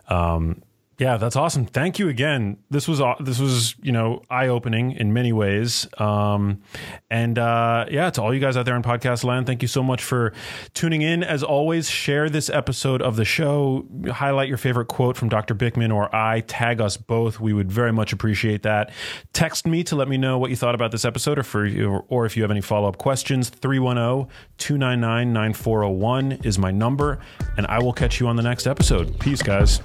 Um, 0.09 0.61
yeah, 0.99 1.17
that's 1.17 1.35
awesome. 1.35 1.65
Thank 1.65 1.97
you 1.97 2.07
again. 2.07 2.57
This 2.69 2.87
was 2.87 3.01
aw- 3.01 3.17
this 3.19 3.39
was 3.39 3.73
you 3.81 3.91
know 3.91 4.21
eye 4.29 4.47
opening 4.47 4.91
in 4.91 5.11
many 5.11 5.33
ways. 5.33 5.87
Um, 5.97 6.61
and 7.09 7.39
uh, 7.39 7.85
yeah, 7.89 8.11
to 8.11 8.21
all 8.21 8.31
you 8.33 8.39
guys 8.39 8.55
out 8.57 8.65
there 8.65 8.75
in 8.75 8.83
podcast 8.83 9.23
land, 9.23 9.47
thank 9.47 9.63
you 9.63 9.67
so 9.67 9.81
much 9.81 10.03
for 10.03 10.33
tuning 10.73 11.01
in. 11.01 11.23
As 11.23 11.41
always, 11.41 11.89
share 11.89 12.29
this 12.29 12.47
episode 12.49 13.01
of 13.01 13.15
the 13.15 13.25
show. 13.25 13.87
Highlight 14.11 14.49
your 14.49 14.57
favorite 14.57 14.87
quote 14.87 15.17
from 15.17 15.29
Dr. 15.29 15.55
Bikman 15.55 15.91
or 15.93 16.15
I. 16.15 16.41
Tag 16.41 16.79
us 16.79 16.95
both. 16.95 17.39
We 17.39 17.53
would 17.53 17.71
very 17.71 17.91
much 17.91 18.13
appreciate 18.13 18.61
that. 18.63 18.91
Text 19.33 19.65
me 19.65 19.83
to 19.85 19.95
let 19.95 20.07
me 20.07 20.17
know 20.17 20.37
what 20.37 20.51
you 20.51 20.55
thought 20.55 20.75
about 20.75 20.91
this 20.91 21.05
episode, 21.05 21.39
or 21.39 21.43
for 21.43 21.65
you, 21.65 22.03
or 22.07 22.27
if 22.27 22.37
you 22.37 22.43
have 22.43 22.51
any 22.51 22.61
follow 22.61 22.87
up 22.87 22.97
questions. 22.99 23.49
310-299-9401 23.49 26.45
is 26.45 26.59
my 26.59 26.69
number, 26.71 27.19
and 27.57 27.65
I 27.67 27.79
will 27.79 27.93
catch 27.93 28.19
you 28.19 28.27
on 28.27 28.35
the 28.35 28.43
next 28.43 28.67
episode. 28.67 29.19
Peace, 29.19 29.41
guys. 29.41 29.81